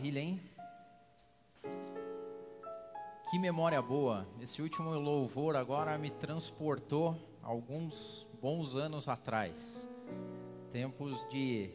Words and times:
maravilha, 0.00 0.20
hein? 0.20 0.40
Que 3.30 3.38
memória 3.38 3.82
boa. 3.82 4.26
Esse 4.40 4.62
último 4.62 4.94
louvor 4.94 5.54
agora 5.56 5.98
me 5.98 6.08
transportou 6.08 7.14
alguns 7.42 8.26
bons 8.40 8.74
anos 8.74 9.08
atrás. 9.08 9.86
Tempos 10.72 11.28
de 11.28 11.70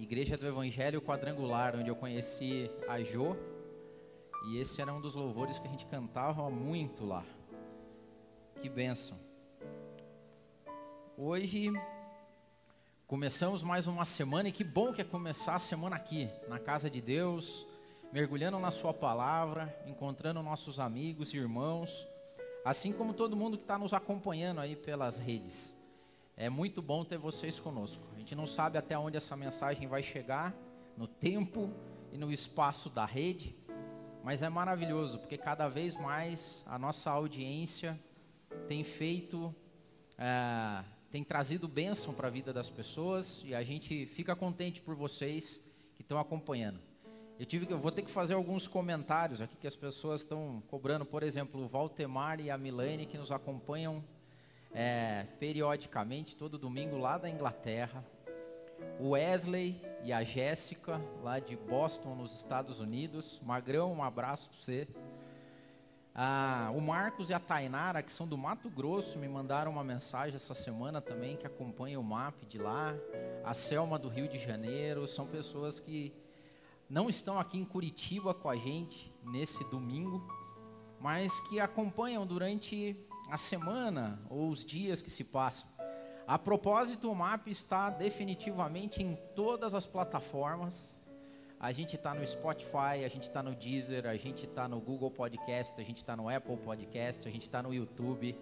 Igreja 0.00 0.36
do 0.36 0.48
Evangelho 0.48 1.00
Quadrangular, 1.00 1.76
onde 1.76 1.88
eu 1.88 1.94
conheci 1.94 2.68
a 2.88 3.00
Jo. 3.00 3.36
E 4.48 4.58
esse 4.58 4.82
era 4.82 4.92
um 4.92 5.00
dos 5.00 5.14
louvores 5.14 5.60
que 5.60 5.68
a 5.68 5.70
gente 5.70 5.86
cantava 5.86 6.50
muito 6.50 7.06
lá. 7.06 7.24
Que 8.60 8.68
bênção. 8.68 9.16
Hoje 11.16 11.70
começamos 13.10 13.60
mais 13.64 13.88
uma 13.88 14.04
semana 14.04 14.48
e 14.48 14.52
que 14.52 14.62
bom 14.62 14.92
que 14.92 15.00
é 15.00 15.04
começar 15.04 15.56
a 15.56 15.58
semana 15.58 15.96
aqui, 15.96 16.30
na 16.46 16.60
casa 16.60 16.88
de 16.88 17.00
Deus, 17.00 17.66
mergulhando 18.12 18.60
na 18.60 18.70
Sua 18.70 18.94
palavra, 18.94 19.76
encontrando 19.84 20.40
nossos 20.44 20.78
amigos 20.78 21.34
e 21.34 21.36
irmãos, 21.36 22.06
assim 22.64 22.92
como 22.92 23.12
todo 23.12 23.34
mundo 23.34 23.56
que 23.56 23.64
está 23.64 23.76
nos 23.76 23.92
acompanhando 23.92 24.60
aí 24.60 24.76
pelas 24.76 25.18
redes. 25.18 25.74
É 26.36 26.48
muito 26.48 26.80
bom 26.80 27.04
ter 27.04 27.18
vocês 27.18 27.58
conosco. 27.58 28.00
A 28.14 28.18
gente 28.20 28.36
não 28.36 28.46
sabe 28.46 28.78
até 28.78 28.96
onde 28.96 29.16
essa 29.16 29.36
mensagem 29.36 29.88
vai 29.88 30.04
chegar, 30.04 30.54
no 30.96 31.08
tempo 31.08 31.68
e 32.12 32.16
no 32.16 32.32
espaço 32.32 32.88
da 32.88 33.04
rede, 33.04 33.56
mas 34.22 34.40
é 34.40 34.48
maravilhoso, 34.48 35.18
porque 35.18 35.36
cada 35.36 35.68
vez 35.68 35.96
mais 35.96 36.62
a 36.64 36.78
nossa 36.78 37.10
audiência 37.10 37.98
tem 38.68 38.84
feito, 38.84 39.52
é, 40.16 40.84
tem 41.10 41.24
trazido 41.24 41.66
bênção 41.66 42.14
para 42.14 42.28
a 42.28 42.30
vida 42.30 42.52
das 42.52 42.70
pessoas 42.70 43.42
e 43.44 43.54
a 43.54 43.62
gente 43.64 44.06
fica 44.06 44.36
contente 44.36 44.80
por 44.80 44.94
vocês 44.94 45.60
que 45.96 46.02
estão 46.02 46.18
acompanhando. 46.18 46.78
Eu 47.38 47.46
tive 47.46 47.66
eu 47.70 47.78
vou 47.78 47.90
ter 47.90 48.02
que 48.02 48.10
fazer 48.10 48.34
alguns 48.34 48.68
comentários 48.68 49.40
aqui 49.40 49.56
que 49.56 49.66
as 49.66 49.74
pessoas 49.74 50.20
estão 50.20 50.62
cobrando, 50.68 51.04
por 51.04 51.22
exemplo, 51.22 51.64
o 51.64 51.68
Valtemar 51.68 52.38
e 52.40 52.50
a 52.50 52.56
Milene 52.56 53.06
que 53.06 53.18
nos 53.18 53.32
acompanham 53.32 54.04
é, 54.72 55.26
periodicamente 55.40 56.36
todo 56.36 56.56
domingo 56.56 56.96
lá 56.96 57.18
da 57.18 57.28
Inglaterra. 57.28 58.04
O 59.00 59.10
Wesley 59.10 59.80
e 60.04 60.12
a 60.12 60.22
Jéssica 60.22 61.00
lá 61.22 61.40
de 61.40 61.56
Boston, 61.56 62.14
nos 62.14 62.34
Estados 62.34 62.78
Unidos. 62.78 63.40
Magrão, 63.42 63.92
um 63.92 64.02
abraço 64.02 64.48
para 64.50 64.58
você. 64.58 64.88
Ah, 66.14 66.72
o 66.74 66.80
Marcos 66.80 67.30
e 67.30 67.34
a 67.34 67.38
Tainara, 67.38 68.02
que 68.02 68.12
são 68.12 68.26
do 68.26 68.36
Mato 68.36 68.68
Grosso, 68.68 69.18
me 69.18 69.28
mandaram 69.28 69.70
uma 69.70 69.84
mensagem 69.84 70.34
essa 70.34 70.54
semana 70.54 71.00
também, 71.00 71.36
que 71.36 71.46
acompanha 71.46 72.00
o 72.00 72.02
MAP 72.02 72.44
de 72.48 72.58
lá. 72.58 72.94
A 73.44 73.54
Selma 73.54 73.98
do 73.98 74.08
Rio 74.08 74.28
de 74.28 74.36
Janeiro, 74.36 75.06
são 75.06 75.26
pessoas 75.26 75.78
que 75.78 76.12
não 76.88 77.08
estão 77.08 77.38
aqui 77.38 77.58
em 77.58 77.64
Curitiba 77.64 78.34
com 78.34 78.50
a 78.50 78.56
gente 78.56 79.12
nesse 79.22 79.62
domingo, 79.70 80.26
mas 81.00 81.38
que 81.48 81.60
acompanham 81.60 82.26
durante 82.26 82.96
a 83.30 83.38
semana 83.38 84.20
ou 84.28 84.50
os 84.50 84.64
dias 84.64 85.00
que 85.00 85.10
se 85.10 85.22
passam. 85.22 85.68
A 86.26 86.38
propósito, 86.38 87.10
o 87.10 87.14
MAP 87.14 87.48
está 87.48 87.88
definitivamente 87.90 89.02
em 89.02 89.16
todas 89.34 89.74
as 89.74 89.86
plataformas 89.86 90.99
a 91.60 91.72
gente 91.72 91.94
está 91.94 92.14
no 92.14 92.26
Spotify, 92.26 93.04
a 93.04 93.08
gente 93.08 93.24
está 93.24 93.42
no 93.42 93.54
Deezer, 93.54 94.06
a 94.06 94.16
gente 94.16 94.46
está 94.46 94.66
no 94.66 94.80
Google 94.80 95.10
Podcast, 95.10 95.78
a 95.78 95.84
gente 95.84 95.98
está 95.98 96.16
no 96.16 96.26
Apple 96.26 96.56
Podcast, 96.56 97.28
a 97.28 97.30
gente 97.30 97.42
está 97.42 97.62
no 97.62 97.74
YouTube. 97.74 98.34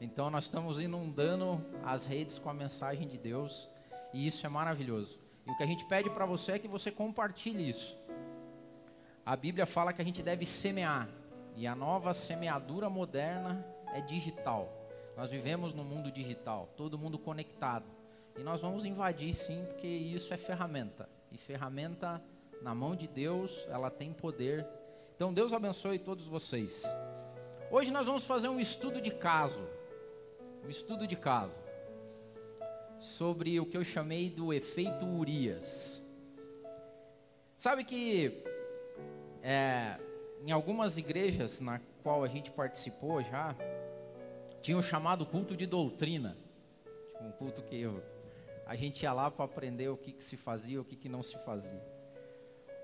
Então 0.00 0.30
nós 0.30 0.44
estamos 0.44 0.80
inundando 0.80 1.60
as 1.84 2.06
redes 2.06 2.38
com 2.38 2.48
a 2.48 2.54
mensagem 2.54 3.08
de 3.08 3.18
Deus 3.18 3.68
e 4.14 4.24
isso 4.24 4.46
é 4.46 4.48
maravilhoso. 4.48 5.18
E 5.44 5.50
o 5.50 5.56
que 5.56 5.62
a 5.64 5.66
gente 5.66 5.84
pede 5.86 6.08
para 6.08 6.24
você 6.24 6.52
é 6.52 6.58
que 6.60 6.68
você 6.68 6.92
compartilhe 6.92 7.68
isso. 7.68 7.98
A 9.26 9.34
Bíblia 9.34 9.66
fala 9.66 9.92
que 9.92 10.00
a 10.00 10.04
gente 10.04 10.22
deve 10.22 10.46
semear 10.46 11.08
e 11.56 11.66
a 11.66 11.74
nova 11.74 12.14
semeadura 12.14 12.88
moderna 12.88 13.66
é 13.92 14.00
digital. 14.00 14.72
Nós 15.16 15.32
vivemos 15.32 15.74
no 15.74 15.82
mundo 15.82 16.12
digital, 16.12 16.72
todo 16.76 16.96
mundo 16.96 17.18
conectado. 17.18 17.86
E 18.38 18.42
nós 18.44 18.60
vamos 18.60 18.84
invadir 18.84 19.34
sim, 19.34 19.64
porque 19.66 19.88
isso 19.88 20.32
é 20.32 20.36
ferramenta. 20.36 21.08
E 21.30 21.36
ferramenta 21.36 22.22
na 22.62 22.74
mão 22.74 22.94
de 22.94 23.08
Deus, 23.08 23.66
ela 23.68 23.90
tem 23.90 24.12
poder. 24.12 24.66
Então 25.16 25.34
Deus 25.34 25.52
abençoe 25.52 25.98
todos 25.98 26.26
vocês. 26.26 26.84
Hoje 27.70 27.90
nós 27.90 28.06
vamos 28.06 28.24
fazer 28.24 28.48
um 28.48 28.60
estudo 28.60 29.00
de 29.00 29.10
caso. 29.10 29.66
Um 30.64 30.68
estudo 30.68 31.06
de 31.06 31.16
caso. 31.16 31.58
Sobre 32.98 33.58
o 33.58 33.66
que 33.66 33.76
eu 33.76 33.84
chamei 33.84 34.30
do 34.30 34.52
efeito 34.52 35.04
Urias. 35.04 36.00
Sabe 37.56 37.84
que 37.84 38.44
é, 39.42 39.98
em 40.44 40.52
algumas 40.52 40.96
igrejas 40.96 41.60
na 41.60 41.80
qual 42.02 42.22
a 42.22 42.28
gente 42.28 42.50
participou 42.50 43.22
já, 43.22 43.54
tinha 44.60 44.78
o 44.78 44.82
chamado 44.82 45.26
culto 45.26 45.56
de 45.56 45.66
doutrina. 45.66 46.36
Tipo, 47.22 47.24
um 47.24 47.32
culto 47.32 47.62
que 47.62 47.80
eu, 47.80 48.02
a 48.66 48.74
gente 48.74 49.02
ia 49.02 49.12
lá 49.12 49.30
para 49.30 49.44
aprender 49.44 49.88
o 49.88 49.96
que, 49.96 50.12
que 50.12 50.24
se 50.24 50.36
fazia, 50.36 50.80
o 50.80 50.84
que, 50.84 50.96
que 50.96 51.08
não 51.08 51.22
se 51.22 51.36
fazia. 51.38 51.91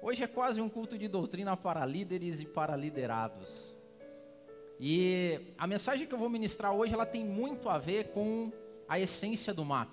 Hoje 0.01 0.23
é 0.23 0.29
quase 0.29 0.61
um 0.61 0.69
culto 0.69 0.97
de 0.97 1.09
doutrina 1.09 1.57
para 1.57 1.85
líderes 1.85 2.41
e 2.41 2.47
para 2.47 2.77
liderados. 2.77 3.75
E 4.79 5.53
a 5.59 5.67
mensagem 5.67 6.07
que 6.07 6.15
eu 6.15 6.19
vou 6.19 6.29
ministrar 6.29 6.73
hoje, 6.73 6.95
ela 6.95 7.05
tem 7.05 7.25
muito 7.25 7.69
a 7.69 7.79
ver 7.79 8.13
com 8.13 8.53
a 8.89 9.01
essência 9.01 9.53
do 9.53 9.65
MAP, 9.65 9.91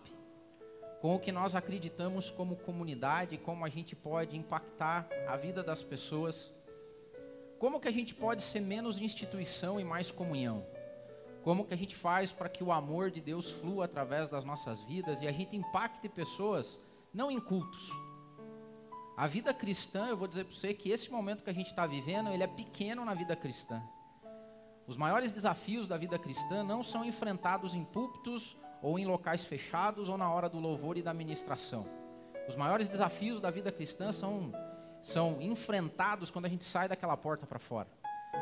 com 1.01 1.15
o 1.15 1.19
que 1.19 1.31
nós 1.31 1.55
acreditamos 1.55 2.29
como 2.29 2.55
comunidade, 2.55 3.39
como 3.39 3.65
a 3.65 3.69
gente 3.69 3.95
pode 3.95 4.37
impactar 4.37 5.09
a 5.27 5.35
vida 5.37 5.63
das 5.63 5.81
pessoas, 5.81 6.53
como 7.57 7.79
que 7.79 7.87
a 7.87 7.93
gente 7.93 8.13
pode 8.13 8.43
ser 8.43 8.59
menos 8.59 8.99
instituição 8.99 9.79
e 9.79 9.83
mais 9.83 10.11
comunhão, 10.11 10.63
como 11.43 11.65
que 11.65 11.73
a 11.73 11.77
gente 11.77 11.95
faz 11.95 12.31
para 12.31 12.47
que 12.47 12.63
o 12.63 12.71
amor 12.71 13.09
de 13.09 13.21
Deus 13.21 13.49
flua 13.49 13.85
através 13.85 14.29
das 14.29 14.45
nossas 14.45 14.83
vidas 14.83 15.19
e 15.23 15.27
a 15.27 15.31
gente 15.31 15.55
impacte 15.55 16.07
pessoas, 16.07 16.79
não 17.11 17.31
em 17.31 17.39
cultos, 17.39 17.89
a 19.17 19.27
vida 19.27 19.53
cristã, 19.53 20.07
eu 20.07 20.17
vou 20.17 20.27
dizer 20.27 20.43
para 20.43 20.53
você 20.53 20.73
que 20.73 20.89
esse 20.89 21.09
momento 21.09 21.43
que 21.43 21.49
a 21.49 21.53
gente 21.53 21.67
está 21.67 21.87
vivendo, 21.87 22.31
ele 22.31 22.43
é 22.43 22.47
pequeno 22.47 23.05
na 23.05 23.13
vida 23.13 23.33
cristã. 23.35 23.81
Os 24.85 24.97
maiores 24.97 25.31
desafios 25.31 25.87
da 25.87 25.97
vida 25.97 26.19
cristã 26.19 26.63
não 26.63 26.83
são 26.83 27.03
enfrentados 27.03 27.73
em 27.73 27.85
púlpitos 27.85 28.57
ou 28.81 28.99
em 28.99 29.05
locais 29.05 29.45
fechados 29.45 30.09
ou 30.09 30.17
na 30.17 30.29
hora 30.29 30.49
do 30.49 30.59
louvor 30.59 30.97
e 30.97 31.01
da 31.01 31.13
ministração. 31.13 31.87
Os 32.47 32.57
maiores 32.57 32.89
desafios 32.89 33.39
da 33.39 33.49
vida 33.49 33.71
cristã 33.71 34.11
são, 34.11 34.53
são 35.01 35.41
enfrentados 35.41 36.29
quando 36.29 36.45
a 36.45 36.49
gente 36.49 36.65
sai 36.65 36.89
daquela 36.89 37.15
porta 37.15 37.47
para 37.47 37.57
fora. 37.57 37.87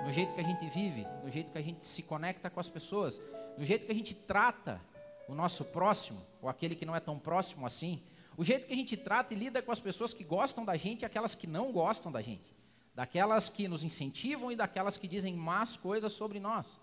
No 0.03 0.11
jeito 0.11 0.33
que 0.33 0.41
a 0.41 0.43
gente 0.43 0.67
vive, 0.69 1.07
no 1.23 1.29
jeito 1.29 1.51
que 1.51 1.57
a 1.57 1.61
gente 1.61 1.85
se 1.85 2.01
conecta 2.01 2.49
com 2.49 2.59
as 2.59 2.67
pessoas, 2.67 3.21
no 3.57 3.63
jeito 3.63 3.85
que 3.85 3.91
a 3.91 3.95
gente 3.95 4.15
trata 4.15 4.81
o 5.29 5.35
nosso 5.35 5.63
próximo, 5.65 6.19
ou 6.41 6.49
aquele 6.49 6.75
que 6.75 6.85
não 6.85 6.95
é 6.95 6.99
tão 6.99 7.17
próximo 7.17 7.65
assim, 7.65 8.01
o 8.37 8.43
jeito 8.43 8.67
que 8.67 8.73
a 8.73 8.75
gente 8.75 8.97
trata 8.97 9.33
e 9.33 9.37
lida 9.37 9.61
com 9.61 9.71
as 9.71 9.79
pessoas 9.79 10.13
que 10.13 10.23
gostam 10.23 10.65
da 10.65 10.75
gente 10.75 11.01
e 11.01 11.05
aquelas 11.05 11.35
que 11.35 11.47
não 11.47 11.71
gostam 11.71 12.11
da 12.11 12.21
gente. 12.21 12.55
Daquelas 12.95 13.49
que 13.49 13.67
nos 13.67 13.83
incentivam 13.83 14.51
e 14.51 14.55
daquelas 14.55 14.97
que 14.97 15.07
dizem 15.07 15.35
más 15.35 15.75
coisas 15.75 16.11
sobre 16.11 16.39
nós. 16.39 16.79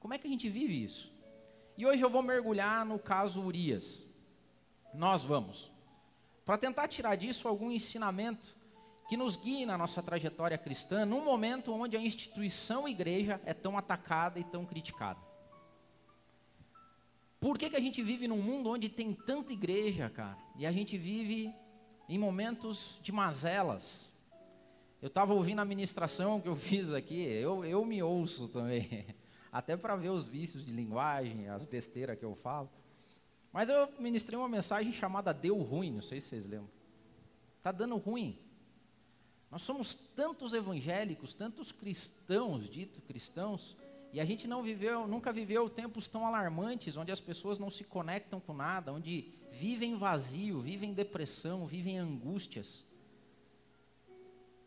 Como 0.00 0.14
é 0.14 0.18
que 0.18 0.26
a 0.26 0.30
gente 0.30 0.48
vive 0.48 0.84
isso? 0.84 1.12
E 1.76 1.86
hoje 1.86 2.02
eu 2.02 2.10
vou 2.10 2.22
mergulhar 2.22 2.84
no 2.84 2.98
caso 2.98 3.40
Urias. 3.40 4.06
Nós 4.92 5.22
vamos. 5.22 5.72
Para 6.44 6.58
tentar 6.58 6.88
tirar 6.88 7.16
disso 7.16 7.48
algum 7.48 7.70
ensinamento 7.70 8.54
que 9.08 9.16
nos 9.16 9.36
guie 9.36 9.66
na 9.66 9.76
nossa 9.76 10.02
trajetória 10.02 10.56
cristã, 10.56 11.04
num 11.04 11.24
momento 11.24 11.72
onde 11.72 11.96
a 11.96 12.00
instituição 12.00 12.88
igreja 12.88 13.40
é 13.44 13.52
tão 13.52 13.76
atacada 13.76 14.38
e 14.38 14.44
tão 14.44 14.64
criticada. 14.64 15.20
Por 17.44 17.58
que, 17.58 17.68
que 17.68 17.76
a 17.76 17.80
gente 17.80 18.02
vive 18.02 18.26
num 18.26 18.40
mundo 18.40 18.70
onde 18.70 18.88
tem 18.88 19.12
tanta 19.12 19.52
igreja, 19.52 20.08
cara? 20.08 20.38
E 20.56 20.64
a 20.64 20.72
gente 20.72 20.96
vive 20.96 21.54
em 22.08 22.18
momentos 22.18 22.98
de 23.02 23.12
mazelas. 23.12 24.10
Eu 25.02 25.08
estava 25.08 25.34
ouvindo 25.34 25.58
a 25.60 25.64
ministração 25.66 26.40
que 26.40 26.48
eu 26.48 26.56
fiz 26.56 26.90
aqui, 26.90 27.22
eu, 27.22 27.62
eu 27.62 27.84
me 27.84 28.02
ouço 28.02 28.48
também, 28.48 29.14
até 29.52 29.76
para 29.76 29.94
ver 29.94 30.08
os 30.08 30.26
vícios 30.26 30.64
de 30.64 30.72
linguagem, 30.72 31.46
as 31.50 31.66
besteiras 31.66 32.18
que 32.18 32.24
eu 32.24 32.34
falo. 32.34 32.70
Mas 33.52 33.68
eu 33.68 33.92
ministrei 33.98 34.38
uma 34.38 34.48
mensagem 34.48 34.90
chamada 34.90 35.34
Deu 35.34 35.58
Ruim, 35.58 35.92
não 35.92 36.00
sei 36.00 36.22
se 36.22 36.28
vocês 36.28 36.46
lembram. 36.46 36.70
Está 37.58 37.70
dando 37.72 37.98
ruim. 37.98 38.38
Nós 39.50 39.60
somos 39.60 39.94
tantos 39.94 40.54
evangélicos, 40.54 41.34
tantos 41.34 41.70
cristãos, 41.72 42.70
dito 42.70 43.02
cristãos, 43.02 43.76
e 44.14 44.20
a 44.20 44.24
gente 44.24 44.46
não 44.46 44.62
viveu, 44.62 45.08
nunca 45.08 45.32
viveu 45.32 45.68
tempos 45.68 46.06
tão 46.06 46.24
alarmantes, 46.24 46.96
onde 46.96 47.10
as 47.10 47.20
pessoas 47.20 47.58
não 47.58 47.68
se 47.68 47.82
conectam 47.82 48.38
com 48.38 48.54
nada, 48.54 48.92
onde 48.92 49.34
vivem 49.50 49.96
vazio, 49.96 50.60
vivem 50.60 50.94
depressão, 50.94 51.66
vivem 51.66 51.98
angústias. 51.98 52.86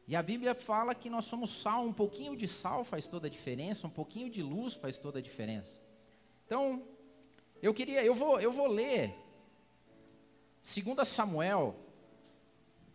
E 0.05 0.17
a 0.17 0.21
Bíblia 0.21 0.53
fala 0.53 0.93
que 0.93 1.09
nós 1.09 1.23
somos 1.23 1.61
sal, 1.61 1.85
um 1.85 1.93
pouquinho 1.93 2.35
de 2.35 2.45
sal 2.45 2.83
faz 2.83 3.07
toda 3.07 3.27
a 3.27 3.29
diferença, 3.29 3.87
um 3.87 3.89
pouquinho 3.89 4.29
de 4.29 4.43
luz 4.43 4.73
faz 4.73 4.97
toda 4.97 5.19
a 5.19 5.21
diferença. 5.21 5.81
Então, 6.45 6.83
eu 7.61 7.73
queria, 7.73 8.03
eu 8.03 8.13
vou, 8.13 8.41
eu 8.41 8.51
vou 8.51 8.67
ler 8.67 9.15
2 10.61 11.07
Samuel, 11.07 11.73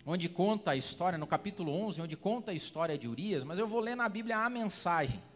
onde 0.05 0.29
conta 0.29 0.73
a 0.73 0.77
história, 0.77 1.17
no 1.17 1.27
capítulo 1.27 1.73
11, 1.73 2.03
onde 2.03 2.15
conta 2.15 2.51
a 2.51 2.55
história 2.55 2.99
de 2.99 3.09
Urias, 3.09 3.43
mas 3.43 3.59
eu 3.59 3.67
vou 3.67 3.81
ler 3.81 3.97
na 3.97 4.07
Bíblia 4.07 4.37
a 4.37 4.51
mensagem. 4.51 5.32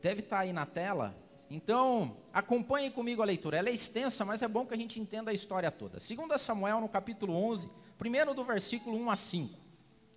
Deve 0.00 0.20
estar 0.20 0.40
aí 0.40 0.52
na 0.52 0.64
tela. 0.64 1.14
Então, 1.50 2.16
acompanhe 2.32 2.90
comigo 2.90 3.22
a 3.22 3.24
leitura. 3.24 3.56
Ela 3.56 3.70
é 3.70 3.72
extensa, 3.72 4.24
mas 4.24 4.42
é 4.42 4.48
bom 4.48 4.66
que 4.66 4.74
a 4.74 4.76
gente 4.76 5.00
entenda 5.00 5.30
a 5.30 5.34
história 5.34 5.70
toda. 5.70 5.98
2 5.98 6.40
Samuel, 6.40 6.80
no 6.80 6.88
capítulo 6.88 7.34
11, 7.34 7.68
primeiro 7.96 8.34
do 8.34 8.44
versículo 8.44 8.96
1 8.98 9.10
a 9.10 9.16
5. 9.16 9.58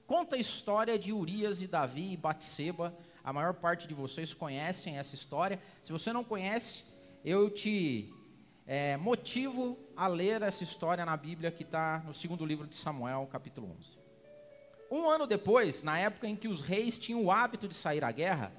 Conta 0.05 0.35
a 0.35 0.39
história 0.39 0.99
de 0.99 1.13
Urias 1.13 1.61
e 1.61 1.67
Davi 1.67 2.13
e 2.13 2.17
Batseba. 2.17 2.93
A 3.23 3.31
maior 3.31 3.53
parte 3.53 3.87
de 3.87 3.93
vocês 3.93 4.33
conhecem 4.33 4.97
essa 4.97 5.15
história. 5.15 5.59
Se 5.81 5.91
você 5.91 6.11
não 6.11 6.23
conhece, 6.23 6.83
eu 7.23 7.49
te 7.49 8.13
é, 8.67 8.97
motivo 8.97 9.77
a 9.95 10.07
ler 10.07 10.41
essa 10.41 10.63
história 10.63 11.05
na 11.05 11.15
Bíblia 11.15 11.49
que 11.49 11.63
está 11.63 12.03
no 12.05 12.13
segundo 12.13 12.45
livro 12.45 12.67
de 12.67 12.75
Samuel, 12.75 13.27
capítulo 13.31 13.73
11. 13.79 13.97
Um 14.91 15.09
ano 15.09 15.25
depois, 15.25 15.81
na 15.81 15.97
época 15.97 16.27
em 16.27 16.35
que 16.35 16.49
os 16.49 16.59
reis 16.59 16.97
tinham 16.97 17.23
o 17.23 17.31
hábito 17.31 17.67
de 17.67 17.73
sair 17.73 18.03
à 18.03 18.11
guerra, 18.11 18.51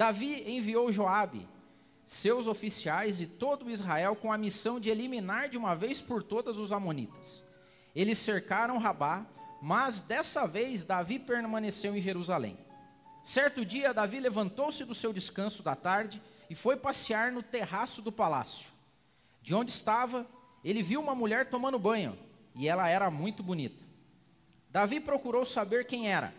Davi 0.00 0.50
enviou 0.50 0.90
Joabe, 0.90 1.46
seus 2.06 2.46
oficiais 2.46 3.20
e 3.20 3.26
todo 3.26 3.70
Israel 3.70 4.16
com 4.16 4.32
a 4.32 4.38
missão 4.38 4.80
de 4.80 4.88
eliminar 4.88 5.50
de 5.50 5.58
uma 5.58 5.74
vez 5.76 6.00
por 6.00 6.22
todas 6.22 6.56
os 6.56 6.72
amonitas. 6.72 7.44
Eles 7.94 8.16
cercaram 8.16 8.78
Rabá, 8.78 9.26
mas 9.60 10.00
dessa 10.00 10.46
vez 10.46 10.84
Davi 10.84 11.18
permaneceu 11.18 11.94
em 11.94 12.00
Jerusalém. 12.00 12.56
Certo 13.22 13.62
dia, 13.62 13.92
Davi 13.92 14.20
levantou-se 14.20 14.86
do 14.86 14.94
seu 14.94 15.12
descanso 15.12 15.62
da 15.62 15.76
tarde 15.76 16.22
e 16.48 16.54
foi 16.54 16.78
passear 16.78 17.30
no 17.30 17.42
terraço 17.42 18.00
do 18.00 18.10
palácio. 18.10 18.70
De 19.42 19.54
onde 19.54 19.70
estava, 19.70 20.26
ele 20.64 20.82
viu 20.82 20.98
uma 20.98 21.14
mulher 21.14 21.50
tomando 21.50 21.78
banho, 21.78 22.18
e 22.54 22.66
ela 22.66 22.88
era 22.88 23.10
muito 23.10 23.42
bonita. 23.42 23.84
Davi 24.70 24.98
procurou 24.98 25.44
saber 25.44 25.84
quem 25.84 26.10
era. 26.10 26.32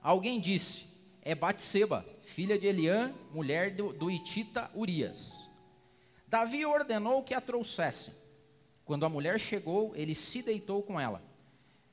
Alguém 0.00 0.38
disse: 0.38 0.86
É 1.22 1.34
Batseba, 1.34 2.06
filha 2.32 2.58
de 2.58 2.66
Eliã, 2.66 3.12
mulher 3.30 3.70
do, 3.72 3.92
do 3.92 4.10
Itita 4.10 4.70
Urias. 4.74 5.50
Davi 6.26 6.64
ordenou 6.64 7.22
que 7.22 7.34
a 7.34 7.42
trouxessem. 7.42 8.14
Quando 8.86 9.04
a 9.04 9.08
mulher 9.08 9.38
chegou, 9.38 9.94
ele 9.94 10.14
se 10.14 10.40
deitou 10.40 10.82
com 10.82 10.98
ela. 10.98 11.22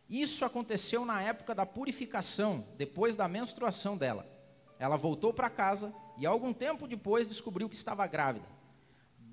Isso 0.09 0.45
aconteceu 0.45 1.03
na 1.05 1.21
época 1.21 1.53
da 1.53 1.65
purificação, 1.65 2.65
depois 2.77 3.17
da 3.17 3.27
menstruação 3.27 3.97
dela. 3.97 4.25
Ela 4.79 4.95
voltou 4.95 5.33
para 5.33 5.49
casa 5.49 5.93
e 6.17 6.25
algum 6.25 6.53
tempo 6.53 6.87
depois 6.87 7.27
descobriu 7.27 7.67
que 7.67 7.75
estava 7.75 8.07
grávida. 8.07 8.47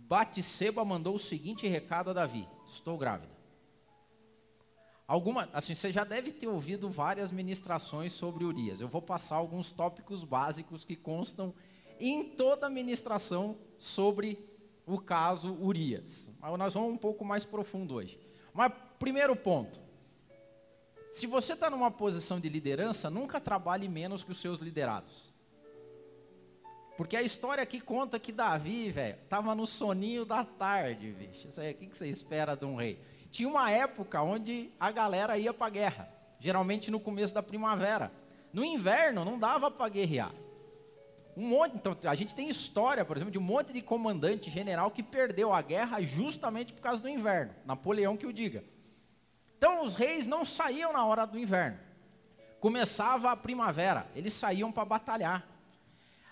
Batseba 0.08 0.84
mandou 0.84 1.14
o 1.14 1.20
seguinte 1.20 1.68
recado 1.68 2.10
a 2.10 2.12
Davi: 2.12 2.48
Estou 2.66 2.98
grávida. 2.98 3.32
Alguma, 5.08 5.48
assim, 5.52 5.74
você 5.74 5.92
já 5.92 6.02
deve 6.02 6.32
ter 6.32 6.48
ouvido 6.48 6.90
várias 6.90 7.30
ministrações 7.30 8.12
sobre 8.12 8.44
Urias. 8.44 8.80
Eu 8.80 8.88
vou 8.88 9.00
passar 9.00 9.36
alguns 9.36 9.70
tópicos 9.70 10.24
básicos 10.24 10.84
que 10.84 10.96
constam 10.96 11.54
em 12.00 12.24
toda 12.24 12.66
a 12.66 12.70
ministração 12.70 13.56
sobre 13.78 14.38
o 14.84 14.98
caso 14.98 15.54
Urias. 15.54 16.28
Mas 16.40 16.58
nós 16.58 16.74
vamos 16.74 16.92
um 16.92 16.98
pouco 16.98 17.24
mais 17.24 17.44
profundo 17.44 17.94
hoje. 17.94 18.18
Mas 18.52 18.72
primeiro 18.98 19.36
ponto: 19.36 19.78
se 21.12 21.26
você 21.26 21.52
está 21.52 21.70
numa 21.70 21.90
posição 21.90 22.40
de 22.40 22.48
liderança, 22.48 23.08
nunca 23.08 23.40
trabalhe 23.40 23.88
menos 23.88 24.24
que 24.24 24.32
os 24.32 24.40
seus 24.40 24.58
liderados. 24.58 25.32
Porque 26.96 27.16
a 27.16 27.22
história 27.22 27.62
aqui 27.62 27.80
conta 27.80 28.18
que 28.18 28.32
Davi, 28.32 28.90
velho, 28.90 29.18
estava 29.22 29.54
no 29.54 29.66
soninho 29.66 30.24
da 30.24 30.44
tarde, 30.44 31.12
bicho. 31.12 31.46
O 31.48 31.74
que, 31.74 31.86
que 31.86 31.96
você 31.96 32.08
espera 32.08 32.56
de 32.56 32.64
um 32.64 32.74
rei? 32.74 32.98
Tinha 33.30 33.48
uma 33.48 33.70
época 33.70 34.22
onde 34.22 34.70
a 34.78 34.90
galera 34.90 35.36
ia 35.38 35.52
para 35.52 35.66
a 35.66 35.70
guerra, 35.70 36.08
geralmente 36.38 36.90
no 36.90 37.00
começo 37.00 37.34
da 37.34 37.42
primavera. 37.42 38.10
No 38.52 38.64
inverno 38.64 39.24
não 39.24 39.38
dava 39.38 39.70
para 39.70 39.88
guerrear. 39.88 40.32
Um 41.36 41.48
monte, 41.48 41.76
então 41.76 41.94
a 42.04 42.14
gente 42.14 42.34
tem 42.34 42.48
história, 42.48 43.04
por 43.04 43.16
exemplo, 43.16 43.30
de 43.30 43.38
um 43.38 43.42
monte 43.42 43.72
de 43.72 43.82
comandante 43.82 44.50
general 44.50 44.90
que 44.90 45.02
perdeu 45.02 45.52
a 45.52 45.60
guerra 45.60 46.00
justamente 46.00 46.72
por 46.72 46.80
causa 46.80 47.02
do 47.02 47.08
inverno. 47.08 47.54
Napoleão 47.66 48.16
que 48.16 48.26
o 48.26 48.32
diga. 48.32 48.64
Então 49.58 49.84
os 49.84 49.94
reis 49.94 50.26
não 50.26 50.44
saíam 50.44 50.92
na 50.92 51.04
hora 51.04 51.26
do 51.26 51.38
inverno. 51.38 51.78
Começava 52.58 53.30
a 53.30 53.36
primavera, 53.36 54.06
eles 54.14 54.32
saíam 54.32 54.72
para 54.72 54.84
batalhar. 54.86 55.46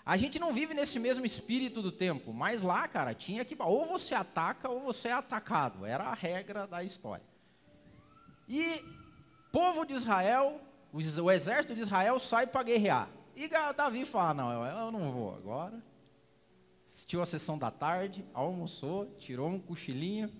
A 0.05 0.17
gente 0.17 0.37
não 0.37 0.53
vive 0.53 0.73
nesse 0.73 0.99
mesmo 0.99 1.25
espírito 1.25 1.81
do 1.81 1.91
tempo, 1.91 2.31
mas 2.31 2.61
lá, 2.61 2.87
cara, 2.87 3.13
tinha 3.13 3.43
que 3.43 3.55
ou 3.59 3.85
você 3.87 4.13
ataca 4.13 4.69
ou 4.69 4.81
você 4.81 5.07
é 5.07 5.13
atacado. 5.13 5.85
Era 5.85 6.05
a 6.05 6.13
regra 6.13 6.67
da 6.67 6.83
história. 6.83 7.25
E 8.47 8.83
povo 9.51 9.83
de 9.83 9.93
Israel, 9.93 10.61
o 10.93 11.31
exército 11.31 11.73
de 11.73 11.81
Israel 11.81 12.19
sai 12.19 12.45
para 12.45 12.63
guerrear. 12.63 13.09
E 13.35 13.49
Davi 13.75 14.05
fala: 14.05 14.33
Não, 14.35 14.65
eu 14.65 14.91
não 14.91 15.11
vou 15.11 15.33
agora. 15.35 15.83
Assistiu 16.87 17.21
a 17.21 17.25
sessão 17.25 17.57
da 17.57 17.71
tarde, 17.71 18.23
almoçou, 18.33 19.07
tirou 19.17 19.49
um 19.49 19.59
cochilinho 19.59 20.31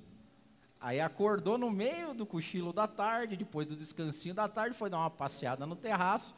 Aí 0.86 1.02
acordou 1.02 1.58
no 1.58 1.72
meio 1.72 2.14
do 2.14 2.28
cochilo 2.28 2.72
da 2.72 2.88
tarde, 2.88 3.36
depois 3.36 3.68
do 3.68 3.76
descansinho 3.76 4.36
da 4.36 4.48
tarde, 4.48 4.78
foi 4.78 4.88
dar 4.88 5.00
uma 5.00 5.10
passeada 5.10 5.66
no 5.66 5.76
terraço, 5.76 6.36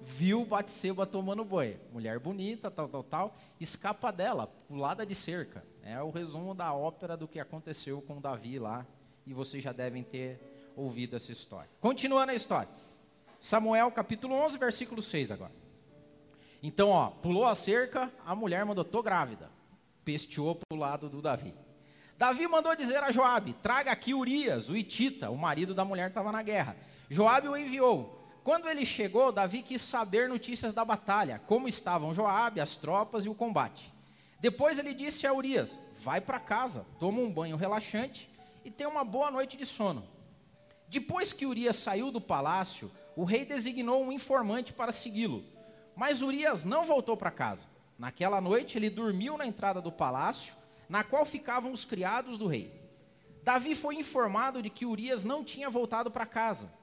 viu 0.00 0.44
Batseba 0.44 1.06
tomando 1.06 1.44
banho. 1.44 1.78
Mulher 1.92 2.18
bonita, 2.18 2.70
tal, 2.70 2.88
tal, 2.88 3.02
tal, 3.02 3.36
escapa 3.60 4.10
dela, 4.10 4.46
pulada 4.68 5.04
de 5.04 5.14
cerca. 5.14 5.64
É 5.82 6.00
o 6.02 6.10
resumo 6.10 6.54
da 6.54 6.72
ópera 6.72 7.16
do 7.16 7.28
que 7.28 7.40
aconteceu 7.40 8.00
com 8.02 8.20
Davi 8.20 8.58
lá, 8.58 8.86
e 9.26 9.32
vocês 9.32 9.62
já 9.62 9.72
devem 9.72 10.02
ter 10.02 10.72
ouvido 10.76 11.16
essa 11.16 11.32
história. 11.32 11.70
Continuando 11.80 12.32
a 12.32 12.34
história. 12.34 12.68
Samuel 13.40 13.90
capítulo 13.90 14.34
11, 14.34 14.58
versículo 14.58 15.02
6 15.02 15.30
agora. 15.30 15.52
Então, 16.62 16.88
ó, 16.88 17.10
pulou 17.10 17.44
a 17.44 17.54
cerca, 17.54 18.12
a 18.26 18.34
mulher 18.34 18.64
mandou, 18.64 18.84
tô 18.84 19.02
grávida. 19.02 19.50
Pesteou 20.04 20.54
para 20.54 20.76
o 20.76 20.78
lado 20.78 21.08
do 21.08 21.22
Davi. 21.22 21.54
Davi 22.16 22.48
mandou 22.48 22.74
dizer 22.74 22.98
a 22.98 23.12
Joabe: 23.12 23.52
traga 23.54 23.92
aqui 23.92 24.12
Urias, 24.12 24.68
o 24.68 24.76
Itita, 24.76 25.30
o 25.30 25.36
marido 25.36 25.72
da 25.72 25.84
mulher 25.84 26.08
estava 26.08 26.32
na 26.32 26.42
guerra. 26.42 26.76
Joabe 27.08 27.48
o 27.48 27.56
enviou. 27.56 28.17
Quando 28.48 28.66
ele 28.66 28.86
chegou, 28.86 29.30
Davi 29.30 29.60
quis 29.60 29.82
saber 29.82 30.26
notícias 30.26 30.72
da 30.72 30.82
batalha, 30.82 31.38
como 31.46 31.68
estavam 31.68 32.14
Joabe, 32.14 32.62
as 32.62 32.74
tropas 32.74 33.26
e 33.26 33.28
o 33.28 33.34
combate. 33.34 33.92
Depois 34.40 34.78
ele 34.78 34.94
disse 34.94 35.26
a 35.26 35.34
Urias: 35.34 35.78
vai 35.98 36.18
para 36.18 36.40
casa, 36.40 36.86
toma 36.98 37.20
um 37.20 37.30
banho 37.30 37.58
relaxante 37.58 38.30
e 38.64 38.70
tenha 38.70 38.88
uma 38.88 39.04
boa 39.04 39.30
noite 39.30 39.54
de 39.54 39.66
sono. 39.66 40.02
Depois 40.88 41.30
que 41.30 41.44
Urias 41.44 41.76
saiu 41.76 42.10
do 42.10 42.22
palácio, 42.22 42.90
o 43.14 43.22
rei 43.22 43.44
designou 43.44 44.02
um 44.02 44.10
informante 44.10 44.72
para 44.72 44.92
segui-lo. 44.92 45.44
Mas 45.94 46.22
Urias 46.22 46.64
não 46.64 46.86
voltou 46.86 47.18
para 47.18 47.30
casa. 47.30 47.66
Naquela 47.98 48.40
noite 48.40 48.78
ele 48.78 48.88
dormiu 48.88 49.36
na 49.36 49.46
entrada 49.46 49.82
do 49.82 49.92
palácio 49.92 50.54
na 50.88 51.04
qual 51.04 51.26
ficavam 51.26 51.70
os 51.70 51.84
criados 51.84 52.38
do 52.38 52.46
rei. 52.46 52.72
Davi 53.42 53.74
foi 53.74 53.96
informado 53.96 54.62
de 54.62 54.70
que 54.70 54.86
Urias 54.86 55.22
não 55.22 55.44
tinha 55.44 55.68
voltado 55.68 56.10
para 56.10 56.24
casa. 56.24 56.77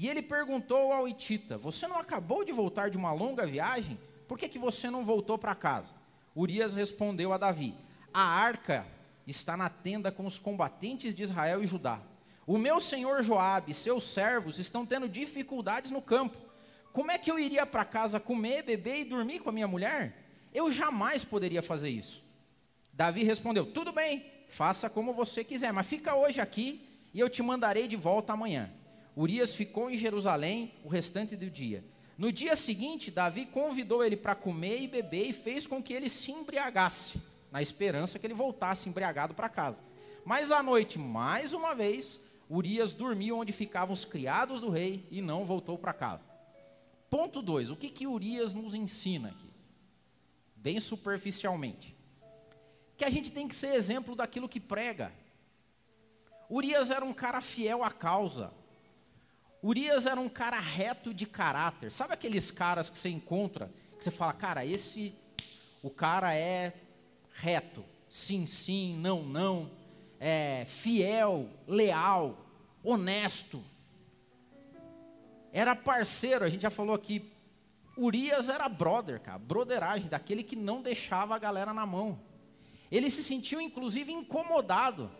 E 0.00 0.08
ele 0.08 0.22
perguntou 0.22 0.92
ao 0.92 1.08
Itita: 1.08 1.58
Você 1.58 1.88
não 1.88 1.98
acabou 1.98 2.44
de 2.44 2.52
voltar 2.52 2.88
de 2.88 2.96
uma 2.96 3.12
longa 3.12 3.44
viagem? 3.44 3.98
Por 4.28 4.38
que, 4.38 4.48
que 4.48 4.56
você 4.58 4.88
não 4.88 5.04
voltou 5.04 5.36
para 5.36 5.56
casa? 5.56 5.92
Urias 6.36 6.72
respondeu 6.72 7.32
a 7.32 7.36
Davi: 7.36 7.74
A 8.14 8.22
arca 8.22 8.86
está 9.26 9.56
na 9.56 9.68
tenda 9.68 10.12
com 10.12 10.24
os 10.24 10.38
combatentes 10.38 11.16
de 11.16 11.24
Israel 11.24 11.64
e 11.64 11.66
Judá. 11.66 12.00
O 12.46 12.56
meu 12.56 12.78
senhor 12.78 13.24
Joabe 13.24 13.72
e 13.72 13.74
seus 13.74 14.04
servos 14.04 14.60
estão 14.60 14.86
tendo 14.86 15.08
dificuldades 15.08 15.90
no 15.90 16.00
campo. 16.00 16.38
Como 16.92 17.10
é 17.10 17.18
que 17.18 17.28
eu 17.28 17.36
iria 17.36 17.66
para 17.66 17.84
casa 17.84 18.20
comer, 18.20 18.62
beber 18.62 19.00
e 19.00 19.04
dormir 19.04 19.40
com 19.40 19.48
a 19.48 19.52
minha 19.52 19.66
mulher? 19.66 20.16
Eu 20.54 20.70
jamais 20.70 21.24
poderia 21.24 21.60
fazer 21.60 21.88
isso. 21.88 22.22
Davi 22.92 23.24
respondeu: 23.24 23.66
Tudo 23.66 23.90
bem, 23.90 24.24
faça 24.46 24.88
como 24.88 25.12
você 25.12 25.42
quiser, 25.42 25.72
mas 25.72 25.88
fica 25.88 26.14
hoje 26.14 26.40
aqui 26.40 26.88
e 27.12 27.18
eu 27.18 27.28
te 27.28 27.42
mandarei 27.42 27.88
de 27.88 27.96
volta 27.96 28.32
amanhã. 28.32 28.77
Urias 29.18 29.52
ficou 29.52 29.90
em 29.90 29.98
Jerusalém 29.98 30.72
o 30.84 30.88
restante 30.88 31.34
do 31.34 31.50
dia. 31.50 31.84
No 32.16 32.30
dia 32.30 32.54
seguinte, 32.54 33.10
Davi 33.10 33.46
convidou 33.46 34.04
ele 34.04 34.16
para 34.16 34.36
comer 34.36 34.80
e 34.80 34.86
beber 34.86 35.26
e 35.26 35.32
fez 35.32 35.66
com 35.66 35.82
que 35.82 35.92
ele 35.92 36.08
se 36.08 36.30
embriagasse, 36.30 37.20
na 37.50 37.60
esperança 37.60 38.16
que 38.16 38.24
ele 38.26 38.34
voltasse 38.34 38.88
embriagado 38.88 39.34
para 39.34 39.48
casa. 39.48 39.82
Mas 40.24 40.52
à 40.52 40.62
noite, 40.62 41.00
mais 41.00 41.52
uma 41.52 41.74
vez, 41.74 42.20
Urias 42.48 42.92
dormiu 42.92 43.38
onde 43.38 43.52
ficavam 43.52 43.92
os 43.92 44.04
criados 44.04 44.60
do 44.60 44.70
rei 44.70 45.04
e 45.10 45.20
não 45.20 45.44
voltou 45.44 45.76
para 45.76 45.92
casa. 45.92 46.24
Ponto 47.10 47.42
2. 47.42 47.70
O 47.70 47.76
que, 47.76 47.90
que 47.90 48.06
Urias 48.06 48.54
nos 48.54 48.72
ensina 48.72 49.30
aqui? 49.30 49.50
Bem 50.54 50.78
superficialmente 50.78 51.98
que 52.96 53.04
a 53.04 53.10
gente 53.10 53.32
tem 53.32 53.48
que 53.48 53.54
ser 53.54 53.74
exemplo 53.74 54.14
daquilo 54.14 54.48
que 54.48 54.60
prega. 54.60 55.12
Urias 56.48 56.90
era 56.90 57.04
um 57.04 57.12
cara 57.12 57.40
fiel 57.40 57.82
à 57.82 57.90
causa. 57.90 58.52
Urias 59.62 60.06
era 60.06 60.20
um 60.20 60.28
cara 60.28 60.58
reto 60.60 61.12
de 61.12 61.26
caráter. 61.26 61.90
Sabe 61.90 62.14
aqueles 62.14 62.50
caras 62.50 62.88
que 62.88 62.98
você 62.98 63.08
encontra, 63.08 63.70
que 63.96 64.04
você 64.04 64.10
fala, 64.10 64.32
cara, 64.32 64.64
esse, 64.64 65.14
o 65.82 65.90
cara 65.90 66.34
é 66.34 66.72
reto, 67.32 67.84
sim, 68.08 68.46
sim, 68.46 68.96
não, 68.98 69.22
não, 69.22 69.70
é 70.20 70.64
fiel, 70.66 71.48
leal, 71.66 72.46
honesto. 72.82 73.62
era 75.52 75.74
parceiro, 75.74 76.44
a 76.44 76.48
gente 76.48 76.62
já 76.62 76.70
falou 76.70 76.94
aqui, 76.94 77.30
Urias 77.96 78.48
era 78.48 78.68
brother, 78.68 79.20
cara, 79.20 79.38
broderagem, 79.38 80.08
daquele 80.08 80.44
que 80.44 80.54
não 80.54 80.80
deixava 80.80 81.34
a 81.34 81.38
galera 81.38 81.74
na 81.74 81.84
mão. 81.84 82.20
Ele 82.90 83.10
se 83.10 83.24
sentiu 83.24 83.60
inclusive 83.60 84.12
incomodado, 84.12 85.10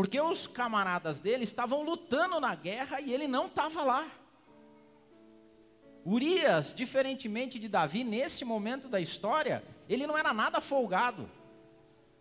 porque 0.00 0.18
os 0.18 0.46
camaradas 0.46 1.20
dele 1.20 1.44
estavam 1.44 1.82
lutando 1.82 2.40
na 2.40 2.54
guerra 2.54 3.02
e 3.02 3.12
ele 3.12 3.28
não 3.28 3.48
estava 3.48 3.84
lá. 3.84 4.10
Urias, 6.06 6.72
diferentemente 6.74 7.58
de 7.58 7.68
Davi, 7.68 8.02
nesse 8.02 8.42
momento 8.42 8.88
da 8.88 8.98
história, 8.98 9.62
ele 9.86 10.06
não 10.06 10.16
era 10.16 10.32
nada 10.32 10.58
folgado, 10.58 11.28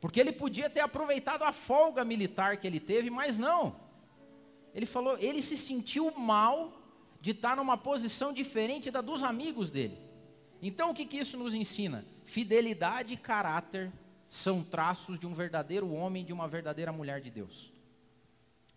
porque 0.01 0.19
ele 0.19 0.33
podia 0.33 0.69
ter 0.69 0.81
aproveitado 0.81 1.43
a 1.43 1.53
folga 1.53 2.03
militar 2.03 2.57
que 2.57 2.67
ele 2.67 2.81
teve, 2.81 3.09
mas 3.09 3.37
não. 3.37 3.73
Ele 4.75 4.85
falou, 4.85 5.17
ele 5.17 5.41
se 5.41 5.55
sentiu 5.55 6.11
mal 6.11 6.73
de 7.21 7.31
estar 7.31 7.55
numa 7.55 7.77
posição 7.77 8.33
diferente 8.33 8.91
da 8.91 8.99
dos 8.99 9.23
amigos 9.23 9.71
dele. 9.71 9.97
Então 10.61 10.89
o 10.89 10.93
que, 10.93 11.05
que 11.05 11.17
isso 11.17 11.37
nos 11.37 11.53
ensina? 11.53 12.05
Fidelidade 12.25 13.13
e 13.13 13.17
caráter 13.17 13.89
são 14.29 14.63
traços 14.63 15.19
de 15.19 15.25
um 15.25 15.33
verdadeiro 15.33 15.91
homem 15.91 16.21
e 16.21 16.25
de 16.25 16.31
uma 16.31 16.47
verdadeira 16.47 16.93
mulher 16.93 17.19
de 17.19 17.31
Deus. 17.31 17.73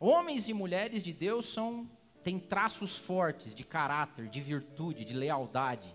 Homens 0.00 0.48
e 0.48 0.54
mulheres 0.54 1.02
de 1.02 1.12
Deus 1.12 1.46
são 1.46 1.88
têm 2.24 2.38
traços 2.38 2.96
fortes 2.96 3.54
de 3.54 3.64
caráter, 3.64 4.28
de 4.28 4.40
virtude, 4.40 5.04
de 5.04 5.12
lealdade. 5.12 5.94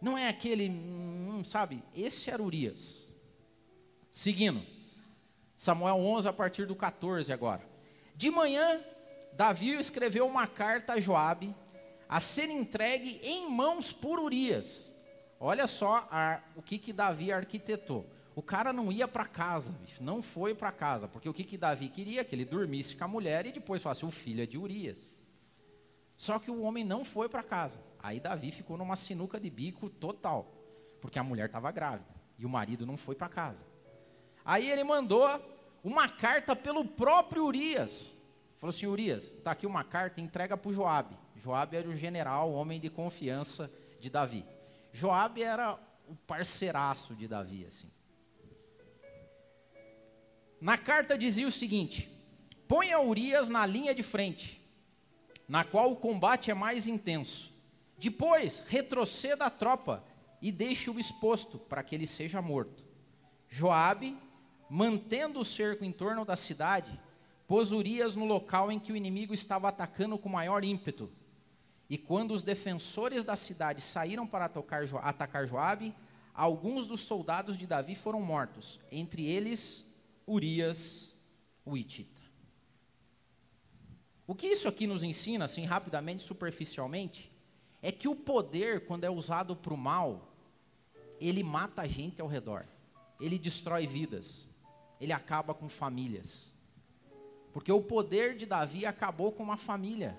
Não 0.00 0.16
é 0.16 0.28
aquele, 0.28 0.68
hum, 0.68 1.42
sabe? 1.44 1.82
Esse 1.94 2.30
era 2.30 2.42
Urias. 2.42 3.06
Seguindo, 4.10 4.64
Samuel 5.56 5.96
11 5.96 6.28
a 6.28 6.32
partir 6.32 6.66
do 6.66 6.74
14 6.74 7.32
agora. 7.32 7.68
De 8.14 8.30
manhã, 8.30 8.80
Davi 9.34 9.72
escreveu 9.72 10.26
uma 10.26 10.46
carta 10.46 10.94
a 10.94 11.00
Joabe 11.00 11.54
a 12.08 12.20
ser 12.20 12.48
entregue 12.48 13.20
em 13.22 13.50
mãos 13.50 13.92
por 13.92 14.18
Urias. 14.18 14.95
Olha 15.38 15.66
só 15.66 16.08
a, 16.10 16.40
o 16.54 16.62
que, 16.62 16.78
que 16.78 16.92
Davi 16.92 17.32
arquitetou. 17.32 18.06
O 18.34 18.42
cara 18.42 18.72
não 18.72 18.92
ia 18.92 19.08
para 19.08 19.24
casa, 19.24 19.72
bicho, 19.72 20.02
não 20.02 20.20
foi 20.20 20.54
para 20.54 20.70
casa, 20.70 21.08
porque 21.08 21.28
o 21.28 21.32
que, 21.32 21.42
que 21.42 21.56
Davi 21.56 21.88
queria? 21.88 22.22
Que 22.22 22.34
ele 22.34 22.44
dormisse 22.44 22.94
com 22.94 23.04
a 23.04 23.08
mulher 23.08 23.46
e 23.46 23.52
depois 23.52 23.82
falasse, 23.82 24.04
o 24.04 24.10
filho 24.10 24.42
é 24.42 24.46
de 24.46 24.58
Urias. 24.58 25.14
Só 26.16 26.38
que 26.38 26.50
o 26.50 26.62
homem 26.62 26.84
não 26.84 27.04
foi 27.04 27.28
para 27.28 27.42
casa. 27.42 27.80
Aí 28.02 28.20
Davi 28.20 28.50
ficou 28.50 28.76
numa 28.76 28.96
sinuca 28.96 29.40
de 29.40 29.50
bico 29.50 29.88
total, 29.88 30.52
porque 31.00 31.18
a 31.18 31.24
mulher 31.24 31.46
estava 31.46 31.70
grávida 31.70 32.14
e 32.38 32.44
o 32.44 32.48
marido 32.48 32.86
não 32.86 32.96
foi 32.96 33.14
para 33.14 33.28
casa. 33.28 33.66
Aí 34.44 34.70
ele 34.70 34.84
mandou 34.84 35.26
uma 35.82 36.08
carta 36.08 36.54
pelo 36.54 36.84
próprio 36.84 37.44
Urias. 37.44 38.06
Falou 38.58 38.70
assim: 38.70 38.86
Urias, 38.86 39.34
está 39.34 39.52
aqui 39.52 39.66
uma 39.66 39.84
carta, 39.84 40.20
entrega 40.20 40.56
para 40.56 40.68
o 40.68 40.72
Joabe. 40.72 41.16
Joabe 41.36 41.76
era 41.76 41.88
o 41.88 41.94
general, 41.94 42.52
homem 42.52 42.80
de 42.80 42.88
confiança 42.88 43.70
de 43.98 44.08
Davi. 44.08 44.44
Joabe 44.96 45.42
era 45.42 45.78
o 46.08 46.14
parceiraço 46.26 47.14
de 47.14 47.28
Davi, 47.28 47.66
assim. 47.66 47.90
Na 50.58 50.78
carta 50.78 51.18
dizia 51.18 51.46
o 51.46 51.50
seguinte: 51.50 52.08
ponha 52.66 52.98
Urias 52.98 53.50
na 53.50 53.66
linha 53.66 53.94
de 53.94 54.02
frente, 54.02 54.58
na 55.46 55.64
qual 55.64 55.92
o 55.92 55.96
combate 55.96 56.50
é 56.50 56.54
mais 56.54 56.88
intenso. 56.88 57.52
Depois, 57.98 58.64
retroceda 58.68 59.44
a 59.44 59.50
tropa 59.50 60.02
e 60.40 60.50
deixe-o 60.50 60.98
exposto 60.98 61.58
para 61.58 61.82
que 61.82 61.94
ele 61.94 62.06
seja 62.06 62.40
morto. 62.40 62.82
Joabe, 63.50 64.16
mantendo 64.70 65.40
o 65.40 65.44
cerco 65.44 65.84
em 65.84 65.92
torno 65.92 66.24
da 66.24 66.36
cidade, 66.36 66.98
pôs 67.46 67.70
Urias 67.70 68.16
no 68.16 68.24
local 68.24 68.72
em 68.72 68.80
que 68.80 68.92
o 68.92 68.96
inimigo 68.96 69.34
estava 69.34 69.68
atacando 69.68 70.16
com 70.16 70.30
maior 70.30 70.64
ímpeto. 70.64 71.12
E 71.88 71.96
quando 71.96 72.32
os 72.32 72.42
defensores 72.42 73.24
da 73.24 73.36
cidade 73.36 73.80
saíram 73.80 74.26
para 74.26 74.50
atacar 75.02 75.46
Joabe, 75.46 75.94
alguns 76.34 76.84
dos 76.84 77.00
soldados 77.02 77.56
de 77.56 77.66
Davi 77.66 77.94
foram 77.94 78.20
mortos, 78.20 78.80
entre 78.90 79.24
eles 79.24 79.86
Urias, 80.26 81.16
o 81.64 81.76
Itita. 81.76 82.22
O 84.26 84.34
que 84.34 84.48
isso 84.48 84.66
aqui 84.66 84.86
nos 84.86 85.04
ensina, 85.04 85.44
assim, 85.44 85.64
rapidamente, 85.64 86.24
superficialmente, 86.24 87.30
é 87.80 87.92
que 87.92 88.08
o 88.08 88.16
poder, 88.16 88.84
quando 88.86 89.04
é 89.04 89.10
usado 89.10 89.54
para 89.54 89.72
o 89.72 89.76
mal, 89.76 90.34
ele 91.20 91.44
mata 91.44 91.82
a 91.82 91.86
gente 91.86 92.20
ao 92.20 92.26
redor, 92.26 92.66
ele 93.20 93.38
destrói 93.38 93.86
vidas, 93.86 94.48
ele 95.00 95.12
acaba 95.12 95.54
com 95.54 95.68
famílias. 95.68 96.52
Porque 97.52 97.70
o 97.70 97.80
poder 97.80 98.36
de 98.36 98.44
Davi 98.44 98.84
acabou 98.84 99.30
com 99.30 99.44
uma 99.44 99.56
família, 99.56 100.18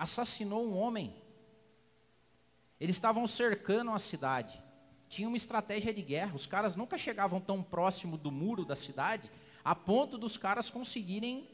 assassinou 0.00 0.66
um 0.66 0.76
homem. 0.76 1.14
Eles 2.80 2.96
estavam 2.96 3.26
cercando 3.26 3.92
a 3.92 3.98
cidade 3.98 4.60
tinha 5.10 5.26
uma 5.26 5.36
estratégia 5.36 5.92
de 5.92 6.00
guerra. 6.00 6.36
Os 6.36 6.46
caras 6.46 6.76
nunca 6.76 6.96
chegavam 6.96 7.40
tão 7.40 7.62
próximo 7.62 8.16
do 8.16 8.30
muro 8.30 8.64
da 8.64 8.76
cidade 8.76 9.28
a 9.62 9.74
ponto 9.74 10.16
dos 10.16 10.38
caras 10.38 10.70
conseguirem 10.70 11.46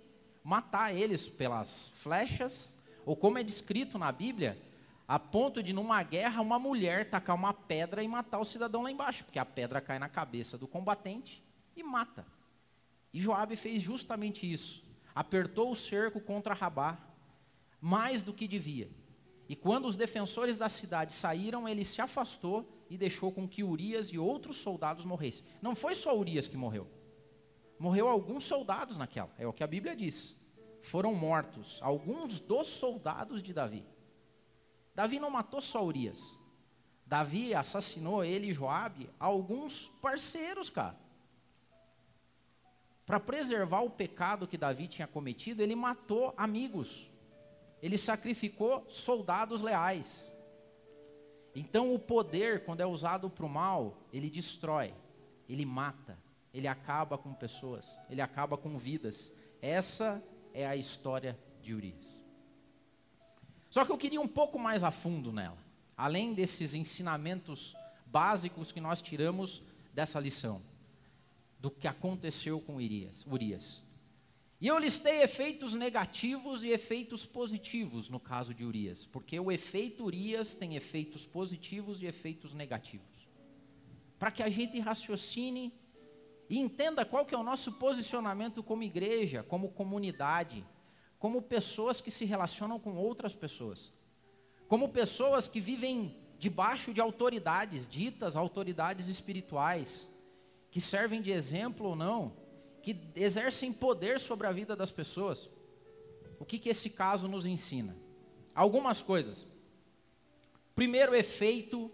matar 0.44 0.94
eles 0.94 1.26
pelas 1.26 1.88
flechas, 1.88 2.72
ou 3.04 3.16
como 3.16 3.38
é 3.38 3.42
descrito 3.42 3.98
na 3.98 4.12
Bíblia, 4.12 4.56
a 5.08 5.18
ponto 5.18 5.60
de 5.60 5.72
numa 5.72 6.00
guerra 6.04 6.40
uma 6.40 6.58
mulher 6.58 7.10
tacar 7.10 7.34
uma 7.34 7.52
pedra 7.52 8.02
e 8.02 8.06
matar 8.06 8.38
o 8.38 8.44
cidadão 8.44 8.82
lá 8.82 8.90
embaixo, 8.90 9.24
porque 9.24 9.40
a 9.40 9.44
pedra 9.44 9.80
cai 9.80 9.98
na 9.98 10.08
cabeça 10.08 10.56
do 10.56 10.68
combatente 10.68 11.42
e 11.74 11.82
mata. 11.82 12.24
E 13.12 13.18
Joabe 13.18 13.56
fez 13.56 13.82
justamente 13.82 14.50
isso. 14.50 14.84
Apertou 15.14 15.72
o 15.72 15.76
cerco 15.76 16.20
contra 16.20 16.54
Rabá, 16.54 16.96
mais 17.80 18.22
do 18.22 18.32
que 18.32 18.48
devia. 18.48 18.90
E 19.48 19.54
quando 19.54 19.86
os 19.86 19.96
defensores 19.96 20.56
da 20.56 20.68
cidade 20.68 21.12
saíram, 21.12 21.68
ele 21.68 21.84
se 21.84 22.00
afastou 22.00 22.68
e 22.90 22.98
deixou 22.98 23.30
com 23.32 23.48
que 23.48 23.62
Urias 23.62 24.08
e 24.08 24.18
outros 24.18 24.56
soldados 24.56 25.04
morressem. 25.04 25.44
Não 25.62 25.74
foi 25.74 25.94
só 25.94 26.16
Urias 26.16 26.48
que 26.48 26.56
morreu. 26.56 26.88
Morreu 27.78 28.08
alguns 28.08 28.44
soldados 28.44 28.96
naquela, 28.96 29.32
é 29.38 29.46
o 29.46 29.52
que 29.52 29.62
a 29.62 29.66
Bíblia 29.66 29.94
diz. 29.94 30.36
Foram 30.82 31.14
mortos 31.14 31.80
alguns 31.82 32.40
dos 32.40 32.66
soldados 32.66 33.42
de 33.42 33.52
Davi. 33.52 33.84
Davi 34.94 35.18
não 35.18 35.30
matou 35.30 35.60
só 35.60 35.84
Urias. 35.84 36.38
Davi 37.06 37.54
assassinou 37.54 38.24
ele 38.24 38.48
e 38.48 38.52
Joabe, 38.52 39.10
alguns 39.20 39.88
parceiros, 40.00 40.70
cara. 40.70 40.98
Para 43.04 43.20
preservar 43.20 43.82
o 43.82 43.90
pecado 43.90 44.48
que 44.48 44.58
Davi 44.58 44.88
tinha 44.88 45.06
cometido, 45.06 45.62
ele 45.62 45.76
matou 45.76 46.34
amigos. 46.36 47.08
Ele 47.82 47.98
sacrificou 47.98 48.84
soldados 48.88 49.62
leais. 49.62 50.36
Então, 51.54 51.94
o 51.94 51.98
poder, 51.98 52.64
quando 52.64 52.80
é 52.80 52.86
usado 52.86 53.30
para 53.30 53.46
o 53.46 53.48
mal, 53.48 53.96
ele 54.12 54.28
destrói, 54.28 54.92
ele 55.48 55.64
mata, 55.64 56.18
ele 56.52 56.68
acaba 56.68 57.16
com 57.16 57.32
pessoas, 57.32 57.98
ele 58.10 58.20
acaba 58.20 58.56
com 58.56 58.76
vidas. 58.76 59.32
Essa 59.62 60.22
é 60.52 60.66
a 60.66 60.76
história 60.76 61.38
de 61.62 61.74
Urias. 61.74 62.20
Só 63.70 63.84
que 63.84 63.92
eu 63.92 63.98
queria 63.98 64.20
um 64.20 64.28
pouco 64.28 64.58
mais 64.58 64.82
a 64.82 64.90
fundo 64.90 65.32
nela, 65.32 65.58
além 65.96 66.34
desses 66.34 66.74
ensinamentos 66.74 67.76
básicos 68.06 68.72
que 68.72 68.80
nós 68.80 69.02
tiramos 69.02 69.62
dessa 69.92 70.20
lição, 70.20 70.62
do 71.58 71.70
que 71.70 71.88
aconteceu 71.88 72.60
com 72.60 72.76
Urias. 72.76 73.24
Urias. 73.26 73.85
E 74.58 74.66
eu 74.68 74.78
listei 74.78 75.22
efeitos 75.22 75.74
negativos 75.74 76.62
e 76.62 76.68
efeitos 76.70 77.26
positivos 77.26 78.08
no 78.08 78.18
caso 78.18 78.54
de 78.54 78.64
Urias, 78.64 79.06
porque 79.06 79.38
o 79.38 79.52
efeito 79.52 80.04
Urias 80.04 80.54
tem 80.54 80.76
efeitos 80.76 81.26
positivos 81.26 82.00
e 82.00 82.06
efeitos 82.06 82.54
negativos. 82.54 83.28
Para 84.18 84.30
que 84.30 84.42
a 84.42 84.48
gente 84.48 84.80
raciocine 84.80 85.74
e 86.48 86.58
entenda 86.58 87.04
qual 87.04 87.26
que 87.26 87.34
é 87.34 87.38
o 87.38 87.42
nosso 87.42 87.72
posicionamento 87.72 88.62
como 88.62 88.82
igreja, 88.82 89.42
como 89.42 89.68
comunidade, 89.68 90.64
como 91.18 91.42
pessoas 91.42 92.00
que 92.00 92.10
se 92.10 92.24
relacionam 92.24 92.78
com 92.78 92.96
outras 92.96 93.34
pessoas, 93.34 93.92
como 94.68 94.88
pessoas 94.88 95.46
que 95.46 95.60
vivem 95.60 96.16
debaixo 96.38 96.94
de 96.94 97.00
autoridades, 97.00 97.86
ditas 97.86 98.36
autoridades 98.36 99.08
espirituais, 99.08 100.08
que 100.70 100.80
servem 100.80 101.20
de 101.20 101.30
exemplo 101.30 101.88
ou 101.88 101.96
não, 101.96 102.45
que 102.86 102.96
exercem 103.16 103.72
poder 103.72 104.20
sobre 104.20 104.46
a 104.46 104.52
vida 104.52 104.76
das 104.76 104.92
pessoas. 104.92 105.50
O 106.38 106.44
que, 106.44 106.56
que 106.56 106.68
esse 106.68 106.88
caso 106.88 107.26
nos 107.26 107.44
ensina? 107.44 107.96
Algumas 108.54 109.02
coisas. 109.02 109.44
Primeiro 110.72 111.12
efeito 111.12 111.90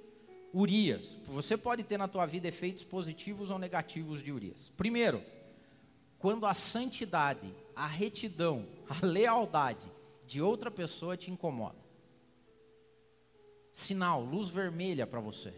Urias. 0.53 1.17
Você 1.29 1.57
pode 1.57 1.83
ter 1.83 1.97
na 1.97 2.09
tua 2.09 2.27
vida 2.27 2.47
efeitos 2.47 2.85
positivos 2.85 3.49
ou 3.49 3.59
negativos 3.59 4.23
de 4.23 4.31
Urias. 4.31 4.71
Primeiro, 4.77 5.25
quando 6.19 6.45
a 6.45 6.53
santidade, 6.53 7.55
a 7.75 7.87
retidão, 7.87 8.69
a 8.87 9.07
lealdade 9.07 9.91
de 10.27 10.43
outra 10.43 10.71
pessoa 10.71 11.17
te 11.17 11.31
incomoda. 11.31 11.81
Sinal, 13.73 14.23
luz 14.23 14.49
vermelha 14.49 15.07
para 15.07 15.21
você. 15.21 15.55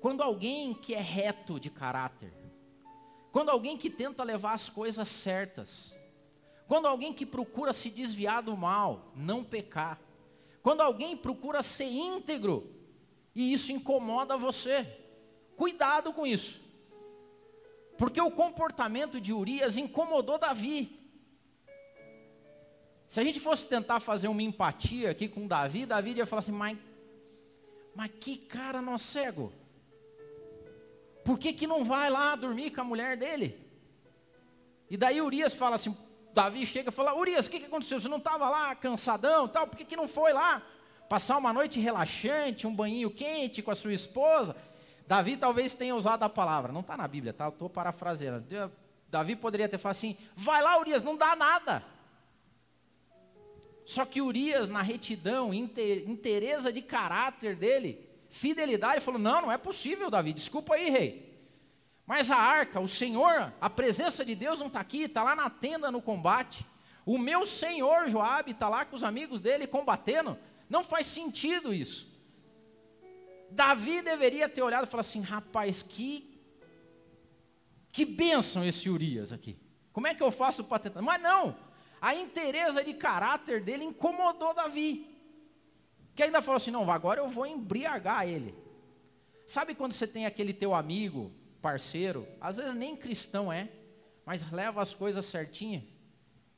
Quando 0.00 0.20
alguém 0.20 0.74
que 0.74 0.94
é 0.94 1.00
reto 1.00 1.60
de 1.60 1.70
caráter, 1.70 2.32
quando 3.36 3.50
alguém 3.50 3.76
que 3.76 3.90
tenta 3.90 4.24
levar 4.24 4.54
as 4.54 4.70
coisas 4.70 5.06
certas, 5.10 5.94
Quando 6.66 6.88
alguém 6.88 7.12
que 7.12 7.26
procura 7.26 7.74
se 7.74 7.90
desviar 7.90 8.42
do 8.42 8.56
mal, 8.56 9.12
não 9.14 9.44
pecar. 9.44 10.00
Quando 10.62 10.80
alguém 10.80 11.14
procura 11.14 11.62
ser 11.62 11.84
íntegro 11.84 12.74
e 13.34 13.52
isso 13.52 13.70
incomoda 13.70 14.38
você, 14.38 14.86
cuidado 15.54 16.14
com 16.14 16.26
isso. 16.26 16.58
Porque 17.98 18.18
o 18.22 18.30
comportamento 18.30 19.20
de 19.20 19.34
Urias 19.34 19.76
incomodou 19.76 20.38
Davi. 20.38 20.98
Se 23.06 23.20
a 23.20 23.22
gente 23.22 23.38
fosse 23.38 23.68
tentar 23.68 24.00
fazer 24.00 24.28
uma 24.28 24.42
empatia 24.42 25.10
aqui 25.10 25.28
com 25.28 25.46
Davi, 25.46 25.84
Davi 25.84 26.14
ia 26.14 26.24
falar 26.24 26.40
assim: 26.40 26.52
mas, 26.52 26.78
mas 27.94 28.10
que 28.18 28.38
cara 28.38 28.80
nó 28.80 28.96
cego. 28.96 29.52
Por 31.26 31.40
que, 31.40 31.52
que 31.52 31.66
não 31.66 31.84
vai 31.84 32.08
lá 32.08 32.36
dormir 32.36 32.70
com 32.70 32.82
a 32.82 32.84
mulher 32.84 33.16
dele? 33.16 33.58
E 34.88 34.96
daí 34.96 35.20
Urias 35.20 35.52
fala 35.52 35.74
assim: 35.74 35.94
Davi 36.32 36.64
chega 36.64 36.90
e 36.90 36.92
fala: 36.92 37.18
Urias, 37.18 37.48
o 37.48 37.50
que, 37.50 37.58
que 37.58 37.66
aconteceu? 37.66 38.00
Você 38.00 38.08
não 38.08 38.18
estava 38.18 38.48
lá 38.48 38.76
cansadão 38.76 39.48
tal? 39.48 39.66
Por 39.66 39.76
que, 39.76 39.84
que 39.84 39.96
não 39.96 40.06
foi 40.06 40.32
lá? 40.32 40.62
Passar 41.08 41.36
uma 41.36 41.52
noite 41.52 41.80
relaxante, 41.80 42.64
um 42.64 42.74
banhinho 42.74 43.10
quente 43.10 43.60
com 43.60 43.72
a 43.72 43.74
sua 43.74 43.92
esposa? 43.92 44.54
Davi 45.08 45.36
talvez 45.36 45.74
tenha 45.74 45.96
usado 45.96 46.22
a 46.22 46.28
palavra, 46.28 46.72
não 46.72 46.80
está 46.80 46.96
na 46.96 47.08
Bíblia, 47.08 47.32
tá? 47.32 47.48
Estou 47.48 47.68
parafraseando. 47.68 48.46
Davi 49.08 49.34
poderia 49.34 49.68
ter 49.68 49.78
falado 49.78 49.96
assim: 49.96 50.16
vai 50.36 50.62
lá, 50.62 50.78
Urias, 50.78 51.02
não 51.02 51.16
dá 51.16 51.34
nada. 51.34 51.82
Só 53.84 54.04
que 54.04 54.22
Urias, 54.22 54.68
na 54.68 54.80
retidão, 54.80 55.52
interesa 55.52 56.72
de 56.72 56.82
caráter 56.82 57.56
dele, 57.56 58.05
fidelidade, 58.36 59.00
falou: 59.00 59.20
não, 59.20 59.42
não 59.42 59.52
é 59.52 59.58
possível, 59.58 60.10
Davi, 60.10 60.32
desculpa 60.32 60.74
aí, 60.74 60.90
rei. 60.90 61.26
Mas 62.06 62.30
a 62.30 62.36
arca, 62.36 62.78
o 62.78 62.86
Senhor, 62.86 63.52
a 63.60 63.68
presença 63.68 64.24
de 64.24 64.34
Deus 64.34 64.60
não 64.60 64.68
está 64.68 64.78
aqui, 64.78 65.02
está 65.02 65.24
lá 65.24 65.34
na 65.34 65.50
tenda 65.50 65.90
no 65.90 66.00
combate. 66.00 66.64
O 67.04 67.18
meu 67.18 67.46
Senhor 67.46 68.08
Joabe 68.08 68.52
está 68.52 68.68
lá 68.68 68.84
com 68.84 68.94
os 68.94 69.02
amigos 69.02 69.40
dele 69.40 69.66
combatendo. 69.66 70.38
Não 70.68 70.84
faz 70.84 71.06
sentido 71.06 71.74
isso. 71.74 72.08
Davi 73.50 74.02
deveria 74.02 74.48
ter 74.48 74.62
olhado 74.62 74.86
e 74.86 74.90
falado 74.90 75.06
assim: 75.06 75.20
rapaz, 75.20 75.82
que 75.82 76.32
que 77.90 78.04
bênção 78.04 78.62
esse 78.62 78.90
Urias 78.90 79.32
aqui. 79.32 79.56
Como 79.90 80.06
é 80.06 80.14
que 80.14 80.22
eu 80.22 80.30
faço 80.30 80.62
para 80.62 80.78
tentar? 80.78 81.00
Mas 81.00 81.22
não, 81.22 81.56
a 82.00 82.14
interesa 82.14 82.84
de 82.84 82.92
caráter 82.92 83.62
dele 83.62 83.84
incomodou 83.84 84.52
Davi. 84.52 85.15
Que 86.16 86.24
ainda 86.24 86.42
falou 86.42 86.56
assim: 86.56 86.72
não, 86.72 86.90
agora 86.90 87.20
eu 87.20 87.28
vou 87.28 87.46
embriagar 87.46 88.26
ele. 88.26 88.54
Sabe 89.46 89.74
quando 89.74 89.92
você 89.92 90.08
tem 90.08 90.26
aquele 90.26 90.52
teu 90.52 90.74
amigo, 90.74 91.30
parceiro, 91.62 92.26
às 92.40 92.56
vezes 92.56 92.74
nem 92.74 92.96
cristão 92.96 93.52
é, 93.52 93.68
mas 94.24 94.50
leva 94.50 94.82
as 94.82 94.92
coisas 94.92 95.24
certinho 95.26 95.86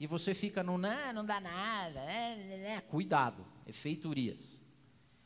e 0.01 0.07
você 0.07 0.33
fica 0.33 0.63
no 0.63 0.79
não, 0.79 1.13
não 1.13 1.25
dá 1.25 1.41
nada, 1.41 2.01
é, 2.01 2.39
é, 2.51 2.75
é. 2.77 2.81
cuidado, 2.81 3.45
efeito 3.67 4.09
Urias. 4.09 4.61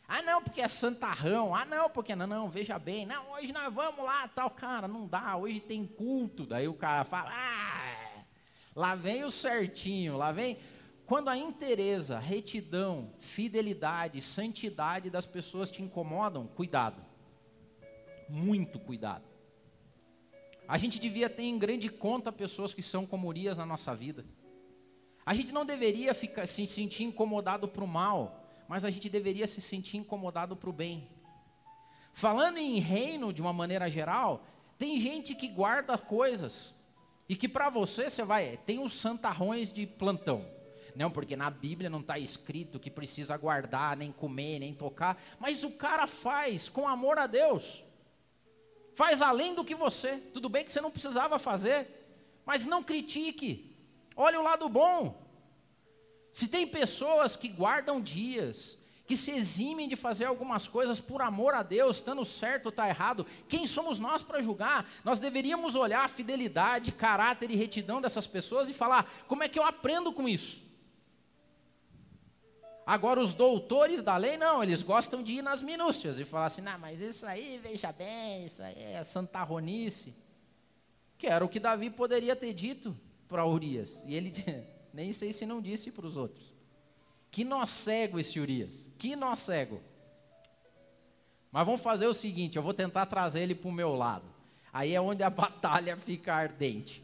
Ah, 0.08 0.20
não, 0.22 0.42
porque 0.42 0.60
é 0.60 0.68
santarrão. 0.68 1.54
Ah, 1.54 1.64
não, 1.64 1.88
porque 1.88 2.14
não, 2.14 2.26
não, 2.26 2.50
veja 2.50 2.78
bem. 2.78 3.06
Não, 3.06 3.30
hoje 3.32 3.52
nós 3.52 3.72
vamos 3.72 4.04
lá, 4.04 4.28
tal, 4.28 4.50
cara, 4.50 4.86
não 4.86 5.06
dá, 5.06 5.36
hoje 5.36 5.58
tem 5.58 5.86
culto. 5.86 6.44
Daí 6.44 6.68
o 6.68 6.74
cara 6.74 7.04
fala, 7.04 7.30
ah, 7.32 8.24
lá 8.74 8.94
vem 8.94 9.24
o 9.24 9.30
certinho, 9.30 10.16
lá 10.16 10.30
vem. 10.32 10.58
Quando 11.12 11.28
a 11.28 11.36
interesa, 11.36 12.18
retidão, 12.18 13.12
fidelidade, 13.20 14.22
santidade 14.22 15.10
das 15.10 15.26
pessoas 15.26 15.70
te 15.70 15.82
incomodam, 15.82 16.46
cuidado. 16.46 17.04
Muito 18.30 18.78
cuidado. 18.78 19.26
A 20.66 20.78
gente 20.78 20.98
devia 20.98 21.28
ter 21.28 21.42
em 21.42 21.58
grande 21.58 21.90
conta 21.90 22.32
pessoas 22.32 22.72
que 22.72 22.82
são 22.82 23.04
como 23.04 23.28
Urias 23.28 23.58
na 23.58 23.66
nossa 23.66 23.94
vida. 23.94 24.24
A 25.26 25.34
gente 25.34 25.52
não 25.52 25.66
deveria 25.66 26.14
ficar, 26.14 26.46
se 26.46 26.66
sentir 26.66 27.04
incomodado 27.04 27.68
para 27.68 27.84
o 27.84 27.86
mal, 27.86 28.48
mas 28.66 28.82
a 28.82 28.88
gente 28.88 29.10
deveria 29.10 29.46
se 29.46 29.60
sentir 29.60 29.98
incomodado 29.98 30.56
para 30.56 30.70
o 30.70 30.72
bem. 30.72 31.10
Falando 32.14 32.56
em 32.56 32.78
reino 32.78 33.34
de 33.34 33.42
uma 33.42 33.52
maneira 33.52 33.90
geral, 33.90 34.46
tem 34.78 34.98
gente 34.98 35.34
que 35.34 35.48
guarda 35.48 35.98
coisas 35.98 36.74
e 37.28 37.36
que 37.36 37.50
para 37.50 37.68
você 37.68 38.08
você 38.08 38.24
vai, 38.24 38.56
tem 38.64 38.78
os 38.78 38.94
santarrões 38.94 39.74
de 39.74 39.86
plantão. 39.86 40.61
Não, 40.94 41.10
porque 41.10 41.36
na 41.36 41.50
Bíblia 41.50 41.88
não 41.88 42.00
está 42.00 42.18
escrito 42.18 42.78
que 42.78 42.90
precisa 42.90 43.36
guardar, 43.36 43.96
nem 43.96 44.12
comer, 44.12 44.58
nem 44.58 44.74
tocar, 44.74 45.20
mas 45.38 45.64
o 45.64 45.70
cara 45.70 46.06
faz 46.06 46.68
com 46.68 46.86
amor 46.86 47.18
a 47.18 47.26
Deus. 47.26 47.82
Faz 48.94 49.22
além 49.22 49.54
do 49.54 49.64
que 49.64 49.74
você. 49.74 50.18
Tudo 50.34 50.48
bem 50.48 50.64
que 50.64 50.72
você 50.72 50.80
não 50.80 50.90
precisava 50.90 51.38
fazer, 51.38 51.88
mas 52.44 52.64
não 52.64 52.82
critique. 52.82 53.76
Olha 54.14 54.38
o 54.38 54.44
lado 54.44 54.68
bom. 54.68 55.22
Se 56.30 56.48
tem 56.48 56.66
pessoas 56.66 57.36
que 57.36 57.48
guardam 57.48 58.00
dias, 58.00 58.78
que 59.06 59.16
se 59.16 59.30
eximem 59.30 59.88
de 59.88 59.96
fazer 59.96 60.26
algumas 60.26 60.66
coisas 60.66 61.00
por 61.00 61.20
amor 61.20 61.54
a 61.54 61.62
Deus, 61.62 61.96
estando 61.96 62.24
certo 62.24 62.66
ou 62.66 62.70
está 62.70 62.88
errado, 62.88 63.26
quem 63.48 63.66
somos 63.66 63.98
nós 63.98 64.22
para 64.22 64.40
julgar? 64.40 64.88
Nós 65.04 65.18
deveríamos 65.18 65.74
olhar 65.74 66.04
a 66.04 66.08
fidelidade, 66.08 66.92
caráter 66.92 67.50
e 67.50 67.56
retidão 67.56 68.00
dessas 68.00 68.26
pessoas 68.26 68.68
e 68.68 68.74
falar: 68.74 69.10
como 69.26 69.42
é 69.42 69.48
que 69.48 69.58
eu 69.58 69.64
aprendo 69.64 70.12
com 70.12 70.28
isso? 70.28 70.60
Agora, 72.86 73.20
os 73.20 73.32
doutores 73.32 74.02
da 74.02 74.16
lei, 74.16 74.36
não, 74.36 74.62
eles 74.62 74.82
gostam 74.82 75.22
de 75.22 75.34
ir 75.34 75.42
nas 75.42 75.62
minúcias 75.62 76.18
e 76.18 76.24
falar 76.24 76.46
assim: 76.46 76.62
não, 76.62 76.78
mas 76.78 77.00
isso 77.00 77.24
aí, 77.26 77.58
veja 77.62 77.92
bem, 77.92 78.44
isso 78.44 78.62
aí 78.62 78.82
é 78.82 79.04
santarronice. 79.04 80.14
Que 81.16 81.28
era 81.28 81.44
o 81.44 81.48
que 81.48 81.60
Davi 81.60 81.90
poderia 81.90 82.34
ter 82.34 82.52
dito 82.52 82.96
para 83.28 83.46
Urias. 83.46 84.02
E 84.06 84.14
ele 84.14 84.32
Nem 84.92 85.12
sei 85.12 85.32
se 85.32 85.46
não 85.46 85.60
disse 85.60 85.90
para 85.90 86.06
os 86.06 86.16
outros. 86.16 86.52
Que 87.30 87.44
nó 87.44 87.64
cego 87.64 88.18
esse 88.18 88.38
Urias. 88.38 88.90
Que 88.98 89.16
nó 89.16 89.34
cego. 89.34 89.80
Mas 91.50 91.64
vamos 91.64 91.80
fazer 91.80 92.06
o 92.06 92.14
seguinte: 92.14 92.56
eu 92.56 92.62
vou 92.62 92.74
tentar 92.74 93.06
trazer 93.06 93.40
ele 93.40 93.54
para 93.54 93.68
o 93.68 93.72
meu 93.72 93.94
lado. 93.94 94.26
Aí 94.72 94.94
é 94.94 95.00
onde 95.00 95.22
a 95.22 95.30
batalha 95.30 95.96
fica 95.96 96.34
ardente. 96.34 97.02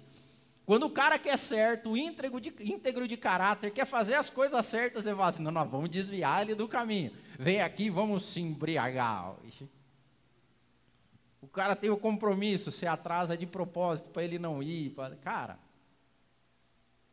Quando 0.68 0.82
o 0.82 0.90
cara 0.90 1.18
quer 1.18 1.38
certo, 1.38 1.96
íntegro 1.96 2.38
de, 2.38 2.52
íntegro 2.60 3.08
de 3.08 3.16
caráter, 3.16 3.70
quer 3.70 3.86
fazer 3.86 4.12
as 4.16 4.28
coisas 4.28 4.66
certas, 4.66 5.04
você 5.04 5.14
fala 5.14 5.28
assim: 5.28 5.42
não, 5.42 5.50
nós 5.50 5.66
vamos 5.66 5.88
desviar 5.88 6.42
ele 6.42 6.54
do 6.54 6.68
caminho. 6.68 7.10
Vem 7.38 7.62
aqui, 7.62 7.88
vamos 7.88 8.26
se 8.26 8.40
embriagar. 8.40 9.34
O 11.40 11.48
cara 11.48 11.74
tem 11.74 11.88
o 11.88 11.96
compromisso, 11.96 12.70
se 12.70 12.86
atrasa 12.86 13.34
de 13.34 13.46
propósito 13.46 14.10
para 14.10 14.22
ele 14.22 14.38
não 14.38 14.62
ir. 14.62 14.94
Cara, 15.22 15.58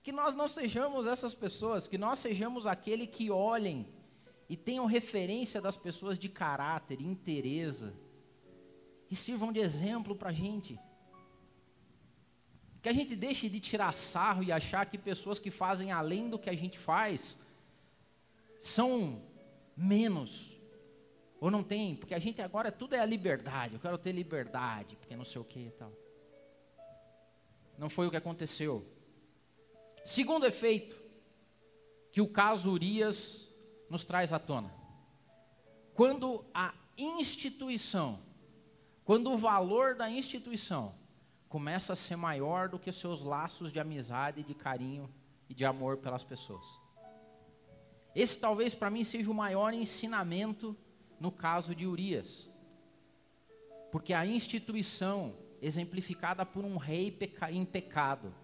que 0.04 0.12
nós 0.12 0.36
não 0.36 0.50
sejamos 0.50 1.08
essas 1.08 1.34
pessoas, 1.34 1.88
que 1.88 1.98
nós 1.98 2.20
sejamos 2.20 2.68
aquele 2.68 3.08
que 3.08 3.32
olhem 3.32 3.88
e 4.50 4.58
tenham 4.58 4.86
referência 4.86 5.62
das 5.62 5.78
pessoas 5.78 6.20
de 6.20 6.28
caráter, 6.28 7.00
interesa, 7.00 7.94
que 9.08 9.16
sirvam 9.16 9.54
de 9.54 9.62
exemplo 9.62 10.14
para 10.14 10.32
a 10.32 10.34
gente. 10.34 10.78
Que 12.86 12.90
a 12.90 12.94
gente 12.94 13.16
deixe 13.16 13.50
de 13.50 13.60
tirar 13.60 13.96
sarro 13.96 14.44
e 14.44 14.52
achar 14.52 14.86
que 14.86 14.96
pessoas 14.96 15.40
que 15.40 15.50
fazem 15.50 15.92
além 15.92 16.30
do 16.30 16.38
que 16.38 16.52
a 16.52 16.56
gente 16.56 16.78
faz 16.78 17.36
são 18.60 19.24
menos. 19.76 20.56
Ou 21.42 21.50
não 21.50 21.64
tem, 21.64 21.96
porque 21.96 22.14
a 22.14 22.20
gente 22.20 22.44
agora 22.44 22.72
tudo 22.72 22.94
é 22.94 23.00
a 23.00 23.06
liberdade. 23.06 23.74
Eu 23.74 23.80
quero 23.80 23.98
ter 23.98 24.12
liberdade, 24.12 24.96
porque 24.98 25.16
não 25.16 25.26
sei 25.26 25.42
o 25.42 25.44
que 25.44 25.62
e 25.62 25.72
tal. 25.72 25.92
Não 27.76 27.90
foi 27.90 28.06
o 28.06 28.12
que 28.12 28.18
aconteceu. 28.18 28.86
Segundo 30.04 30.46
efeito 30.46 30.96
que 32.12 32.22
o 32.22 32.28
caso 32.28 32.70
Urias 32.70 33.50
nos 33.90 34.06
traz 34.06 34.32
à 34.32 34.38
tona. 34.38 34.72
Quando 35.96 36.46
a 36.54 36.72
instituição, 36.96 38.20
quando 39.04 39.32
o 39.32 39.38
valor 39.38 39.96
da 39.96 40.08
instituição 40.08 41.04
começa 41.56 41.94
a 41.94 41.96
ser 41.96 42.18
maior 42.18 42.68
do 42.68 42.78
que 42.78 42.92
seus 42.92 43.22
laços 43.22 43.72
de 43.72 43.80
amizade, 43.80 44.44
de 44.44 44.54
carinho 44.54 45.10
e 45.48 45.54
de 45.54 45.64
amor 45.64 45.96
pelas 45.96 46.22
pessoas. 46.22 46.82
Esse 48.14 48.38
talvez 48.38 48.76
para 48.76 48.90
mim 48.90 49.06
seja 49.06 49.32
o 49.32 49.34
maior 49.34 49.74
ensinamento 49.74 50.76
no 51.18 51.32
caso 51.32 51.74
de 51.74 51.88
Urias. 51.88 52.50
Porque 53.90 54.14
a 54.14 54.26
instituição, 54.26 55.34
exemplificada 55.62 56.46
por 56.46 56.66
um 56.66 56.76
rei 56.76 57.18
em 57.50 57.64
pecado, 57.64 58.36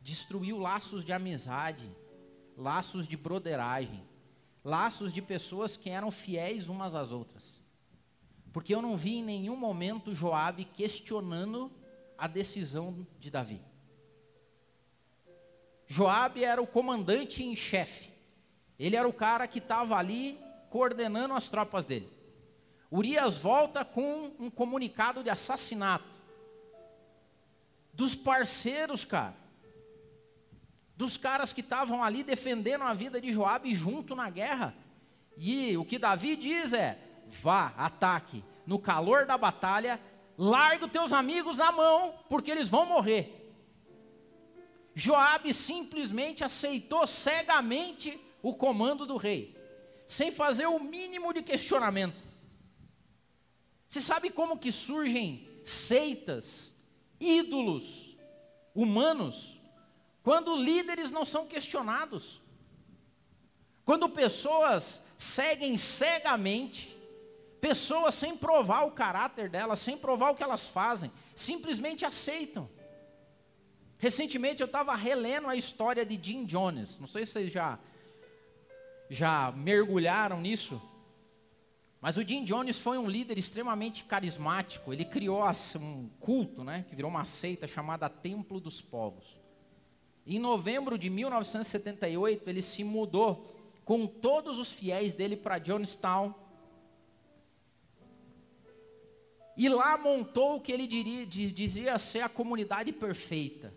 destruiu 0.00 0.56
laços 0.56 1.04
de 1.04 1.12
amizade, 1.12 1.86
laços 2.56 3.06
de 3.06 3.18
broderagem, 3.18 4.02
laços 4.64 5.12
de 5.12 5.20
pessoas 5.20 5.76
que 5.76 5.90
eram 5.90 6.10
fiéis 6.10 6.66
umas 6.66 6.94
às 6.94 7.12
outras. 7.12 7.60
Porque 8.54 8.74
eu 8.74 8.80
não 8.80 8.96
vi 8.96 9.16
em 9.16 9.22
nenhum 9.22 9.54
momento 9.54 10.14
Joabe 10.14 10.64
questionando 10.64 11.70
a 12.18 12.26
decisão 12.26 13.06
de 13.18 13.30
Davi. 13.30 13.60
Joabe 15.86 16.44
era 16.44 16.60
o 16.60 16.66
comandante 16.66 17.44
em 17.44 17.54
chefe. 17.54 18.10
Ele 18.78 18.96
era 18.96 19.08
o 19.08 19.12
cara 19.12 19.46
que 19.46 19.58
estava 19.58 19.96
ali 19.96 20.38
coordenando 20.70 21.34
as 21.34 21.48
tropas 21.48 21.86
dele. 21.86 22.10
Urias 22.90 23.38
volta 23.38 23.84
com 23.84 24.32
um 24.38 24.50
comunicado 24.50 25.22
de 25.22 25.30
assassinato. 25.30 26.04
Dos 27.92 28.14
parceiros, 28.14 29.04
cara 29.04 29.46
dos 30.96 31.18
caras 31.18 31.52
que 31.52 31.60
estavam 31.60 32.02
ali 32.02 32.24
defendendo 32.24 32.82
a 32.82 32.94
vida 32.94 33.20
de 33.20 33.30
Joabe 33.30 33.74
junto 33.74 34.16
na 34.16 34.30
guerra. 34.30 34.74
E 35.36 35.76
o 35.76 35.84
que 35.84 35.98
Davi 35.98 36.34
diz 36.34 36.72
é: 36.72 36.98
vá, 37.28 37.74
ataque, 37.76 38.42
no 38.66 38.78
calor 38.78 39.26
da 39.26 39.36
batalha, 39.36 40.00
larga 40.38 40.86
os 40.86 40.92
teus 40.92 41.12
amigos 41.12 41.56
na 41.56 41.72
mão, 41.72 42.14
porque 42.28 42.50
eles 42.50 42.68
vão 42.68 42.84
morrer. 42.86 43.32
Joabe 44.94 45.52
simplesmente 45.52 46.42
aceitou 46.42 47.06
cegamente 47.06 48.18
o 48.42 48.54
comando 48.54 49.04
do 49.06 49.16
rei, 49.16 49.54
sem 50.06 50.30
fazer 50.30 50.66
o 50.66 50.78
mínimo 50.78 51.32
de 51.34 51.42
questionamento. 51.42 52.24
Você 53.86 54.00
sabe 54.00 54.30
como 54.30 54.58
que 54.58 54.72
surgem 54.72 55.48
seitas, 55.62 56.72
ídolos 57.20 58.16
humanos, 58.74 59.60
quando 60.22 60.56
líderes 60.56 61.10
não 61.10 61.24
são 61.24 61.46
questionados? 61.46 62.40
Quando 63.84 64.08
pessoas 64.08 65.02
seguem 65.16 65.76
cegamente, 65.76 66.95
pessoas 67.66 68.14
sem 68.14 68.36
provar 68.36 68.84
o 68.84 68.92
caráter 68.92 69.48
delas, 69.48 69.80
sem 69.80 69.98
provar 69.98 70.30
o 70.30 70.36
que 70.36 70.42
elas 70.42 70.68
fazem, 70.68 71.10
simplesmente 71.34 72.04
aceitam. 72.04 72.68
Recentemente 73.98 74.60
eu 74.60 74.66
estava 74.66 74.94
relendo 74.94 75.48
a 75.48 75.56
história 75.56 76.06
de 76.06 76.16
Jim 76.22 76.44
Jones. 76.44 76.96
Não 77.00 77.08
sei 77.08 77.26
se 77.26 77.32
vocês 77.32 77.52
já, 77.52 77.76
já 79.10 79.50
mergulharam 79.50 80.40
nisso. 80.40 80.80
Mas 82.00 82.16
o 82.16 82.22
Jim 82.22 82.44
Jones 82.44 82.78
foi 82.78 82.98
um 82.98 83.10
líder 83.10 83.36
extremamente 83.36 84.04
carismático. 84.04 84.92
Ele 84.92 85.04
criou 85.04 85.42
um 85.80 86.08
culto, 86.20 86.62
né, 86.62 86.84
que 86.88 86.94
virou 86.94 87.10
uma 87.10 87.24
seita 87.24 87.66
chamada 87.66 88.08
Templo 88.08 88.60
dos 88.60 88.80
Povos. 88.80 89.40
Em 90.24 90.38
novembro 90.38 90.96
de 90.96 91.10
1978, 91.10 92.48
ele 92.48 92.62
se 92.62 92.84
mudou 92.84 93.44
com 93.84 94.06
todos 94.06 94.56
os 94.56 94.70
fiéis 94.70 95.14
dele 95.14 95.34
para 95.34 95.58
Jonestown. 95.58 96.45
E 99.56 99.68
lá 99.68 99.96
montou 99.96 100.56
o 100.56 100.60
que 100.60 100.70
ele 100.70 100.86
diria, 100.86 101.24
dizia 101.26 101.98
ser 101.98 102.20
a 102.20 102.28
comunidade 102.28 102.92
perfeita. 102.92 103.72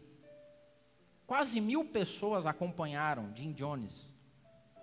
Quase 1.26 1.62
mil 1.62 1.86
pessoas 1.86 2.46
acompanharam 2.46 3.34
Jim 3.36 3.54
Jones, 3.54 4.14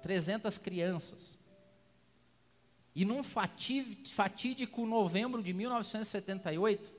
300 0.03 0.57
crianças. 0.59 1.39
E 2.95 3.05
num 3.05 3.23
fatídico 3.23 4.87
novembro 4.87 5.43
de 5.43 5.53
1978, 5.53 6.95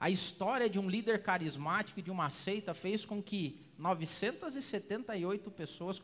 a 0.00 0.08
história 0.08 0.70
de 0.70 0.78
um 0.78 0.88
líder 0.88 1.22
carismático 1.22 2.00
e 2.00 2.02
de 2.02 2.10
uma 2.10 2.30
seita 2.30 2.72
fez 2.72 3.04
com 3.04 3.22
que 3.22 3.60
978 3.76 5.50
pessoas 5.50 6.00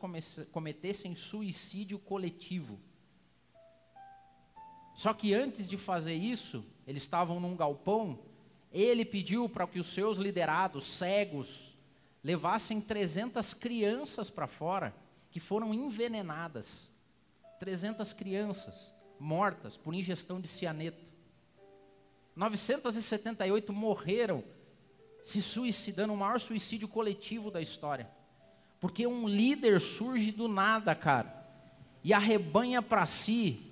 cometessem 0.53 1.15
suicídio 1.15 1.99
coletivo. 1.99 2.79
Só 5.01 5.15
que 5.15 5.33
antes 5.33 5.67
de 5.67 5.79
fazer 5.79 6.13
isso, 6.13 6.63
eles 6.87 7.05
estavam 7.05 7.41
num 7.41 7.57
galpão, 7.57 8.19
ele 8.71 9.03
pediu 9.03 9.49
para 9.49 9.67
que 9.67 9.81
os 9.81 9.87
seus 9.87 10.19
liderados 10.19 10.85
cegos, 10.85 11.75
levassem 12.23 12.83
300 12.83 13.55
crianças 13.55 14.29
para 14.29 14.47
fora 14.47 14.95
que 15.31 15.41
foram 15.41 15.73
envenenadas. 15.73 16.91
300 17.59 18.13
crianças 18.13 18.93
mortas 19.19 19.75
por 19.75 19.95
ingestão 19.95 20.39
de 20.39 20.49
cianeto. 20.49 21.03
978 22.37 23.73
morreram 23.73 24.45
se 25.25 25.41
suicidando, 25.41 26.13
o 26.13 26.17
maior 26.19 26.39
suicídio 26.39 26.87
coletivo 26.87 27.51
da 27.51 27.63
história. 27.63 28.07
Porque 28.79 29.07
um 29.07 29.27
líder 29.27 29.81
surge 29.81 30.31
do 30.31 30.47
nada, 30.47 30.95
cara, 30.95 31.43
e 32.05 32.13
arrebanha 32.13 32.83
para 32.83 33.07
si 33.07 33.70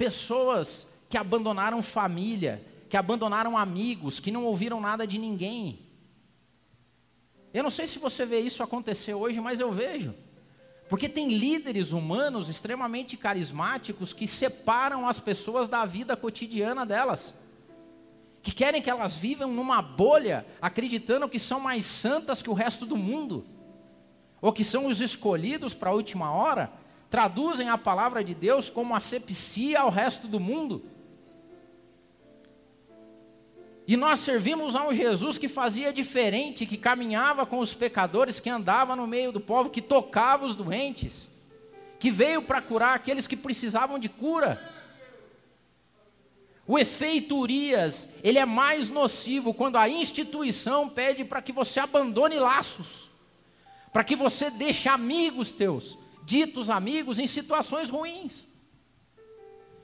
pessoas 0.00 0.88
que 1.10 1.18
abandonaram 1.18 1.82
família, 1.82 2.64
que 2.88 2.96
abandonaram 2.96 3.54
amigos, 3.58 4.18
que 4.18 4.30
não 4.30 4.46
ouviram 4.46 4.80
nada 4.80 5.06
de 5.06 5.18
ninguém, 5.18 5.78
eu 7.52 7.62
não 7.62 7.68
sei 7.68 7.86
se 7.86 7.98
você 7.98 8.24
vê 8.24 8.40
isso 8.40 8.62
acontecer 8.62 9.12
hoje, 9.12 9.40
mas 9.40 9.60
eu 9.60 9.70
vejo. 9.70 10.14
Porque 10.88 11.06
tem 11.06 11.28
líderes 11.28 11.92
humanos 11.92 12.48
extremamente 12.48 13.14
carismáticos 13.14 14.14
que 14.14 14.26
separam 14.26 15.06
as 15.06 15.20
pessoas 15.20 15.68
da 15.68 15.84
vida 15.84 16.16
cotidiana 16.16 16.86
delas. 16.86 17.34
Que 18.40 18.52
querem 18.52 18.80
que 18.80 18.88
elas 18.88 19.18
vivam 19.18 19.52
numa 19.52 19.82
bolha, 19.82 20.46
acreditando 20.62 21.28
que 21.28 21.38
são 21.38 21.60
mais 21.60 21.84
santas 21.84 22.40
que 22.40 22.48
o 22.48 22.54
resto 22.54 22.86
do 22.86 22.96
mundo. 22.96 23.44
Ou 24.40 24.50
que 24.50 24.64
são 24.64 24.86
os 24.86 25.02
escolhidos 25.02 25.74
para 25.74 25.90
a 25.90 25.94
última 25.94 26.32
hora. 26.32 26.79
Traduzem 27.10 27.68
a 27.68 27.76
palavra 27.76 28.22
de 28.22 28.34
Deus 28.34 28.70
como 28.70 28.94
asepsia 28.94 29.80
ao 29.80 29.90
resto 29.90 30.28
do 30.28 30.38
mundo. 30.38 30.82
E 33.90 33.96
nós 33.96 34.20
servimos 34.20 34.76
a 34.76 34.86
um 34.86 34.94
Jesus 34.94 35.36
que 35.36 35.48
fazia 35.48 35.92
diferente, 35.92 36.64
que 36.64 36.76
caminhava 36.76 37.44
com 37.44 37.58
os 37.58 37.74
pecadores, 37.74 38.38
que 38.38 38.48
andava 38.48 38.94
no 38.94 39.04
meio 39.04 39.32
do 39.32 39.40
povo, 39.40 39.68
que 39.68 39.82
tocava 39.82 40.46
os 40.46 40.54
doentes, 40.54 41.28
que 41.98 42.08
veio 42.08 42.40
para 42.40 42.62
curar 42.62 42.94
aqueles 42.94 43.26
que 43.26 43.36
precisavam 43.36 43.98
de 43.98 44.08
cura. 44.08 44.62
O 46.64 46.78
efeito 46.78 47.36
Urias, 47.36 48.08
ele 48.22 48.38
é 48.38 48.46
mais 48.46 48.88
nocivo 48.88 49.52
quando 49.52 49.74
a 49.74 49.88
instituição 49.88 50.88
pede 50.88 51.24
para 51.24 51.42
que 51.42 51.50
você 51.50 51.80
abandone 51.80 52.38
laços, 52.38 53.10
para 53.92 54.04
que 54.04 54.14
você 54.14 54.50
deixe 54.50 54.88
amigos 54.88 55.50
teus, 55.50 55.98
ditos 56.30 56.70
amigos, 56.70 57.18
em 57.18 57.26
situações 57.26 57.90
ruins. 57.90 58.46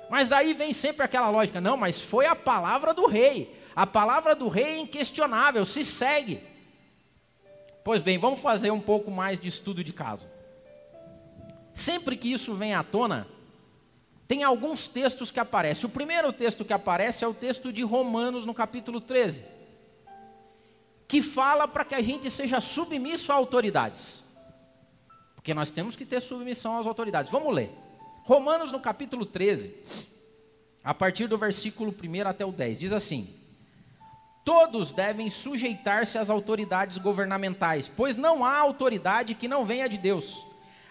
Mas 0.09 0.29
daí 0.29 0.53
vem 0.53 0.73
sempre 0.73 1.03
aquela 1.03 1.29
lógica, 1.29 1.61
não, 1.61 1.77
mas 1.77 2.01
foi 2.01 2.27
a 2.27 2.37
palavra 2.37 2.95
do 2.95 3.07
rei. 3.07 3.53
A 3.75 3.85
palavra 3.85 4.33
do 4.37 4.47
rei 4.47 4.65
é 4.65 4.79
inquestionável, 4.79 5.65
se 5.65 5.85
segue. 5.85 6.41
Pois 7.83 8.01
bem, 8.01 8.17
vamos 8.17 8.39
fazer 8.39 8.71
um 8.71 8.81
pouco 8.81 9.11
mais 9.11 9.41
de 9.41 9.49
estudo 9.49 9.83
de 9.83 9.93
caso. 9.93 10.25
Sempre 11.75 12.17
que 12.17 12.33
isso 12.33 12.55
vem 12.55 12.75
à 12.75 12.85
tona, 12.85 13.27
tem 14.29 14.45
alguns 14.45 14.87
textos 14.87 15.33
que 15.33 15.41
aparecem. 15.41 15.87
O 15.87 15.93
primeiro 15.93 16.33
texto 16.33 16.65
que 16.65 16.73
aparece 16.73 17.25
é 17.25 17.29
o 17.29 17.35
texto 17.35 17.73
de 17.73 17.83
Romanos, 17.83 18.45
no 18.45 18.55
capítulo 18.55 19.01
13, 19.01 19.43
que 21.09 21.21
fala 21.21 21.67
para 21.67 21.85
que 21.85 21.95
a 21.95 22.03
gente 22.03 22.31
seja 22.31 22.61
submisso 22.61 23.33
a 23.33 23.35
autoridades. 23.35 24.26
Porque 25.47 25.55
nós 25.55 25.71
temos 25.71 25.95
que 25.95 26.05
ter 26.05 26.21
submissão 26.21 26.77
às 26.77 26.89
autoridades. 26.89 27.31
Vamos 27.31 27.55
ler. 27.55 27.71
Romanos, 28.25 28.73
no 28.73 28.81
capítulo 28.81 29.25
13, 29.25 29.73
a 30.83 30.93
partir 30.93 31.29
do 31.29 31.39
versículo 31.39 31.95
1 31.95 32.27
até 32.27 32.45
o 32.45 32.51
10, 32.51 32.81
diz 32.81 32.93
assim: 32.93 33.33
Todos 34.45 34.93
devem 34.93 35.31
sujeitar-se 35.31 36.19
às 36.19 36.31
autoridades 36.31 36.99
governamentais, 36.99 37.87
pois 37.87 38.17
não 38.17 38.45
há 38.45 38.59
autoridade 38.59 39.37
que 39.37 39.47
não 39.47 39.65
venha 39.65 39.89
de 39.89 39.97
Deus. 39.99 40.45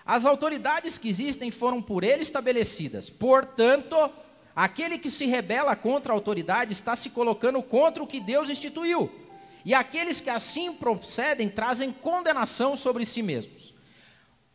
As 0.06 0.26
autoridades 0.26 0.98
que 0.98 1.10
existem 1.10 1.52
foram 1.52 1.82
por 1.82 2.06
ele 2.06 2.22
estabelecidas. 2.22 3.10
Portanto, 3.10 4.10
aquele 4.56 4.98
que 4.98 5.12
se 5.12 5.26
rebela 5.26 5.76
contra 5.76 6.14
a 6.14 6.16
autoridade 6.16 6.72
está 6.72 6.96
se 6.96 7.10
colocando 7.10 7.62
contra 7.62 8.02
o 8.02 8.08
que 8.08 8.22
Deus 8.22 8.50
instituiu. 8.50 9.12
E 9.66 9.74
aqueles 9.74 10.22
que 10.22 10.30
assim 10.30 10.72
procedem 10.72 11.50
trazem 11.50 11.92
condenação 11.92 12.78
sobre 12.78 13.04
si 13.04 13.22
mesmos. 13.22 13.75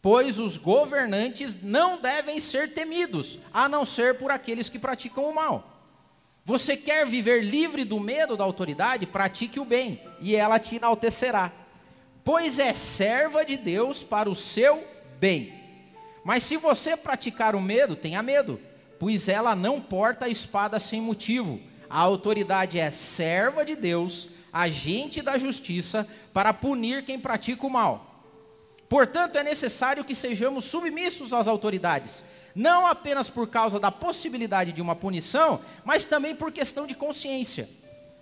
Pois 0.02 0.38
os 0.38 0.56
governantes 0.56 1.56
não 1.62 2.00
devem 2.00 2.40
ser 2.40 2.72
temidos, 2.72 3.38
a 3.52 3.68
não 3.68 3.84
ser 3.84 4.16
por 4.16 4.30
aqueles 4.30 4.68
que 4.68 4.78
praticam 4.78 5.28
o 5.28 5.34
mal. 5.34 5.70
Você 6.44 6.76
quer 6.76 7.06
viver 7.06 7.44
livre 7.44 7.84
do 7.84 8.00
medo 8.00 8.36
da 8.36 8.44
autoridade? 8.44 9.06
Pratique 9.06 9.60
o 9.60 9.64
bem, 9.64 10.00
e 10.20 10.34
ela 10.34 10.58
te 10.58 10.76
enaltecerá. 10.76 11.52
Pois 12.24 12.58
é 12.58 12.72
serva 12.72 13.44
de 13.44 13.56
Deus 13.56 14.02
para 14.02 14.28
o 14.28 14.34
seu 14.34 14.82
bem. 15.18 15.52
Mas 16.24 16.42
se 16.42 16.56
você 16.56 16.96
praticar 16.96 17.54
o 17.54 17.60
medo, 17.60 17.94
tenha 17.94 18.22
medo, 18.22 18.60
pois 18.98 19.28
ela 19.28 19.54
não 19.54 19.80
porta 19.80 20.24
a 20.24 20.28
espada 20.28 20.78
sem 20.78 21.00
motivo. 21.00 21.60
A 21.88 21.98
autoridade 21.98 22.78
é 22.78 22.90
serva 22.90 23.64
de 23.64 23.76
Deus, 23.76 24.30
agente 24.52 25.22
da 25.22 25.36
justiça, 25.36 26.08
para 26.32 26.52
punir 26.52 27.04
quem 27.04 27.18
pratica 27.18 27.66
o 27.66 27.70
mal. 27.70 28.09
Portanto, 28.90 29.36
é 29.36 29.42
necessário 29.42 30.04
que 30.04 30.14
sejamos 30.14 30.66
submissos 30.66 31.32
às 31.32 31.48
autoridades 31.48 32.22
não 32.54 32.86
apenas 32.86 33.28
por 33.28 33.48
causa 33.48 33.78
da 33.78 33.90
possibilidade 33.90 34.72
de 34.72 34.82
uma 34.82 34.96
punição, 34.96 35.60
mas 35.84 36.04
também 36.04 36.34
por 36.34 36.52
questão 36.52 36.86
de 36.86 36.94
consciência. 36.94 37.68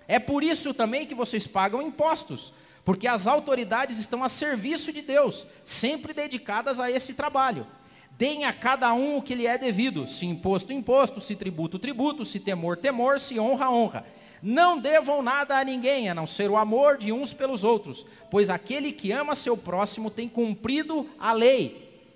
É 0.07 0.19
por 0.19 0.43
isso 0.43 0.73
também 0.73 1.07
que 1.07 1.15
vocês 1.15 1.47
pagam 1.47 1.83
impostos, 1.83 2.53
porque 2.85 3.07
as 3.07 3.27
autoridades 3.27 3.99
estão 3.99 4.25
a 4.25 4.29
serviço 4.29 4.93
de 4.93 5.03
Deus, 5.03 5.47
sempre 5.65 6.15
dedicadas 6.15 6.81
a 6.81 6.91
esse 6.91 7.15
trabalho. 7.15 7.67
Deem 8.13 8.45
a 8.45 8.53
cada 8.53 8.93
um 8.95 9.19
o 9.19 9.23
que 9.23 9.35
lhe 9.35 9.47
é 9.47 9.57
devido, 9.57 10.07
se 10.07 10.27
imposto, 10.27 10.73
imposto, 10.73 11.21
se 11.21 11.37
tributo, 11.37 11.79
tributo, 11.79 12.25
se 12.25 12.41
temor, 12.41 12.77
temor, 12.77 13.21
se 13.21 13.39
honra, 13.39 13.71
honra. 13.71 14.07
Não 14.43 14.79
devam 14.79 15.23
nada 15.23 15.59
a 15.59 15.65
ninguém, 15.65 16.09
a 16.09 16.15
não 16.15 16.27
ser 16.27 16.51
o 16.51 16.57
amor 16.57 16.97
de 16.97 17.13
uns 17.13 17.33
pelos 17.33 17.65
outros, 17.65 18.07
pois 18.31 18.49
aquele 18.49 18.93
que 18.93 19.11
ama 19.11 19.35
seu 19.35 19.57
próximo 19.57 20.11
tem 20.11 20.29
cumprido 20.29 21.09
a 21.19 21.33
lei. 21.33 22.07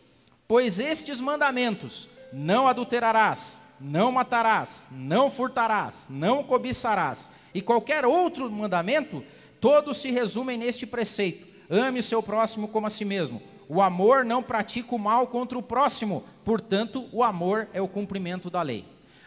Pois 0.47 0.79
estes 0.79 1.21
mandamentos: 1.21 2.09
não 2.33 2.69
adulterarás, 2.69 3.61
não 3.81 4.13
matarás, 4.13 4.87
não 4.93 5.31
furtarás, 5.31 6.07
não 6.09 6.45
cobiçarás, 6.45 7.31
e 7.53 7.61
qualquer 7.61 8.05
outro 8.05 8.51
mandamento, 8.51 9.25
todos 9.61 9.99
se 9.99 10.11
resumem 10.11 10.57
neste 10.57 10.87
preceito: 10.87 11.47
ame 11.69 12.03
seu 12.03 12.23
próximo 12.23 12.69
como 12.69 12.87
a 12.87 12.91
si 12.91 13.05
mesmo. 13.05 13.43
O 13.69 13.81
amor 13.81 14.25
não 14.25 14.43
pratica 14.43 14.95
o 14.95 14.99
mal 14.99 15.27
contra 15.27 15.59
o 15.59 15.63
próximo, 15.63 16.25
portanto, 16.45 17.09
o 17.13 17.23
amor 17.23 17.69
é 17.73 17.81
o 17.81 17.89
cumprimento 17.89 18.51
da 18.51 18.61
lei. 18.61 18.85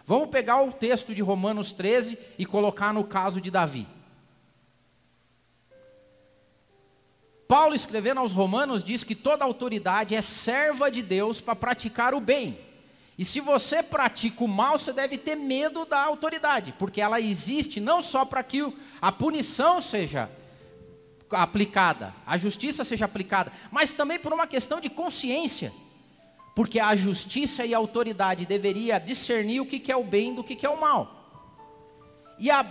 Vamos 0.08 0.30
pegar 0.30 0.62
o 0.62 0.72
texto 0.72 1.15
de 1.15 1.22
Romanos 1.22 1.72
13 1.72 2.18
e 2.38 2.46
colocar 2.46 2.94
no 2.94 3.04
caso 3.04 3.41
de 3.41 3.50
Davi. 3.50 3.88
Paulo, 7.48 7.76
escrevendo 7.76 8.20
aos 8.20 8.32
Romanos, 8.32 8.84
diz 8.84 9.04
que 9.04 9.15
toda 9.15 9.46
autoridade 9.46 10.15
é 10.15 10.22
serva 10.22 10.89
de 10.89 11.02
Deus 11.02 11.39
para 11.39 11.56
praticar 11.56 12.13
o 12.13 12.20
bem. 12.20 12.60
E 13.18 13.24
se 13.24 13.39
você 13.39 13.82
pratica 13.82 14.44
o 14.44 14.48
mal, 14.48 14.78
você 14.78 14.91
deve 14.91 15.18
ter 15.18 15.36
medo 15.36 15.86
da 15.86 16.04
autoridade, 16.04 16.74
porque 16.78 17.00
ela 17.00 17.22
existe 17.22 17.80
não 17.80 18.02
só 18.02 18.26
para 18.26 18.44
que 18.44 18.62
a 19.02 19.12
punição 19.12 19.80
seja 19.80 20.30
aplicada, 21.32 22.13
a 22.26 22.38
justiça 22.38 22.84
seja 22.84 23.06
aplicada, 23.06 23.52
mas 23.72 23.94
também 23.94 24.20
por 24.20 24.34
uma 24.34 24.46
questão 24.46 24.80
de 24.80 24.89
consciência. 24.89 25.72
Porque 26.56 26.80
a 26.80 26.96
justiça 26.96 27.65
e 27.65 27.74
a 27.74 27.78
autoridade 27.78 28.46
deveria 28.46 28.98
discernir 28.98 29.60
o 29.60 29.65
que 29.65 29.91
é 29.91 29.96
o 29.96 30.04
bem 30.06 30.34
do 30.34 30.44
que 30.44 30.65
é 30.65 30.70
o 30.70 30.80
mal. 30.80 31.13
E 32.39 32.50
a 32.50 32.65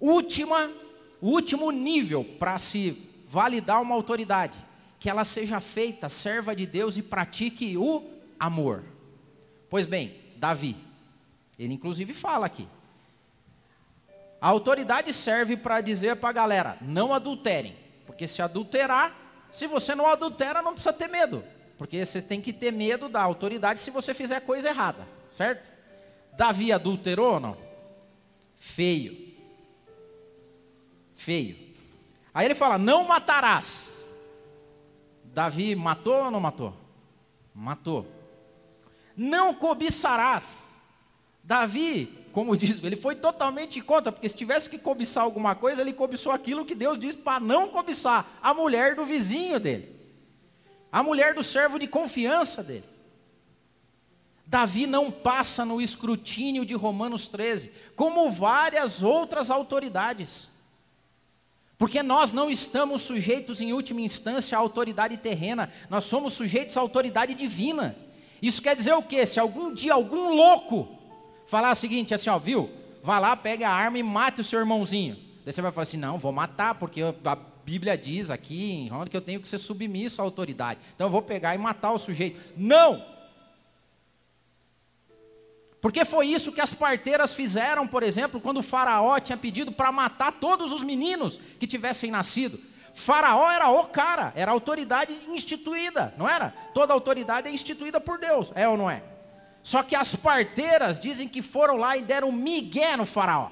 última, 0.00 0.70
o 1.20 1.30
último 1.30 1.70
nível 1.70 2.24
para 2.38 2.58
se 2.58 3.00
validar 3.28 3.80
uma 3.80 3.94
autoridade, 3.94 4.58
que 4.98 5.08
ela 5.08 5.24
seja 5.24 5.60
feita 5.60 6.08
serva 6.08 6.54
de 6.54 6.66
Deus 6.66 6.96
e 6.96 7.02
pratique 7.02 7.76
o 7.76 8.02
amor. 8.38 8.82
Pois 9.70 9.86
bem, 9.86 10.14
Davi, 10.36 10.76
ele 11.58 11.74
inclusive 11.74 12.12
fala 12.12 12.46
aqui: 12.46 12.66
a 14.40 14.48
autoridade 14.48 15.12
serve 15.14 15.56
para 15.56 15.80
dizer 15.80 16.16
para 16.16 16.28
a 16.28 16.32
galera: 16.32 16.76
não 16.82 17.14
adulterem. 17.14 17.76
Porque 18.04 18.26
se 18.26 18.42
adulterar, 18.42 19.16
se 19.50 19.66
você 19.66 19.94
não 19.94 20.06
adultera, 20.06 20.60
não 20.60 20.74
precisa 20.74 20.92
ter 20.92 21.08
medo. 21.08 21.42
Porque 21.76 22.04
você 22.04 22.22
tem 22.22 22.40
que 22.40 22.52
ter 22.52 22.72
medo 22.72 23.08
da 23.08 23.22
autoridade 23.22 23.80
se 23.80 23.90
você 23.90 24.14
fizer 24.14 24.40
coisa 24.40 24.68
errada, 24.68 25.06
certo? 25.30 25.68
Davi 26.36 26.72
adulterou 26.72 27.34
ou 27.34 27.40
não? 27.40 27.56
Feio. 28.56 29.34
Feio. 31.14 31.56
Aí 32.32 32.46
ele 32.46 32.54
fala: 32.54 32.78
não 32.78 33.04
matarás. 33.04 34.02
Davi 35.24 35.74
matou 35.74 36.24
ou 36.24 36.30
não 36.30 36.40
matou? 36.40 36.74
Matou. 37.54 38.06
Não 39.16 39.54
cobiçarás. 39.54 40.74
Davi 41.42 42.24
como 42.34 42.56
diz, 42.58 42.82
ele 42.82 42.96
foi 42.96 43.14
totalmente 43.14 43.80
contra, 43.80 44.10
porque 44.10 44.28
se 44.28 44.34
tivesse 44.34 44.68
que 44.68 44.76
cobiçar 44.76 45.22
alguma 45.22 45.54
coisa, 45.54 45.80
ele 45.80 45.92
cobiçou 45.92 46.32
aquilo 46.32 46.66
que 46.66 46.74
Deus 46.74 46.98
diz 46.98 47.14
para 47.14 47.40
não 47.40 47.68
cobiçar, 47.68 48.38
a 48.42 48.52
mulher 48.52 48.96
do 48.96 49.04
vizinho 49.04 49.60
dele, 49.60 49.88
a 50.94 51.02
mulher 51.02 51.34
do 51.34 51.42
servo 51.42 51.76
de 51.76 51.88
confiança 51.88 52.62
dele. 52.62 52.84
Davi 54.46 54.86
não 54.86 55.10
passa 55.10 55.64
no 55.64 55.82
escrutínio 55.82 56.64
de 56.64 56.72
Romanos 56.72 57.26
13, 57.26 57.72
como 57.96 58.30
várias 58.30 59.02
outras 59.02 59.50
autoridades. 59.50 60.48
Porque 61.76 62.00
nós 62.00 62.30
não 62.30 62.48
estamos 62.48 63.02
sujeitos, 63.02 63.60
em 63.60 63.72
última 63.72 64.02
instância, 64.02 64.56
à 64.56 64.60
autoridade 64.60 65.16
terrena, 65.16 65.68
nós 65.90 66.04
somos 66.04 66.32
sujeitos 66.34 66.76
à 66.76 66.80
autoridade 66.80 67.34
divina. 67.34 67.96
Isso 68.40 68.62
quer 68.62 68.76
dizer 68.76 68.92
o 68.92 69.02
quê? 69.02 69.26
Se 69.26 69.40
algum 69.40 69.74
dia 69.74 69.94
algum 69.94 70.32
louco 70.32 70.96
falar 71.44 71.72
o 71.72 71.74
seguinte, 71.74 72.14
assim, 72.14 72.30
ó, 72.30 72.38
viu? 72.38 72.70
Vai 73.02 73.18
lá, 73.18 73.34
pega 73.34 73.68
a 73.68 73.74
arma 73.74 73.98
e 73.98 74.02
mate 74.04 74.42
o 74.42 74.44
seu 74.44 74.60
irmãozinho. 74.60 75.16
Daí 75.44 75.52
você 75.52 75.60
vai 75.60 75.72
falar 75.72 75.82
assim, 75.82 75.96
não, 75.96 76.18
vou 76.18 76.30
matar, 76.30 76.76
porque 76.76 77.02
a 77.02 77.36
Bíblia 77.64 77.96
diz 77.96 78.30
aqui 78.30 78.72
em 78.72 78.88
Roma 78.88 79.06
que 79.06 79.16
eu 79.16 79.22
tenho 79.22 79.40
que 79.40 79.48
ser 79.48 79.58
submisso 79.58 80.20
à 80.20 80.24
autoridade. 80.24 80.80
Então 80.94 81.06
eu 81.06 81.10
vou 81.10 81.22
pegar 81.22 81.54
e 81.54 81.58
matar 81.58 81.92
o 81.92 81.98
sujeito. 81.98 82.38
Não! 82.56 83.04
Porque 85.80 86.04
foi 86.04 86.28
isso 86.28 86.52
que 86.52 86.60
as 86.60 86.72
parteiras 86.72 87.34
fizeram, 87.34 87.86
por 87.86 88.02
exemplo, 88.02 88.40
quando 88.40 88.58
o 88.58 88.62
faraó 88.62 89.18
tinha 89.20 89.36
pedido 89.36 89.70
para 89.70 89.92
matar 89.92 90.32
todos 90.32 90.72
os 90.72 90.82
meninos 90.82 91.38
que 91.58 91.66
tivessem 91.66 92.10
nascido. 92.10 92.58
Faraó 92.94 93.50
era 93.50 93.68
o 93.68 93.84
cara, 93.86 94.32
era 94.36 94.52
autoridade 94.52 95.12
instituída, 95.28 96.14
não 96.16 96.28
era? 96.28 96.54
Toda 96.72 96.94
autoridade 96.94 97.48
é 97.48 97.50
instituída 97.50 98.00
por 98.00 98.18
Deus, 98.18 98.52
é 98.54 98.68
ou 98.68 98.76
não 98.76 98.88
é? 98.88 99.02
Só 99.62 99.82
que 99.82 99.96
as 99.96 100.14
parteiras 100.14 101.00
dizem 101.00 101.26
que 101.26 101.42
foram 101.42 101.76
lá 101.76 101.96
e 101.96 102.02
deram 102.02 102.30
migué 102.30 102.96
no 102.96 103.04
faraó. 103.04 103.50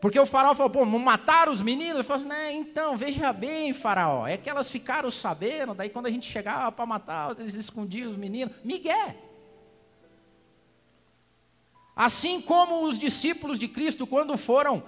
Porque 0.00 0.18
o 0.18 0.24
faraó 0.24 0.54
falou, 0.54 0.70
pô, 0.70 0.84
mataram 0.84 1.52
os 1.52 1.60
meninos? 1.60 1.96
Ele 1.96 2.04
falou 2.04 2.20
assim, 2.20 2.28
né, 2.28 2.52
então, 2.52 2.96
veja 2.96 3.32
bem, 3.32 3.74
faraó, 3.74 4.26
é 4.26 4.36
que 4.36 4.48
elas 4.48 4.70
ficaram 4.70 5.10
sabendo, 5.10 5.74
daí 5.74 5.90
quando 5.90 6.06
a 6.06 6.10
gente 6.10 6.30
chegava 6.30 6.72
para 6.72 6.86
matar, 6.86 7.38
eles 7.38 7.54
escondiam 7.54 8.10
os 8.10 8.16
meninos. 8.16 8.54
Migué. 8.64 9.16
Assim 11.94 12.40
como 12.40 12.84
os 12.84 12.98
discípulos 12.98 13.58
de 13.58 13.68
Cristo, 13.68 14.06
quando 14.06 14.38
foram 14.38 14.82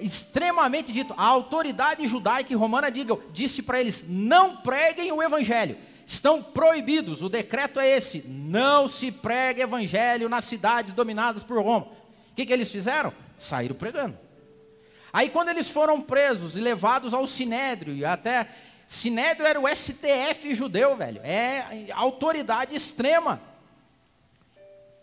extremamente 0.00 0.90
dito, 0.90 1.14
a 1.18 1.24
autoridade 1.24 2.06
judaica 2.06 2.52
e 2.52 2.56
romana 2.56 2.90
diga, 2.90 3.18
disse 3.32 3.62
para 3.62 3.78
eles, 3.78 4.04
não 4.08 4.56
preguem 4.56 5.12
o 5.12 5.22
evangelho 5.22 5.76
estão 6.06 6.40
proibidos. 6.40 7.20
O 7.20 7.28
decreto 7.28 7.80
é 7.80 7.88
esse: 7.88 8.22
não 8.28 8.86
se 8.86 9.10
prega 9.10 9.64
evangelho 9.64 10.28
nas 10.28 10.44
cidades 10.44 10.92
dominadas 10.92 11.42
por 11.42 11.60
Roma. 11.62 11.86
O 11.86 12.34
que, 12.36 12.46
que 12.46 12.52
eles 12.52 12.70
fizeram? 12.70 13.12
Saíram 13.36 13.74
pregando. 13.74 14.25
Aí, 15.16 15.30
quando 15.30 15.48
eles 15.48 15.66
foram 15.66 15.98
presos 15.98 16.58
e 16.58 16.60
levados 16.60 17.14
ao 17.14 17.26
Sinédrio, 17.26 18.06
até. 18.06 18.46
Sinédrio 18.86 19.46
era 19.46 19.58
o 19.58 19.66
STF 19.66 20.52
judeu, 20.52 20.94
velho. 20.94 21.22
É 21.24 21.86
autoridade 21.94 22.76
extrema. 22.76 23.40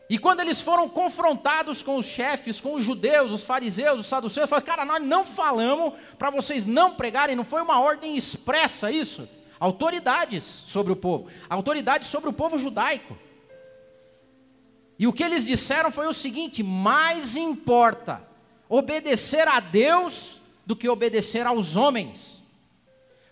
E 0.07 0.19
quando 0.19 0.41
eles 0.41 0.61
foram 0.61 0.87
confrontados 0.87 1.81
com 1.81 1.95
os 1.95 2.05
chefes, 2.05 2.61
com 2.61 2.75
os 2.75 2.83
judeus, 2.83 3.31
os 3.31 3.43
fariseus, 3.43 4.01
os 4.01 4.05
saduceus, 4.05 4.47
falaram: 4.47 4.67
cara, 4.67 4.85
nós 4.85 5.01
não 5.03 5.25
falamos 5.25 5.95
para 6.15 6.29
vocês 6.29 6.63
não 6.63 6.93
pregarem, 6.93 7.35
não 7.35 7.43
foi 7.43 7.63
uma 7.63 7.79
ordem 7.79 8.15
expressa 8.15 8.91
isso 8.91 9.27
autoridades 9.59 10.43
sobre 10.43 10.93
o 10.93 10.95
povo, 10.95 11.27
autoridades 11.49 12.07
sobre 12.07 12.29
o 12.29 12.33
povo 12.33 12.59
judaico. 12.59 13.17
E 14.99 15.07
o 15.07 15.13
que 15.13 15.23
eles 15.23 15.43
disseram 15.43 15.89
foi 15.89 16.05
o 16.05 16.13
seguinte: 16.13 16.61
mais 16.61 17.35
importa 17.35 18.31
obedecer 18.75 19.47
a 19.47 19.59
Deus 19.59 20.41
do 20.65 20.75
que 20.75 20.89
obedecer 20.89 21.45
aos 21.45 21.75
homens. 21.75 22.41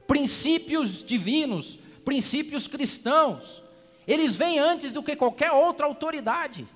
Princípios 0.06 1.04
divinos, 1.04 1.80
princípios 2.06 2.68
cristãos, 2.68 3.64
eles 4.08 4.36
vêm 4.36 4.60
antes 4.60 4.92
do 4.92 5.02
que 5.02 5.16
qualquer 5.16 5.52
outra 5.52 5.88
autoridade. 5.88 6.68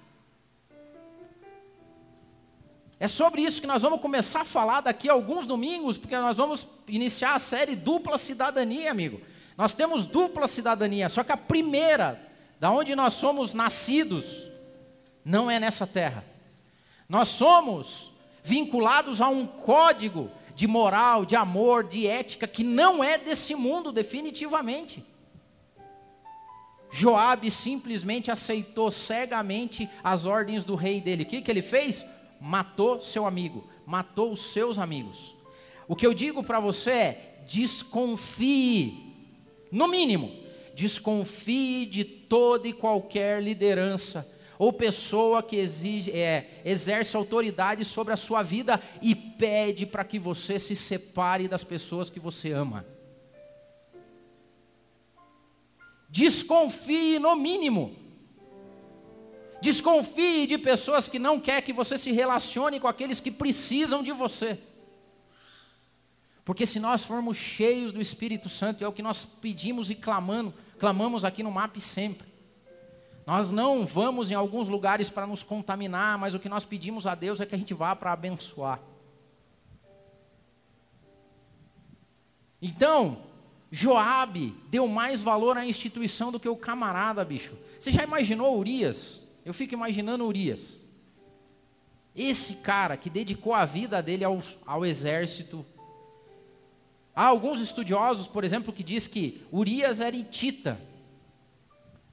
É 3.00 3.08
sobre 3.08 3.44
isso 3.44 3.62
que 3.62 3.68
nós 3.68 3.84
vamos 3.84 4.02
começar 4.02 4.42
a 4.42 4.46
falar 4.46 4.82
daqui 4.82 5.10
a 5.10 5.14
alguns 5.14 5.46
domingos, 5.46 5.96
porque 5.96 6.18
nós 6.18 6.38
vamos 6.38 6.68
iniciar 6.88 7.36
a 7.36 7.40
série 7.40 7.76
Dupla 7.76 8.18
Cidadania, 8.18 8.90
amigo. 8.90 9.22
Nós 9.56 9.76
temos 9.76 10.08
dupla 10.08 10.48
cidadania, 10.48 11.08
só 11.08 11.24
que 11.24 11.32
a 11.32 11.38
primeira, 11.38 12.20
da 12.60 12.72
onde 12.72 12.96
nós 12.96 13.14
somos 13.14 13.54
nascidos, 13.54 14.50
não 15.24 15.52
é 15.52 15.60
nessa 15.60 15.86
terra. 15.86 16.26
Nós 17.08 17.28
somos 17.28 18.15
vinculados 18.46 19.22
a 19.22 19.28
um 19.28 19.48
código 19.48 20.30
de 20.54 20.68
moral, 20.68 21.26
de 21.26 21.36
amor, 21.36 21.84
de 21.84 22.06
ética 22.06 22.48
que 22.48 22.64
não 22.64 23.04
é 23.04 23.18
desse 23.18 23.56
mundo 23.56 23.92
definitivamente. 23.92 25.04
Joabe 26.92 27.50
simplesmente 27.50 28.30
aceitou 28.30 28.92
cegamente 28.92 29.90
as 30.04 30.28
ordens 30.28 30.64
do 30.64 30.76
rei 30.76 31.02
dele. 31.02 31.24
O 31.24 31.26
que, 31.26 31.42
que 31.42 31.50
ele 31.50 31.64
fez? 31.64 32.06
Matou 32.40 33.02
seu 33.02 33.26
amigo, 33.26 33.68
matou 33.84 34.32
os 34.32 34.54
seus 34.54 34.78
amigos. 34.78 35.34
O 35.88 35.96
que 35.96 36.06
eu 36.06 36.14
digo 36.14 36.44
para 36.44 36.60
você 36.60 36.92
é: 36.92 37.44
desconfie 37.48 39.12
no 39.72 39.88
mínimo, 39.88 40.32
desconfie 40.76 41.88
de 41.88 42.06
toda 42.06 42.68
e 42.68 42.74
qualquer 42.74 43.42
liderança 43.42 44.35
ou 44.58 44.72
pessoa 44.72 45.44
que 45.44 45.56
exige, 45.56 46.12
é, 46.12 46.62
exerce 46.64 47.16
autoridade 47.16 47.84
sobre 47.84 48.14
a 48.14 48.18
sua 48.18 48.42
vida 48.42 48.82
e 49.02 49.14
pede 49.14 49.86
para 49.86 50.04
que 50.04 50.18
você 50.18 50.60
se 50.60 50.76
separe 50.76 51.48
das 51.48 51.64
pessoas 51.64 52.10
que 52.10 52.20
você 52.20 52.52
ama. 52.52 52.86
Desconfie 56.10 57.20
no 57.20 57.36
mínimo. 57.36 57.96
Desconfie 59.62 60.48
de 60.48 60.58
pessoas 60.58 61.10
que 61.10 61.20
não 61.20 61.40
quer 61.40 61.62
que 61.62 61.74
você 61.74 61.98
se 61.98 62.12
relacione 62.12 62.80
com 62.80 62.88
aqueles 62.88 63.20
que 63.20 63.32
precisam 63.32 64.04
de 64.04 64.12
você. 64.12 64.60
Porque 66.46 66.68
se 66.68 66.80
nós 66.80 67.04
formos 67.04 67.36
cheios 67.36 67.92
do 67.92 68.00
Espírito 68.00 68.48
Santo, 68.48 68.84
é 68.84 68.88
o 68.88 68.94
que 68.94 69.02
nós 69.02 69.26
pedimos 69.26 69.90
e 69.90 69.96
clamando, 69.96 70.54
clamamos 70.78 71.26
aqui 71.26 71.42
no 71.42 71.50
MAP 71.50 71.78
sempre. 71.80 72.35
Nós 73.26 73.50
não 73.50 73.86
vamos 73.86 74.30
em 74.30 74.36
alguns 74.36 74.70
lugares 74.70 75.10
para 75.10 75.26
nos 75.26 75.42
contaminar, 75.42 76.18
mas 76.18 76.36
o 76.36 76.40
que 76.40 76.48
nós 76.48 76.64
pedimos 76.64 77.08
a 77.08 77.16
Deus 77.16 77.42
é 77.42 77.46
que 77.46 77.56
a 77.56 77.58
gente 77.58 77.74
vá 77.74 77.96
para 77.96 78.12
abençoar. 78.12 78.80
Então, 82.62 83.24
Joabe 83.72 84.56
deu 84.70 84.88
mais 84.88 85.22
valor 85.22 85.58
à 85.58 85.66
instituição 85.66 86.32
do 86.32 86.40
que 86.40 86.48
o 86.48 86.56
camarada, 86.56 87.26
bicho. 87.26 87.54
Você 87.80 87.92
já 87.92 88.04
imaginou 88.04 88.58
Urias? 88.58 89.22
Eu 89.44 89.54
fico 89.54 89.74
imaginando 89.74 90.26
Urias. 90.26 90.80
Esse 92.16 92.56
cara 92.58 92.96
que 92.96 93.10
dedicou 93.10 93.54
a 93.54 93.66
vida 93.66 94.02
dele 94.02 94.24
ao, 94.24 94.42
ao 94.66 94.86
exército. 94.86 95.66
Há 97.14 97.26
alguns 97.26 97.60
estudiosos, 97.60 98.28
por 98.28 98.44
exemplo, 98.44 98.72
que 98.72 98.84
diz 98.84 99.08
que 99.08 99.44
Urias 99.52 100.00
era 100.00 100.16
hitita. 100.16 100.80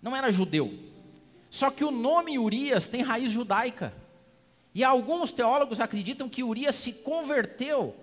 Não 0.00 0.16
era 0.16 0.32
judeu. 0.32 0.91
Só 1.52 1.70
que 1.70 1.84
o 1.84 1.90
nome 1.90 2.38
Urias 2.38 2.88
tem 2.88 3.02
raiz 3.02 3.30
judaica. 3.30 3.92
E 4.74 4.82
alguns 4.82 5.30
teólogos 5.30 5.82
acreditam 5.82 6.26
que 6.26 6.42
Urias 6.42 6.74
se 6.76 6.94
converteu. 6.94 7.94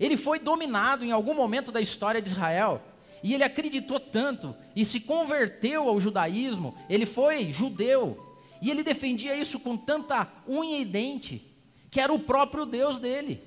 Ele 0.00 0.16
foi 0.16 0.38
dominado 0.38 1.04
em 1.04 1.12
algum 1.12 1.34
momento 1.34 1.70
da 1.70 1.82
história 1.82 2.22
de 2.22 2.30
Israel. 2.30 2.80
E 3.22 3.34
ele 3.34 3.44
acreditou 3.44 4.00
tanto 4.00 4.56
e 4.74 4.86
se 4.86 5.00
converteu 5.00 5.86
ao 5.86 6.00
judaísmo. 6.00 6.74
Ele 6.88 7.04
foi 7.04 7.52
judeu. 7.52 8.38
E 8.62 8.70
ele 8.70 8.82
defendia 8.82 9.36
isso 9.36 9.60
com 9.60 9.76
tanta 9.76 10.26
unha 10.48 10.78
e 10.78 10.84
dente, 10.86 11.46
que 11.90 12.00
era 12.00 12.10
o 12.10 12.20
próprio 12.20 12.64
Deus 12.64 12.98
dele. 12.98 13.44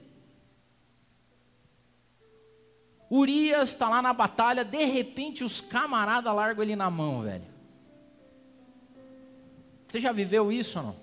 Urias 3.09 3.69
está 3.69 3.89
lá 3.89 4.03
na 4.03 4.13
batalha, 4.13 4.63
de 4.63 4.85
repente 4.85 5.43
os 5.43 5.59
camaradas 5.59 6.31
largam 6.31 6.63
ele 6.63 6.75
na 6.75 6.91
mão, 6.91 7.23
velho. 7.23 7.54
Você 9.95 10.01
já 10.01 10.11
viveu 10.11 10.51
isso 10.51 10.77
ou 10.77 10.87
não? 10.87 10.95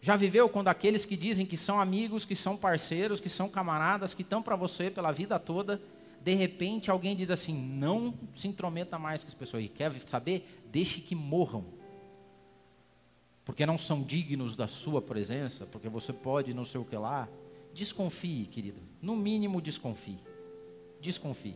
Já 0.00 0.16
viveu 0.16 0.48
quando 0.48 0.66
aqueles 0.66 1.04
que 1.04 1.16
dizem 1.16 1.46
que 1.46 1.56
são 1.56 1.80
amigos, 1.80 2.24
que 2.24 2.34
são 2.34 2.56
parceiros, 2.56 3.20
que 3.20 3.28
são 3.28 3.48
camaradas, 3.48 4.14
que 4.14 4.22
estão 4.22 4.42
para 4.42 4.56
você 4.56 4.90
pela 4.90 5.12
vida 5.12 5.38
toda, 5.38 5.80
de 6.20 6.34
repente 6.34 6.90
alguém 6.90 7.14
diz 7.14 7.30
assim: 7.30 7.54
não 7.54 8.12
se 8.34 8.48
intrometa 8.48 8.98
mais 8.98 9.22
com 9.22 9.28
as 9.28 9.34
pessoas 9.34 9.62
aí. 9.62 9.68
Quer 9.68 9.92
saber? 10.08 10.44
Deixe 10.72 11.00
que 11.00 11.14
morram. 11.14 11.66
Porque 13.44 13.64
não 13.64 13.78
são 13.78 14.02
dignos 14.02 14.56
da 14.56 14.66
sua 14.66 15.00
presença, 15.00 15.66
porque 15.66 15.88
você 15.88 16.12
pode 16.12 16.52
não 16.52 16.64
sei 16.64 16.80
o 16.80 16.84
que 16.84 16.96
lá. 16.96 17.28
Desconfie, 17.72 18.46
querido. 18.46 18.80
No 19.00 19.14
mínimo, 19.14 19.62
desconfie. 19.62 20.18
Desconfie. 21.00 21.54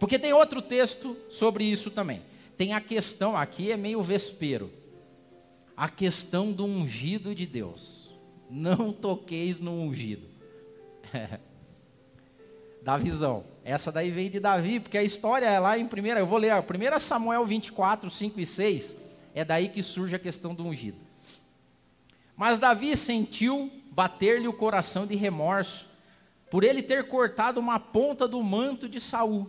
Porque 0.00 0.18
tem 0.18 0.32
outro 0.32 0.60
texto 0.60 1.16
sobre 1.28 1.62
isso 1.62 1.92
também 1.92 2.20
tem 2.58 2.74
a 2.74 2.80
questão, 2.80 3.36
aqui 3.36 3.70
é 3.70 3.76
meio 3.76 4.02
vespeiro, 4.02 4.70
a 5.76 5.88
questão 5.88 6.52
do 6.52 6.64
ungido 6.64 7.34
de 7.34 7.46
Deus. 7.46 8.10
Não 8.50 8.92
toqueis 8.92 9.60
no 9.60 9.72
ungido. 9.72 10.26
da 12.82 12.96
visão. 12.96 13.44
Essa 13.64 13.92
daí 13.92 14.10
veio 14.10 14.30
de 14.30 14.40
Davi, 14.40 14.80
porque 14.80 14.98
a 14.98 15.02
história 15.02 15.46
é 15.46 15.58
lá 15.58 15.78
em 15.78 15.86
primeira, 15.86 16.20
eu 16.20 16.26
vou 16.26 16.38
ler, 16.38 16.52
1 16.54 16.98
Samuel 16.98 17.44
24, 17.44 18.10
5 18.10 18.40
e 18.40 18.46
6, 18.46 18.96
é 19.34 19.44
daí 19.44 19.68
que 19.68 19.82
surge 19.82 20.16
a 20.16 20.18
questão 20.18 20.54
do 20.54 20.64
ungido. 20.64 20.98
Mas 22.36 22.58
Davi 22.58 22.96
sentiu 22.96 23.70
bater-lhe 23.90 24.48
o 24.48 24.52
coração 24.52 25.06
de 25.06 25.14
remorso, 25.16 25.86
por 26.50 26.64
ele 26.64 26.82
ter 26.82 27.06
cortado 27.06 27.60
uma 27.60 27.78
ponta 27.78 28.26
do 28.26 28.42
manto 28.42 28.88
de 28.88 28.98
Saul. 28.98 29.46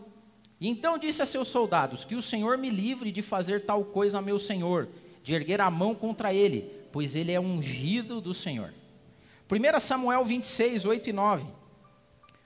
E 0.60 0.68
então 0.68 0.98
disse 0.98 1.22
a 1.22 1.26
seus 1.26 1.48
soldados: 1.48 2.04
Que 2.04 2.16
o 2.16 2.22
Senhor 2.22 2.58
me 2.58 2.70
livre 2.70 3.12
de 3.12 3.22
fazer 3.22 3.66
tal 3.66 3.86
coisa 3.86 4.20
a 4.20 4.22
meu 4.22 4.38
senhor, 4.38 4.90
de 5.24 5.34
erguer 5.34 5.62
a 5.62 5.70
mão 5.70 5.96
contra 5.96 6.34
ele, 6.34 6.70
pois 6.92 7.16
ele 7.16 7.32
é 7.32 7.40
ungido 7.40 8.20
do 8.20 8.34
Senhor. 8.34 8.74
1 9.50 9.80
Samuel 9.80 10.26
26, 10.26 10.86
8 10.86 11.10
e 11.10 11.14
9. 11.14 11.46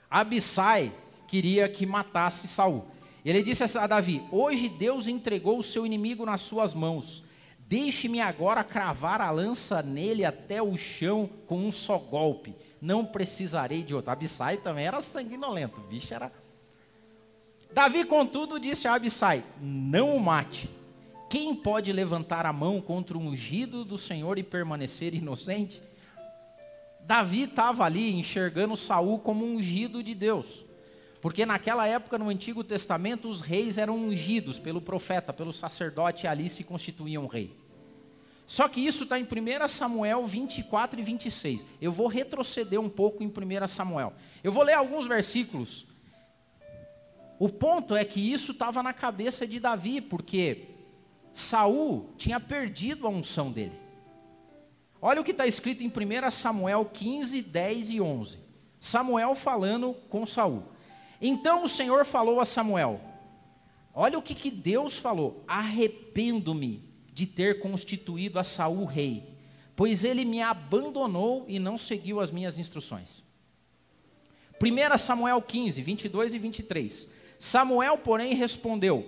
Abissai 0.10 0.92
queria 1.28 1.68
que 1.68 1.86
matasse 1.86 2.48
Saul. 2.48 2.86
Ele 3.26 3.42
disse 3.42 3.64
a 3.78 3.88
Davi: 3.88 4.22
Hoje 4.32 4.70
Deus 4.70 5.08
entregou 5.08 5.58
o 5.58 5.64
seu 5.64 5.86
inimigo 5.86 6.26
nas 6.26 6.42
suas 6.42 6.74
mãos. 6.74 7.24
Deixe-me 7.68 8.22
agora 8.22 8.64
cravar 8.64 9.22
a 9.22 9.32
lança 9.32 9.82
nele 9.82 10.24
até 10.24 10.62
o 10.62 10.78
chão 10.78 11.30
com 11.48 11.58
um 11.58 11.72
só 11.72 11.98
golpe. 11.98 12.56
Não 12.80 13.04
precisarei 13.04 13.82
de 13.82 13.96
outro. 13.96 14.12
Abissai 14.12 14.58
também 14.58 14.86
era 14.86 15.02
sanguinolento. 15.02 15.80
O 15.80 15.84
bicho 15.84 16.14
era 16.14 16.32
Davi, 17.74 18.06
contudo, 18.06 18.60
disse 18.60 18.88
a 18.88 18.94
Abissai: 18.94 19.44
Não 19.60 20.16
o 20.16 20.20
mate. 20.20 20.70
Quem 21.28 21.56
pode 21.56 21.92
levantar 21.92 22.46
a 22.46 22.54
mão 22.54 22.80
contra 22.80 23.18
o 23.18 23.22
ungido 23.22 23.84
do 23.84 23.98
Senhor 23.98 24.38
e 24.38 24.44
permanecer 24.44 25.16
inocente? 25.16 25.82
Davi 27.02 27.44
estava 27.44 27.84
ali 27.84 28.14
enxergando 28.14 28.78
Saul 28.78 29.18
como 29.18 29.44
ungido 29.44 30.04
de 30.04 30.14
Deus. 30.14 30.64
Porque 31.20 31.46
naquela 31.46 31.88
época, 31.88 32.20
no 32.20 32.30
Antigo 32.30 32.64
Testamento, 32.64 33.28
os 33.28 33.42
reis 33.42 33.78
eram 33.78 33.98
ungidos 33.98 34.60
pelo 34.60 34.80
profeta, 34.80 35.34
pelo 35.34 35.52
sacerdote, 35.52 36.26
e 36.26 36.28
ali 36.28 36.50
se 36.50 36.64
constituíam 36.64 37.26
rei. 37.26 37.58
Só 38.46 38.68
que 38.68 38.86
isso 38.86 39.04
está 39.04 39.18
em 39.18 39.24
1 39.24 39.68
Samuel 39.68 40.26
24 40.26 41.00
e 41.00 41.04
26. 41.04 41.66
Eu 41.82 41.92
vou 41.92 42.08
retroceder 42.08 42.80
um 42.80 42.90
pouco 42.90 43.24
em 43.24 43.28
1 43.28 43.68
Samuel. 43.68 44.14
Eu 44.44 44.52
vou 44.52 44.64
ler 44.64 44.74
alguns 44.74 45.08
versículos 45.08 45.88
o 47.40 47.50
ponto 47.50 47.96
é 47.96 48.06
que 48.06 48.20
isso 48.20 48.52
estava 48.52 48.84
na 48.84 48.94
cabeça 48.94 49.46
de 49.48 49.60
Davi, 49.60 50.00
porque 50.00 50.68
Saul 51.34 52.10
tinha 52.18 52.40
perdido 52.40 53.08
a 53.08 53.10
unção 53.10 53.52
dele. 53.52 53.78
Olha 55.02 55.20
o 55.20 55.24
que 55.24 55.32
está 55.32 55.46
escrito 55.46 55.84
em 55.84 55.88
1 55.88 56.32
Samuel 56.32 56.86
15, 56.86 57.42
10 57.42 57.90
e 57.92 58.02
11. 58.02 58.38
Samuel 58.80 59.36
falando 59.36 59.94
com 60.10 60.26
Saul. 60.26 60.64
Então 61.20 61.64
o 61.64 61.68
Senhor 61.68 62.06
falou 62.06 62.40
a 62.40 62.46
Samuel: 62.46 63.02
Olha 63.94 64.18
o 64.18 64.22
que, 64.22 64.36
que 64.36 64.52
Deus 64.52 64.98
falou: 64.98 65.44
Arrependo-me 65.48 66.84
de 67.12 67.28
ter 67.28 67.60
constituído 67.60 68.40
a 68.40 68.44
Saul 68.44 68.86
rei, 68.86 69.24
pois 69.76 70.04
ele 70.04 70.26
me 70.26 70.42
abandonou 70.42 71.46
e 71.48 71.60
não 71.60 71.78
seguiu 71.78 72.20
as 72.20 72.32
minhas 72.32 72.58
instruções. 72.58 73.24
1 74.62 74.98
Samuel 74.98 75.42
15, 75.42 75.82
22 75.82 76.34
e 76.34 76.40
23. 76.40 77.10
Samuel, 77.44 77.98
porém, 77.98 78.34
respondeu: 78.36 79.06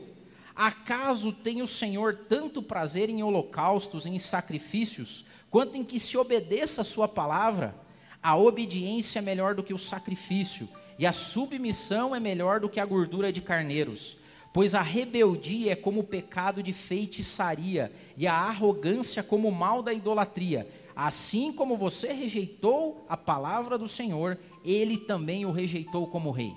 Acaso 0.53 1.31
tem 1.31 1.61
o 1.61 1.67
Senhor 1.67 2.25
tanto 2.27 2.61
prazer 2.61 3.09
em 3.09 3.23
holocaustos, 3.23 4.05
em 4.05 4.19
sacrifícios, 4.19 5.23
quanto 5.49 5.77
em 5.77 5.85
que 5.85 5.97
se 6.01 6.17
obedeça 6.17 6.81
a 6.81 6.83
sua 6.83 7.07
palavra? 7.07 7.73
A 8.21 8.35
obediência 8.35 9.19
é 9.19 9.21
melhor 9.21 9.55
do 9.55 9.63
que 9.63 9.73
o 9.73 9.79
sacrifício, 9.79 10.67
e 10.99 11.05
a 11.05 11.13
submissão 11.13 12.13
é 12.13 12.19
melhor 12.19 12.59
do 12.59 12.67
que 12.67 12.77
a 12.77 12.85
gordura 12.85 13.31
de 13.31 13.39
carneiros. 13.39 14.17
Pois 14.51 14.75
a 14.75 14.81
rebeldia 14.81 15.71
é 15.71 15.75
como 15.75 16.01
o 16.01 16.05
pecado 16.05 16.61
de 16.61 16.73
feitiçaria, 16.73 17.89
e 18.17 18.27
a 18.27 18.33
arrogância 18.33 19.23
como 19.23 19.47
o 19.47 19.55
mal 19.55 19.81
da 19.81 19.93
idolatria. 19.93 20.67
Assim 20.93 21.53
como 21.53 21.77
você 21.77 22.11
rejeitou 22.11 23.05
a 23.07 23.15
palavra 23.15 23.77
do 23.77 23.87
Senhor, 23.87 24.37
ele 24.65 24.97
também 24.97 25.45
o 25.45 25.51
rejeitou 25.51 26.07
como 26.07 26.31
rei. 26.31 26.53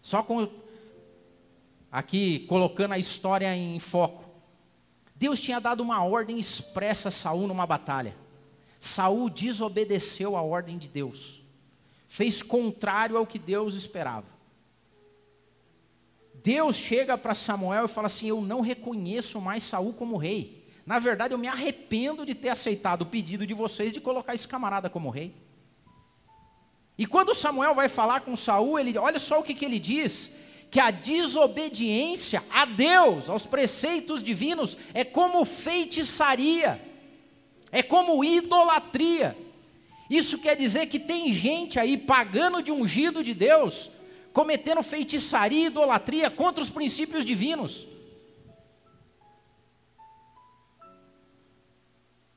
Só 0.00 0.22
com 0.22 0.48
aqui 1.90 2.40
colocando 2.40 2.92
a 2.92 2.98
história 2.98 3.54
em 3.54 3.78
foco. 3.78 4.24
Deus 5.14 5.40
tinha 5.40 5.60
dado 5.60 5.82
uma 5.82 6.02
ordem 6.04 6.38
expressa 6.38 7.08
a 7.08 7.12
Saul 7.12 7.46
numa 7.46 7.66
batalha. 7.66 8.16
Saul 8.78 9.28
desobedeceu 9.28 10.36
a 10.36 10.42
ordem 10.42 10.78
de 10.78 10.88
Deus. 10.88 11.42
Fez 12.08 12.42
contrário 12.42 13.16
ao 13.16 13.26
que 13.26 13.38
Deus 13.38 13.74
esperava. 13.74 14.26
Deus 16.42 16.76
chega 16.76 17.18
para 17.18 17.34
Samuel 17.34 17.84
e 17.84 17.88
fala 17.88 18.06
assim: 18.06 18.28
"Eu 18.28 18.40
não 18.40 18.62
reconheço 18.62 19.40
mais 19.40 19.62
Saul 19.62 19.92
como 19.92 20.16
rei. 20.16 20.66
Na 20.86 20.98
verdade, 20.98 21.34
eu 21.34 21.38
me 21.38 21.46
arrependo 21.46 22.24
de 22.24 22.34
ter 22.34 22.48
aceitado 22.48 23.02
o 23.02 23.06
pedido 23.06 23.46
de 23.46 23.52
vocês 23.52 23.92
de 23.92 24.00
colocar 24.00 24.34
esse 24.34 24.48
camarada 24.48 24.88
como 24.88 25.10
rei." 25.10 25.34
E 26.96 27.06
quando 27.06 27.34
Samuel 27.34 27.74
vai 27.74 27.88
falar 27.88 28.20
com 28.22 28.34
Saul, 28.34 28.78
ele 28.78 28.96
olha 28.96 29.18
só 29.18 29.40
o 29.40 29.42
que, 29.42 29.54
que 29.54 29.64
ele 29.64 29.78
diz 29.78 30.30
que 30.70 30.78
a 30.78 30.90
desobediência 30.90 32.44
a 32.48 32.64
Deus, 32.64 33.28
aos 33.28 33.44
preceitos 33.44 34.22
divinos, 34.22 34.78
é 34.94 35.04
como 35.04 35.44
feitiçaria, 35.44 36.80
é 37.72 37.82
como 37.82 38.24
idolatria. 38.24 39.36
Isso 40.08 40.38
quer 40.38 40.56
dizer 40.56 40.86
que 40.86 40.98
tem 40.98 41.32
gente 41.32 41.78
aí 41.78 41.96
pagando 41.96 42.62
de 42.62 42.70
ungido 42.70 43.22
de 43.22 43.34
Deus, 43.34 43.90
cometendo 44.32 44.82
feitiçaria 44.82 45.64
e 45.64 45.66
idolatria 45.66 46.30
contra 46.30 46.62
os 46.62 46.70
princípios 46.70 47.24
divinos. 47.24 47.86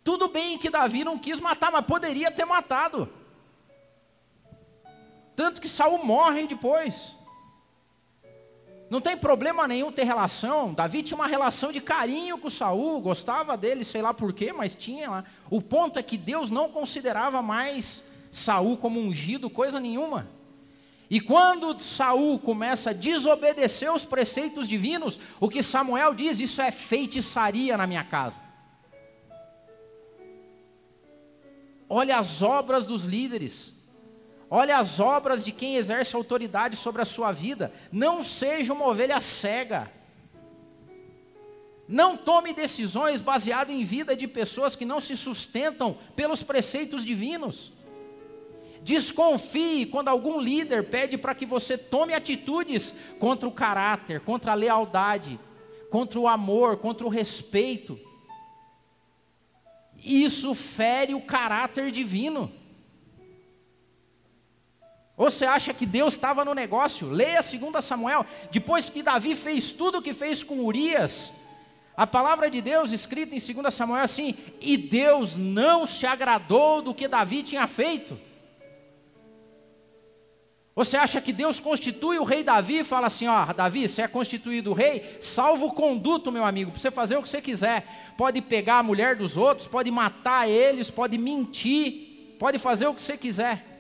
Tudo 0.04 0.28
bem 0.28 0.58
que 0.58 0.70
Davi 0.70 1.04
não 1.04 1.18
quis 1.18 1.40
matar, 1.40 1.72
mas 1.72 1.86
poderia 1.86 2.30
ter 2.30 2.46
matado. 2.46 3.12
Tanto 5.36 5.62
que 5.62 5.70
Saul 5.70 6.04
morre 6.04 6.46
depois. 6.46 7.14
Não 8.94 9.02
tem 9.02 9.18
problema 9.18 9.68
nenhum 9.68 9.92
ter 9.92 10.04
relação. 10.04 10.72
Davi 10.72 11.02
tinha 11.02 11.18
uma 11.18 11.26
relação 11.26 11.72
de 11.72 11.82
carinho 11.82 12.38
com 12.38 12.48
Saul, 12.48 13.02
gostava 13.02 13.58
dele, 13.58 13.84
sei 13.84 14.04
lá 14.04 14.14
porquê, 14.14 14.54
mas 14.54 14.76
tinha 14.76 15.10
lá. 15.10 15.24
O 15.50 15.60
ponto 15.60 15.98
é 15.98 16.04
que 16.04 16.16
Deus 16.16 16.52
não 16.52 16.70
considerava 16.70 17.42
mais 17.42 18.04
Saul 18.30 18.78
como 18.78 19.00
ungido, 19.00 19.50
coisa 19.50 19.80
nenhuma. 19.80 20.28
E 21.10 21.20
quando 21.20 21.82
Saul 21.82 22.38
começa 22.38 22.92
a 22.92 22.94
desobedecer 22.94 23.92
os 23.92 24.06
preceitos 24.06 24.68
divinos, 24.68 25.20
o 25.40 25.50
que 25.50 25.64
Samuel 25.64 26.14
diz, 26.14 26.40
isso 26.40 26.62
é 26.62 26.70
feitiçaria 26.70 27.76
na 27.76 27.88
minha 27.88 28.04
casa. 28.04 28.40
Olha 31.90 32.20
as 32.20 32.44
obras 32.44 32.86
dos 32.86 33.06
líderes. 33.06 33.74
Olha 34.56 34.78
as 34.78 35.00
obras 35.00 35.44
de 35.44 35.52
quem 35.52 35.78
exerce 35.78 36.16
autoridade 36.16 36.76
sobre 36.76 37.02
a 37.02 37.06
sua 37.06 37.32
vida. 37.32 37.74
Não 37.92 38.22
seja 38.22 38.72
uma 38.72 38.88
ovelha 38.88 39.20
cega. 39.20 39.92
Não 41.88 42.16
tome 42.16 42.54
decisões 42.54 43.20
baseadas 43.20 43.76
em 43.76 43.84
vida 43.84 44.16
de 44.16 44.28
pessoas 44.28 44.76
que 44.76 44.86
não 44.86 45.00
se 45.00 45.18
sustentam 45.18 45.98
pelos 46.16 46.44
preceitos 46.44 47.04
divinos. 47.04 47.74
Desconfie 48.84 49.88
quando 49.88 50.10
algum 50.10 50.40
líder 50.40 50.88
pede 50.88 51.18
para 51.18 51.34
que 51.34 51.48
você 51.48 51.76
tome 51.76 52.14
atitudes 52.14 52.94
contra 53.18 53.50
o 53.50 53.52
caráter, 53.52 54.20
contra 54.20 54.52
a 54.52 54.56
lealdade, 54.56 55.40
contra 55.90 56.20
o 56.20 56.28
amor, 56.28 56.78
contra 56.78 57.08
o 57.08 57.10
respeito. 57.10 58.00
Isso 59.98 60.54
fere 60.54 61.16
o 61.16 61.22
caráter 61.22 61.90
divino. 61.90 62.62
Ou 65.16 65.30
você 65.30 65.46
acha 65.46 65.74
que 65.74 65.86
Deus 65.86 66.16
estava 66.16 66.44
no 66.44 66.54
negócio? 66.54 67.10
Leia 67.10 67.42
2 67.44 67.86
Samuel. 67.86 68.26
Depois 68.52 68.90
que 68.90 69.04
Davi 69.04 69.36
fez 69.36 69.72
tudo 69.72 70.00
o 70.00 70.02
que 70.02 70.14
fez 70.14 70.44
com 70.44 70.66
Urias, 70.66 71.32
a 71.96 72.08
palavra 72.08 72.50
de 72.50 72.60
Deus 72.62 72.92
escrita 72.92 73.36
em 73.36 73.40
2 73.40 73.74
Samuel 73.74 74.02
é 74.02 74.04
assim: 74.04 74.36
e 74.60 74.76
Deus 74.76 75.36
não 75.36 75.86
se 75.86 76.08
agradou 76.08 76.82
do 76.82 76.94
que 76.94 77.08
Davi 77.08 77.44
tinha 77.44 77.68
feito. 77.68 78.20
Você 80.76 80.98
acha 80.98 81.22
que 81.22 81.32
Deus 81.32 81.60
constitui 81.60 82.18
o 82.18 82.24
rei 82.24 82.44
Davi 82.44 82.80
e 82.80 82.84
fala 82.84 83.06
assim: 83.06 83.28
ó, 83.28 83.46
Davi, 83.54 83.88
você 83.88 84.02
é 84.02 84.08
constituído 84.08 84.74
rei, 84.74 85.20
salvo 85.22 85.68
o 85.68 85.74
conduto, 85.74 86.32
meu 86.32 86.44
amigo, 86.44 86.72
para 86.72 86.80
você 86.80 86.90
fazer 86.90 87.16
o 87.16 87.22
que 87.22 87.30
você 87.30 87.40
quiser. 87.40 87.86
Pode 88.18 88.42
pegar 88.42 88.80
a 88.80 88.84
mulher 88.84 89.16
dos 89.16 89.38
outros, 89.38 89.68
pode 89.68 89.92
matar 89.92 90.50
eles, 90.50 90.90
pode 90.90 91.20
mentir, 91.20 92.36
pode 92.40 92.58
fazer 92.58 92.88
o 92.88 92.96
que 92.96 93.04
você 93.04 93.16
quiser. 93.16 93.73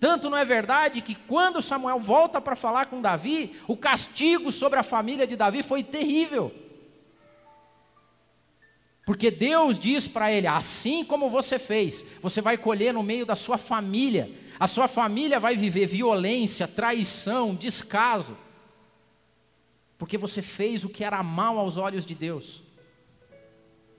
Tanto 0.00 0.28
não 0.28 0.36
é 0.36 0.44
verdade 0.44 1.00
que 1.00 1.14
quando 1.14 1.62
Samuel 1.62 1.98
volta 1.98 2.40
para 2.40 2.56
falar 2.56 2.86
com 2.86 3.00
Davi, 3.00 3.56
o 3.66 3.76
castigo 3.76 4.52
sobre 4.52 4.78
a 4.78 4.82
família 4.82 5.26
de 5.26 5.36
Davi 5.36 5.62
foi 5.62 5.82
terrível. 5.82 6.52
Porque 9.06 9.30
Deus 9.30 9.78
diz 9.78 10.06
para 10.06 10.32
ele: 10.32 10.46
assim 10.46 11.04
como 11.04 11.30
você 11.30 11.58
fez, 11.58 12.04
você 12.20 12.40
vai 12.40 12.56
colher 12.56 12.92
no 12.92 13.02
meio 13.02 13.26
da 13.26 13.36
sua 13.36 13.58
família. 13.58 14.30
A 14.58 14.66
sua 14.66 14.86
família 14.86 15.40
vai 15.40 15.56
viver 15.56 15.86
violência, 15.86 16.68
traição, 16.68 17.54
descaso. 17.54 18.36
Porque 19.98 20.16
você 20.16 20.40
fez 20.40 20.84
o 20.84 20.88
que 20.88 21.04
era 21.04 21.22
mal 21.22 21.58
aos 21.58 21.76
olhos 21.76 22.06
de 22.06 22.14
Deus. 22.14 22.62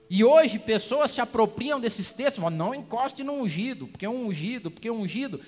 E 0.08 0.24
hoje 0.24 0.58
pessoas 0.58 1.10
se 1.10 1.20
apropriam 1.20 1.80
desses 1.80 2.10
textos, 2.12 2.42
não 2.52 2.74
encoste 2.74 3.24
no 3.24 3.32
ungido, 3.32 3.88
porque 3.88 4.06
é 4.06 4.08
um 4.08 4.26
ungido, 4.26 4.70
porque 4.70 4.88
é 4.88 4.92
um 4.92 5.00
ungido. 5.00 5.40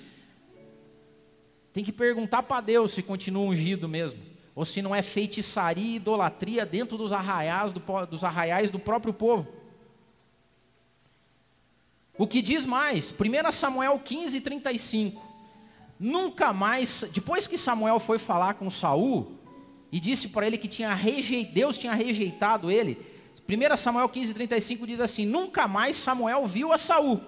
Tem 1.73 1.83
que 1.83 1.91
perguntar 1.91 2.43
para 2.43 2.61
Deus 2.61 2.91
se 2.91 3.03
continua 3.03 3.43
ungido 3.43 3.87
mesmo, 3.87 4.19
ou 4.55 4.65
se 4.65 4.81
não 4.81 4.95
é 4.95 5.01
feitiçaria 5.01 5.93
e 5.93 5.95
idolatria 5.95 6.65
dentro 6.65 6.97
dos 6.97 7.13
arraiais 7.13 7.71
do, 7.71 7.81
dos 8.07 8.23
arraiais 8.23 8.71
do 8.71 8.79
próprio 8.79 9.13
povo. 9.13 9.47
O 12.17 12.27
que 12.27 12.41
diz 12.41 12.65
mais, 12.65 13.13
1 13.13 13.51
Samuel 13.51 13.97
15, 13.99 14.41
35. 14.41 15.25
Nunca 15.99 16.51
mais, 16.51 17.05
depois 17.13 17.47
que 17.47 17.57
Samuel 17.57 17.99
foi 17.99 18.17
falar 18.17 18.55
com 18.55 18.69
Saul 18.69 19.37
e 19.91 19.99
disse 19.99 20.29
para 20.29 20.47
ele 20.47 20.57
que 20.57 20.67
tinha 20.67 20.93
rejeitado, 20.93 21.53
Deus 21.53 21.77
tinha 21.77 21.93
rejeitado 21.93 22.71
ele, 22.71 22.97
1 23.47 23.77
Samuel 23.77 24.09
15, 24.09 24.33
35 24.33 24.87
diz 24.87 24.99
assim: 24.99 25.25
Nunca 25.25 25.67
mais 25.67 25.95
Samuel 25.95 26.45
viu 26.45 26.73
a 26.73 26.77
Saul, 26.77 27.21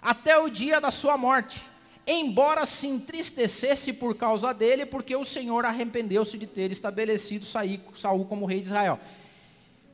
até 0.00 0.38
o 0.38 0.48
dia 0.48 0.80
da 0.80 0.90
sua 0.90 1.16
morte 1.16 1.62
embora 2.06 2.64
se 2.64 2.86
entristecesse 2.86 3.92
por 3.92 4.14
causa 4.14 4.54
dele, 4.54 4.86
porque 4.86 5.16
o 5.16 5.24
Senhor 5.24 5.64
arrependeu-se 5.64 6.38
de 6.38 6.46
ter 6.46 6.70
estabelecido 6.70 7.44
Saul 7.44 8.24
como 8.26 8.46
rei 8.46 8.60
de 8.60 8.66
Israel. 8.66 9.00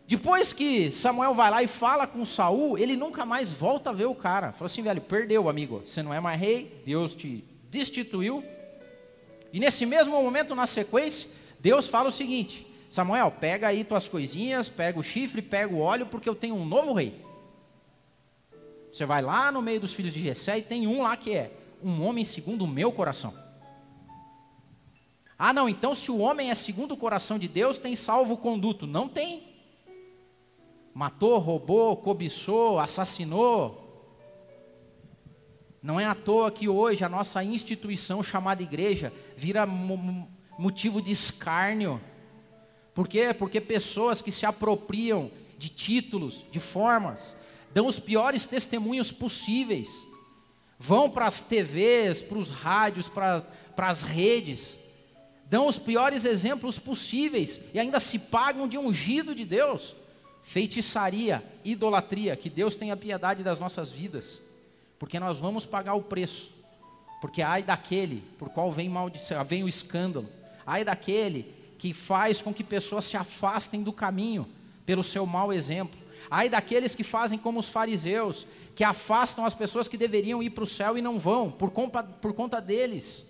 Depois 0.06 0.52
que 0.52 0.90
Samuel 0.90 1.34
vai 1.34 1.50
lá 1.50 1.62
e 1.62 1.66
fala 1.66 2.06
com 2.06 2.24
Saul, 2.24 2.76
ele 2.76 2.96
nunca 2.96 3.24
mais 3.24 3.48
volta 3.48 3.90
a 3.90 3.92
ver 3.94 4.04
o 4.04 4.14
cara. 4.14 4.52
Fala 4.52 4.66
assim, 4.66 4.82
velho, 4.82 5.00
perdeu, 5.00 5.48
amigo. 5.48 5.82
Você 5.86 6.02
não 6.02 6.12
é 6.12 6.20
mais 6.20 6.38
rei, 6.38 6.82
Deus 6.84 7.14
te 7.14 7.42
destituiu. 7.70 8.44
E 9.52 9.58
nesse 9.58 9.86
mesmo 9.86 10.12
momento, 10.22 10.54
na 10.54 10.66
sequência, 10.66 11.28
Deus 11.58 11.88
fala 11.88 12.10
o 12.10 12.12
seguinte: 12.12 12.66
Samuel, 12.90 13.30
pega 13.30 13.68
aí 13.68 13.84
tuas 13.84 14.06
coisinhas, 14.06 14.68
pega 14.68 14.98
o 14.98 15.02
chifre, 15.02 15.40
pega 15.40 15.72
o 15.72 15.80
óleo, 15.80 16.04
porque 16.04 16.28
eu 16.28 16.34
tenho 16.34 16.56
um 16.56 16.66
novo 16.66 16.92
rei. 16.92 17.14
Você 18.92 19.06
vai 19.06 19.22
lá 19.22 19.50
no 19.50 19.62
meio 19.62 19.80
dos 19.80 19.94
filhos 19.94 20.12
de 20.12 20.20
Jessé 20.20 20.58
e 20.58 20.62
tem 20.62 20.86
um 20.86 21.02
lá 21.02 21.16
que 21.16 21.34
é 21.34 21.50
um 21.82 22.06
homem 22.06 22.24
segundo 22.24 22.64
o 22.64 22.68
meu 22.68 22.92
coração. 22.92 23.34
Ah, 25.38 25.52
não, 25.52 25.68
então 25.68 25.94
se 25.94 26.10
o 26.10 26.18
homem 26.18 26.50
é 26.50 26.54
segundo 26.54 26.92
o 26.92 26.96
coração 26.96 27.38
de 27.38 27.48
Deus, 27.48 27.78
tem 27.78 27.96
salvo 27.96 28.36
conduto. 28.36 28.86
Não 28.86 29.08
tem. 29.08 29.42
Matou, 30.94 31.38
roubou, 31.38 31.96
cobiçou, 31.96 32.78
assassinou. 32.78 33.80
Não 35.82 35.98
é 35.98 36.04
à 36.04 36.14
toa 36.14 36.50
que 36.50 36.68
hoje 36.68 37.02
a 37.02 37.08
nossa 37.08 37.42
instituição 37.42 38.22
chamada 38.22 38.62
igreja 38.62 39.12
vira 39.36 39.66
motivo 39.66 41.02
de 41.02 41.10
escárnio. 41.10 42.00
Por 42.94 43.08
quê? 43.08 43.34
Porque 43.34 43.60
pessoas 43.60 44.22
que 44.22 44.30
se 44.30 44.46
apropriam 44.46 45.30
de 45.58 45.70
títulos, 45.70 46.44
de 46.52 46.60
formas, 46.60 47.34
dão 47.72 47.86
os 47.86 47.98
piores 47.98 48.46
testemunhos 48.46 49.10
possíveis 49.10 50.06
vão 50.82 51.08
para 51.08 51.26
as 51.26 51.40
TVs, 51.40 52.22
para 52.22 52.38
os 52.38 52.50
rádios, 52.50 53.08
para, 53.08 53.44
as 53.76 54.02
redes, 54.02 54.76
dão 55.46 55.68
os 55.68 55.78
piores 55.78 56.24
exemplos 56.24 56.76
possíveis 56.76 57.60
e 57.72 57.78
ainda 57.78 58.00
se 58.00 58.18
pagam 58.18 58.66
de 58.66 58.76
ungido 58.76 59.32
de 59.32 59.44
Deus. 59.44 59.94
Feitiçaria, 60.42 61.40
idolatria, 61.64 62.34
que 62.34 62.50
Deus 62.50 62.74
tenha 62.74 62.96
piedade 62.96 63.44
das 63.44 63.60
nossas 63.60 63.92
vidas, 63.92 64.42
porque 64.98 65.20
nós 65.20 65.38
vamos 65.38 65.64
pagar 65.64 65.94
o 65.94 66.02
preço. 66.02 66.50
Porque 67.20 67.42
ai 67.42 67.62
daquele 67.62 68.24
por 68.36 68.48
qual 68.48 68.72
vem 68.72 68.88
maldição, 68.88 69.44
vem 69.44 69.62
o 69.62 69.68
escândalo, 69.68 70.28
ai 70.66 70.84
daquele 70.84 71.54
que 71.78 71.94
faz 71.94 72.42
com 72.42 72.52
que 72.52 72.64
pessoas 72.64 73.04
se 73.04 73.16
afastem 73.16 73.84
do 73.84 73.92
caminho 73.92 74.48
pelo 74.84 75.04
seu 75.04 75.24
mau 75.26 75.52
exemplo. 75.52 76.01
Ai 76.30 76.48
daqueles 76.48 76.94
que 76.94 77.04
fazem 77.04 77.38
como 77.38 77.58
os 77.58 77.68
fariseus, 77.68 78.46
que 78.74 78.84
afastam 78.84 79.44
as 79.44 79.54
pessoas 79.54 79.88
que 79.88 79.96
deveriam 79.96 80.42
ir 80.42 80.50
para 80.50 80.64
o 80.64 80.66
céu 80.66 80.96
e 80.96 81.02
não 81.02 81.18
vão, 81.18 81.50
por 81.50 81.70
conta, 81.70 82.02
por 82.02 82.32
conta 82.32 82.60
deles. 82.60 83.26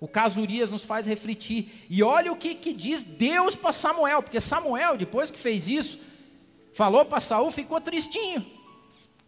O 0.00 0.06
caso 0.06 0.40
Urias 0.40 0.70
nos 0.70 0.84
faz 0.84 1.06
refletir. 1.06 1.86
E 1.90 2.02
olha 2.02 2.32
o 2.32 2.36
que, 2.36 2.54
que 2.54 2.72
diz 2.72 3.02
Deus 3.02 3.56
para 3.56 3.72
Samuel, 3.72 4.22
porque 4.22 4.40
Samuel, 4.40 4.96
depois 4.96 5.30
que 5.30 5.38
fez 5.38 5.68
isso, 5.68 5.98
falou 6.72 7.04
para 7.04 7.20
Saul, 7.20 7.50
ficou 7.50 7.80
tristinho. 7.80 8.44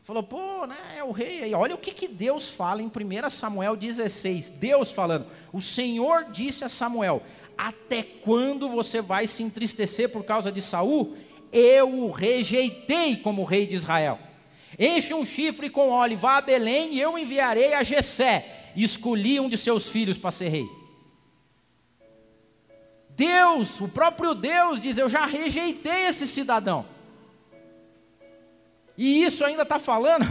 Falou, 0.04 0.22
pô, 0.22 0.66
né, 0.66 0.76
é 0.96 1.04
o 1.04 1.10
rei 1.10 1.44
aí. 1.44 1.54
Olha 1.54 1.74
o 1.74 1.78
que, 1.78 1.92
que 1.92 2.08
Deus 2.08 2.48
fala 2.48 2.82
em 2.82 2.86
1 2.86 3.30
Samuel 3.30 3.76
16. 3.76 4.50
Deus 4.50 4.90
falando, 4.90 5.26
o 5.52 5.60
Senhor 5.60 6.26
disse 6.32 6.64
a 6.64 6.68
Samuel: 6.68 7.22
Até 7.56 8.02
quando 8.02 8.68
você 8.68 9.00
vai 9.00 9.26
se 9.26 9.42
entristecer 9.42 10.08
por 10.08 10.24
causa 10.24 10.50
de 10.50 10.62
Saul? 10.62 11.16
Eu 11.52 11.88
o 11.88 12.10
rejeitei 12.10 13.16
como 13.16 13.44
rei 13.44 13.66
de 13.66 13.74
Israel. 13.74 14.18
Enche 14.78 15.12
um 15.12 15.24
chifre 15.24 15.68
com 15.68 15.90
óleo, 15.90 16.16
vá 16.16 16.36
a 16.36 16.40
Belém 16.40 16.94
e 16.94 17.00
eu 17.00 17.18
enviarei 17.18 17.74
a 17.74 17.82
Jessé. 17.82 18.72
Escolhi 18.76 19.40
um 19.40 19.48
de 19.48 19.58
seus 19.58 19.88
filhos 19.88 20.16
para 20.16 20.30
ser 20.30 20.48
rei. 20.48 20.80
Deus, 23.10 23.80
o 23.80 23.88
próprio 23.88 24.34
Deus 24.34 24.80
diz: 24.80 24.96
Eu 24.96 25.08
já 25.08 25.26
rejeitei 25.26 26.06
esse 26.06 26.26
cidadão. 26.26 26.86
E 28.96 29.24
isso 29.24 29.44
ainda 29.44 29.62
está 29.62 29.78
falando 29.78 30.24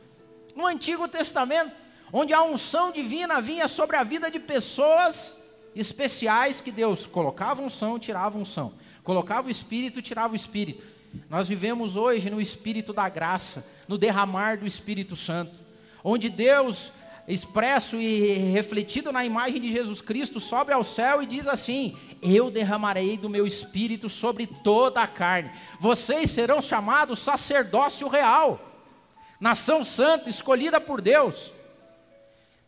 no 0.56 0.66
Antigo 0.66 1.08
Testamento, 1.08 1.72
onde 2.12 2.32
a 2.32 2.42
unção 2.42 2.92
divina 2.92 3.40
vinha 3.40 3.68
sobre 3.68 3.96
a 3.96 4.04
vida 4.04 4.30
de 4.30 4.38
pessoas 4.38 5.36
especiais 5.74 6.60
que 6.60 6.70
Deus 6.70 7.06
colocava 7.06 7.62
unção, 7.62 7.98
tirava 7.98 8.38
unção, 8.38 8.72
colocava 9.10 9.48
o 9.48 9.50
espírito, 9.50 10.00
tirava 10.00 10.34
o 10.34 10.36
espírito. 10.36 10.84
Nós 11.28 11.48
vivemos 11.48 11.96
hoje 11.96 12.30
no 12.30 12.40
espírito 12.40 12.92
da 12.92 13.08
graça, 13.08 13.66
no 13.88 13.98
derramar 13.98 14.56
do 14.56 14.64
Espírito 14.64 15.16
Santo, 15.16 15.58
onde 16.04 16.28
Deus, 16.30 16.92
expresso 17.26 17.96
e 17.96 18.34
refletido 18.52 19.10
na 19.10 19.24
imagem 19.24 19.60
de 19.60 19.72
Jesus 19.72 20.00
Cristo, 20.00 20.38
sobe 20.38 20.72
ao 20.72 20.84
céu 20.84 21.20
e 21.20 21.26
diz 21.26 21.48
assim: 21.48 21.96
Eu 22.22 22.52
derramarei 22.52 23.16
do 23.16 23.28
meu 23.28 23.48
espírito 23.48 24.08
sobre 24.08 24.46
toda 24.46 25.02
a 25.02 25.08
carne. 25.08 25.50
Vocês 25.80 26.30
serão 26.30 26.62
chamados 26.62 27.18
sacerdócio 27.18 28.06
real, 28.06 28.60
nação 29.40 29.82
santa, 29.82 30.30
escolhida 30.30 30.80
por 30.80 31.00
Deus. 31.00 31.52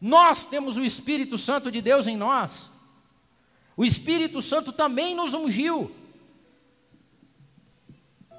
Nós 0.00 0.44
temos 0.44 0.76
o 0.76 0.82
Espírito 0.82 1.38
Santo 1.38 1.70
de 1.70 1.80
Deus 1.80 2.08
em 2.08 2.16
nós. 2.16 2.68
O 3.76 3.84
Espírito 3.84 4.42
Santo 4.42 4.72
também 4.72 5.14
nos 5.14 5.34
ungiu. 5.34 6.01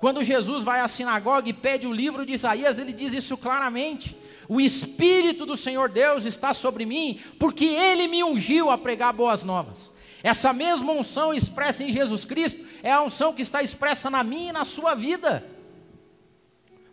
Quando 0.03 0.21
Jesus 0.21 0.65
vai 0.65 0.81
à 0.81 0.87
sinagoga 0.89 1.47
e 1.47 1.53
pede 1.53 1.87
o 1.87 1.93
livro 1.93 2.25
de 2.25 2.33
Isaías, 2.33 2.77
ele 2.77 2.91
diz 2.91 3.13
isso 3.13 3.37
claramente. 3.37 4.17
O 4.49 4.59
Espírito 4.59 5.45
do 5.45 5.55
Senhor 5.55 5.87
Deus 5.87 6.25
está 6.25 6.53
sobre 6.53 6.85
mim, 6.85 7.21
porque 7.39 7.63
Ele 7.63 8.09
me 8.09 8.21
ungiu 8.21 8.69
a 8.69 8.77
pregar 8.77 9.13
boas 9.13 9.45
novas. 9.45 9.93
Essa 10.21 10.51
mesma 10.51 10.91
unção 10.91 11.33
expressa 11.33 11.85
em 11.85 11.89
Jesus 11.93 12.25
Cristo 12.25 12.65
é 12.83 12.91
a 12.91 13.01
unção 13.01 13.31
que 13.31 13.41
está 13.41 13.63
expressa 13.63 14.09
na 14.09 14.25
minha 14.25 14.49
e 14.49 14.51
na 14.51 14.65
sua 14.65 14.93
vida. 14.93 15.41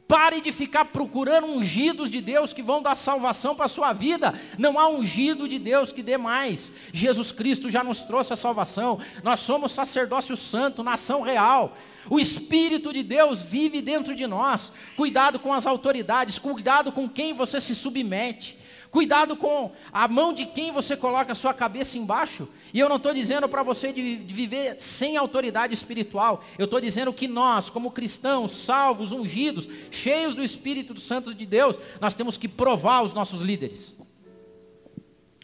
Pare 0.07 0.41
de 0.41 0.51
ficar 0.51 0.87
procurando 0.87 1.47
ungidos 1.49 2.11
de 2.11 2.21
Deus 2.21 2.53
que 2.53 2.63
vão 2.63 2.83
dar 2.83 2.97
salvação 2.97 3.57
para 3.57 3.67
a 3.67 3.69
sua 3.69 3.93
vida. 3.93 4.35
Não 4.57 4.79
há 4.79 4.89
ungido 4.89 5.49
de 5.49 5.57
Deus 5.57 5.91
que 5.93 6.03
dê 6.03 6.17
mais. 6.17 6.73
Jesus 6.93 7.31
Cristo 7.33 7.71
já 7.71 7.83
nos 7.83 8.03
trouxe 8.03 8.33
a 8.33 8.37
salvação. 8.37 9.01
Nós 9.23 9.41
somos 9.41 9.71
sacerdócio 9.73 10.37
santo, 10.37 10.83
nação 10.83 11.23
real. 11.23 11.75
O 12.09 12.19
Espírito 12.19 12.93
de 12.93 13.03
Deus 13.03 13.43
vive 13.43 13.83
dentro 13.83 14.15
de 14.15 14.27
nós. 14.27 14.73
Cuidado 14.97 15.39
com 15.39 15.53
as 15.53 15.67
autoridades, 15.67 16.39
cuidado 16.39 16.93
com 16.93 17.09
quem 17.09 17.33
você 17.33 17.61
se 17.61 17.75
submete. 17.75 18.61
Cuidado 18.91 19.37
com 19.37 19.71
a 19.93 20.09
mão 20.09 20.33
de 20.33 20.45
quem 20.47 20.73
você 20.73 20.97
coloca 20.97 21.31
a 21.31 21.35
sua 21.35 21.55
cabeça 21.55 21.97
embaixo. 21.97 22.49
E 22.75 22.81
eu 22.81 22.89
não 22.89 22.97
estou 22.97 23.15
dizendo 23.15 23.49
para 23.49 23.63
você 23.63 23.93
de, 23.93 24.17
viver 24.17 24.81
sem 24.81 25.17
autoridade 25.17 25.73
espiritual. 25.73 26.43
Eu 26.59 26.65
estou 26.65 26.81
dizendo 26.81 27.13
que 27.13 27.29
nós, 27.29 27.71
como 27.71 27.93
cristãos, 27.93 28.51
salvos, 28.51 29.13
ungidos, 29.13 29.69
cheios 29.93 30.35
do 30.35 30.43
Espírito 30.43 30.99
Santo 30.99 31.33
de 31.33 31.47
Deus, 31.47 31.79
nós 32.01 32.15
temos 32.15 32.37
que 32.37 32.49
provar 32.49 33.03
os 33.03 33.15
nossos 33.15 33.43
líderes. 33.43 33.95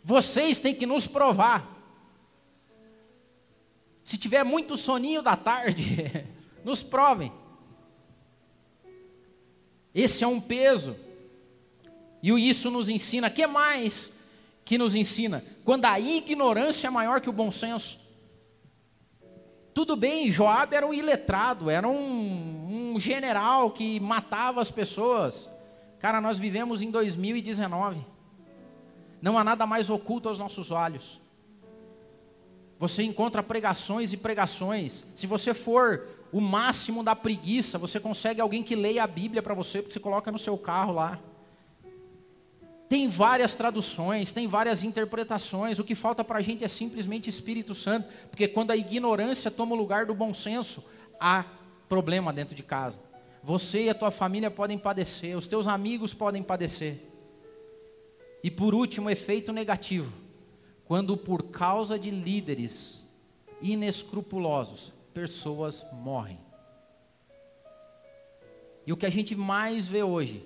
Vocês 0.02 0.58
têm 0.58 0.74
que 0.74 0.86
nos 0.86 1.06
provar. 1.06 1.72
Se 4.02 4.18
tiver 4.18 4.44
muito 4.44 4.76
soninho 4.76 5.22
da 5.22 5.36
tarde, 5.36 6.26
nos 6.66 6.82
provem. 6.82 7.32
Esse 9.94 10.24
é 10.24 10.26
um 10.26 10.40
peso. 10.40 10.96
E 12.20 12.30
isso 12.32 12.72
nos 12.72 12.88
ensina, 12.88 13.30
que 13.30 13.46
mais 13.46 14.12
que 14.64 14.76
nos 14.76 14.96
ensina? 14.96 15.44
Quando 15.64 15.84
a 15.84 16.00
ignorância 16.00 16.88
é 16.88 16.90
maior 16.90 17.20
que 17.20 17.30
o 17.30 17.32
bom 17.32 17.52
senso. 17.52 18.00
Tudo 19.72 19.94
bem, 19.94 20.28
Joab 20.28 20.74
era 20.74 20.84
um 20.84 20.92
iletrado, 20.92 21.70
era 21.70 21.86
um, 21.86 22.94
um 22.94 22.98
general 22.98 23.70
que 23.70 24.00
matava 24.00 24.60
as 24.60 24.70
pessoas. 24.70 25.48
Cara, 26.00 26.20
nós 26.20 26.36
vivemos 26.36 26.82
em 26.82 26.90
2019. 26.90 28.04
Não 29.22 29.38
há 29.38 29.44
nada 29.44 29.64
mais 29.68 29.88
oculto 29.88 30.28
aos 30.28 30.38
nossos 30.38 30.72
olhos. 30.72 31.20
Você 32.76 33.04
encontra 33.04 33.40
pregações 33.40 34.12
e 34.12 34.16
pregações. 34.16 35.04
Se 35.14 35.28
você 35.28 35.54
for 35.54 36.15
o 36.32 36.40
máximo 36.40 37.02
da 37.02 37.14
preguiça, 37.14 37.78
você 37.78 38.00
consegue 38.00 38.40
alguém 38.40 38.62
que 38.62 38.74
leia 38.74 39.04
a 39.04 39.06
Bíblia 39.06 39.42
para 39.42 39.54
você, 39.54 39.80
porque 39.80 39.92
você 39.92 40.00
coloca 40.00 40.30
no 40.30 40.38
seu 40.38 40.56
carro 40.58 40.92
lá. 40.92 41.20
Tem 42.88 43.08
várias 43.08 43.54
traduções, 43.54 44.30
tem 44.30 44.46
várias 44.46 44.82
interpretações. 44.82 45.78
O 45.78 45.84
que 45.84 45.94
falta 45.94 46.22
para 46.22 46.38
a 46.38 46.42
gente 46.42 46.62
é 46.62 46.68
simplesmente 46.68 47.28
Espírito 47.28 47.74
Santo, 47.74 48.08
porque 48.30 48.46
quando 48.46 48.70
a 48.70 48.76
ignorância 48.76 49.50
toma 49.50 49.74
o 49.74 49.78
lugar 49.78 50.06
do 50.06 50.14
bom 50.14 50.32
senso, 50.32 50.82
há 51.18 51.44
problema 51.88 52.32
dentro 52.32 52.54
de 52.54 52.62
casa. 52.62 53.00
Você 53.42 53.84
e 53.84 53.90
a 53.90 53.94
tua 53.94 54.10
família 54.10 54.50
podem 54.50 54.78
padecer, 54.78 55.36
os 55.36 55.46
teus 55.46 55.66
amigos 55.66 56.14
podem 56.14 56.42
padecer. 56.42 57.00
E 58.42 58.50
por 58.50 58.74
último, 58.74 59.10
efeito 59.10 59.52
negativo, 59.52 60.12
quando 60.84 61.16
por 61.16 61.44
causa 61.44 61.98
de 61.98 62.10
líderes 62.10 63.06
inescrupulosos, 63.60 64.92
pessoas 65.16 65.86
morrem. 65.92 66.38
E 68.86 68.92
o 68.92 68.96
que 68.98 69.06
a 69.06 69.10
gente 69.10 69.34
mais 69.34 69.86
vê 69.86 70.02
hoje 70.02 70.44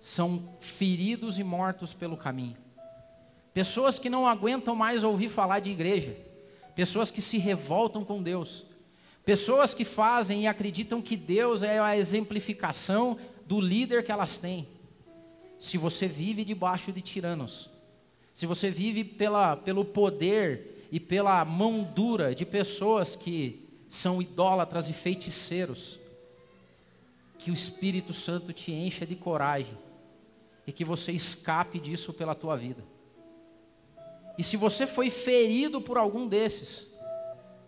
são 0.00 0.56
feridos 0.60 1.38
e 1.38 1.44
mortos 1.44 1.92
pelo 1.92 2.16
caminho. 2.16 2.56
Pessoas 3.52 3.98
que 3.98 4.08
não 4.08 4.26
aguentam 4.26 4.74
mais 4.74 5.04
ouvir 5.04 5.28
falar 5.28 5.60
de 5.60 5.72
igreja, 5.72 6.16
pessoas 6.74 7.10
que 7.10 7.20
se 7.20 7.36
revoltam 7.36 8.02
com 8.02 8.22
Deus, 8.22 8.64
pessoas 9.26 9.74
que 9.74 9.84
fazem 9.84 10.44
e 10.44 10.46
acreditam 10.46 11.02
que 11.02 11.14
Deus 11.14 11.62
é 11.62 11.78
a 11.78 11.94
exemplificação 11.94 13.18
do 13.44 13.60
líder 13.60 14.02
que 14.02 14.10
elas 14.10 14.38
têm. 14.38 14.66
Se 15.58 15.76
você 15.76 16.08
vive 16.08 16.46
debaixo 16.46 16.90
de 16.90 17.02
tiranos, 17.02 17.68
se 18.32 18.46
você 18.46 18.70
vive 18.70 19.04
pela, 19.04 19.54
pelo 19.54 19.84
poder 19.84 20.88
e 20.90 20.98
pela 20.98 21.44
mão 21.44 21.82
dura 21.82 22.34
de 22.34 22.46
pessoas 22.46 23.14
que 23.14 23.67
são 23.88 24.20
idólatras 24.20 24.88
e 24.88 24.92
feiticeiros, 24.92 25.98
que 27.38 27.50
o 27.50 27.54
Espírito 27.54 28.12
Santo 28.12 28.52
te 28.52 28.70
encha 28.70 29.06
de 29.06 29.16
coragem 29.16 29.76
e 30.66 30.72
que 30.72 30.84
você 30.84 31.12
escape 31.12 31.80
disso 31.80 32.12
pela 32.12 32.34
tua 32.34 32.56
vida. 32.56 32.84
E 34.36 34.42
se 34.44 34.56
você 34.56 34.86
foi 34.86 35.08
ferido 35.10 35.80
por 35.80 35.96
algum 35.96 36.28
desses, 36.28 36.86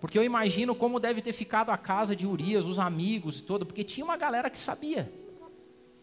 porque 0.01 0.19
eu 0.19 0.23
imagino 0.23 0.75
como 0.75 1.01
deve 1.01 1.23
ter 1.23 1.33
ficado 1.33 1.71
a 1.71 1.77
casa 1.77 2.15
de 2.15 2.27
Urias, 2.27 2.65
os 2.65 2.79
amigos 2.79 3.39
e 3.39 3.43
todo, 3.43 3.67
porque 3.67 3.83
tinha 3.83 4.05
uma 4.05 4.17
galera 4.17 4.51
que 4.51 4.59
sabia. 4.59 5.13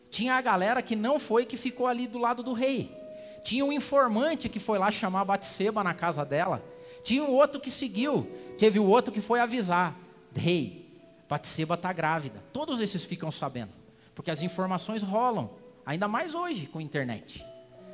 Tinha 0.10 0.36
a 0.36 0.42
galera 0.42 0.82
que 0.82 0.96
não 0.96 1.20
foi 1.20 1.46
que 1.46 1.58
ficou 1.58 1.88
ali 1.88 2.08
do 2.08 2.18
lado 2.18 2.42
do 2.42 2.54
rei. 2.54 2.96
Tinha 3.44 3.64
um 3.64 3.72
informante 3.72 4.50
que 4.50 4.60
foi 4.60 4.78
lá 4.78 4.92
chamar 4.92 5.26
Batseba 5.26 5.84
na 5.84 5.94
casa 5.94 6.26
dela. 6.26 6.64
Tinha 7.04 7.24
um 7.24 7.32
outro 7.32 7.60
que 7.60 7.72
seguiu. 7.72 8.30
Teve 8.58 8.80
o 8.80 8.86
outro 8.86 9.12
que 9.12 9.22
foi 9.22 9.40
avisar: 9.40 9.98
Rei, 10.38 10.88
Batseba 11.28 11.76
está 11.76 11.92
grávida. 11.92 12.42
Todos 12.54 12.80
esses 12.80 13.04
ficam 13.04 13.32
sabendo, 13.32 13.72
porque 14.16 14.32
as 14.32 14.42
informações 14.42 15.04
rolam. 15.04 15.50
Ainda 15.86 16.08
mais 16.08 16.36
hoje 16.36 16.68
com 16.68 16.80
a 16.80 16.84
internet. 16.84 17.46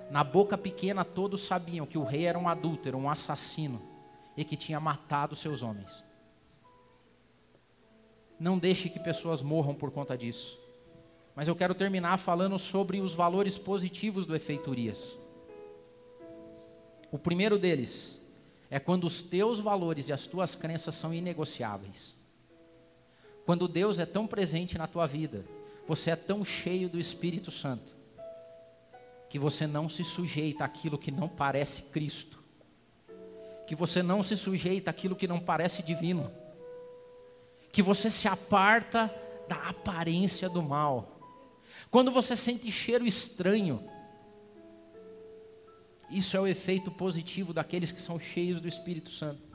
Na 0.10 0.24
boca 0.24 0.58
pequena 0.58 1.04
todos 1.04 1.41
sabiam 1.41 1.86
que 1.86 1.98
o 1.98 2.04
rei 2.04 2.26
era 2.26 2.38
um 2.38 2.48
adúltero, 2.48 2.98
um 2.98 3.10
assassino 3.10 3.82
e 4.36 4.44
que 4.44 4.56
tinha 4.56 4.80
matado 4.80 5.36
seus 5.36 5.62
homens. 5.62 6.04
Não 8.39 8.58
deixe 8.58 8.89
que 8.89 9.00
pessoas 9.00 9.41
morram 9.41 9.74
por 9.74 9.91
conta 9.91 10.18
disso. 10.18 10.60
Mas 11.36 11.48
eu 11.48 11.56
quero 11.56 11.74
terminar 11.74 12.18
falando 12.18 12.60
sobre 12.60 13.00
os 13.00 13.14
valores 13.14 13.58
positivos 13.58 14.26
do 14.26 14.36
efeito 14.36 14.70
Urias. 14.70 15.18
O 17.12 17.18
primeiro 17.18 17.58
deles 17.58 18.20
é 18.70 18.80
quando 18.80 19.06
os 19.06 19.22
teus 19.22 19.60
valores 19.60 20.10
e 20.10 20.14
as 20.14 20.26
tuas 20.26 20.56
crenças 20.56 20.96
são 20.96 21.14
inegociáveis. 21.14 22.16
Quando 23.46 23.68
Deus 23.68 24.00
é 24.00 24.06
tão 24.06 24.26
presente 24.26 24.78
na 24.78 24.88
tua 24.88 25.06
vida 25.06 25.46
você 25.88 26.12
é 26.12 26.16
tão 26.16 26.44
cheio 26.46 26.89
do 26.89 27.00
Espírito 27.00 27.52
Santo 27.52 27.91
que 29.30 29.39
você 29.39 29.66
não 29.66 29.89
se 29.89 30.04
sujeita 30.04 30.64
àquilo 30.64 30.98
que 30.98 31.10
não 31.10 31.28
parece 31.28 31.82
Cristo, 31.84 32.38
que 33.66 33.76
você 33.76 34.04
não 34.04 34.22
se 34.22 34.38
sujeita 34.38 34.91
àquilo 34.91 35.16
que 35.16 35.28
não 35.28 35.39
parece 35.39 35.82
divino, 35.82 36.32
que 37.72 37.82
você 37.82 38.12
se 38.12 38.28
aparta 38.28 39.12
da 39.48 39.56
aparência 39.70 40.48
do 40.48 40.62
mal. 40.62 41.20
Quando 41.89 42.12
você 42.12 42.36
sente 42.36 42.72
cheiro 42.72 43.08
estranho, 43.08 43.84
isso 46.12 46.38
é 46.38 46.39
o 46.39 46.46
efeito 46.46 46.91
positivo 46.91 47.54
daqueles 47.54 47.91
que 47.91 48.02
são 48.02 48.20
cheios 48.20 48.62
do 48.62 48.68
Espírito 48.68 49.10
Santo. 49.10 49.53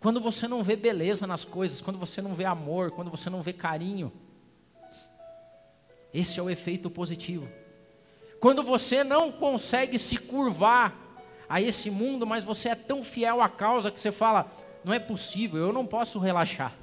Quando 0.00 0.18
você 0.18 0.48
não 0.48 0.62
vê 0.62 0.74
beleza 0.76 1.26
nas 1.26 1.44
coisas, 1.44 1.82
quando 1.82 1.98
você 1.98 2.22
não 2.22 2.34
vê 2.34 2.46
amor, 2.46 2.90
quando 2.90 3.10
você 3.10 3.28
não 3.28 3.42
vê 3.42 3.52
carinho, 3.52 4.10
esse 6.12 6.40
é 6.40 6.42
o 6.42 6.48
efeito 6.48 6.88
positivo. 6.88 7.46
Quando 8.40 8.62
você 8.62 9.04
não 9.04 9.30
consegue 9.30 9.98
se 9.98 10.16
curvar 10.16 10.96
a 11.46 11.60
esse 11.60 11.90
mundo, 11.90 12.26
mas 12.26 12.42
você 12.42 12.70
é 12.70 12.74
tão 12.74 13.04
fiel 13.04 13.42
à 13.42 13.48
causa 13.48 13.90
que 13.90 14.00
você 14.00 14.10
fala: 14.10 14.50
não 14.82 14.94
é 14.94 14.98
possível, 14.98 15.60
eu 15.60 15.72
não 15.72 15.84
posso 15.84 16.18
relaxar. 16.18 16.74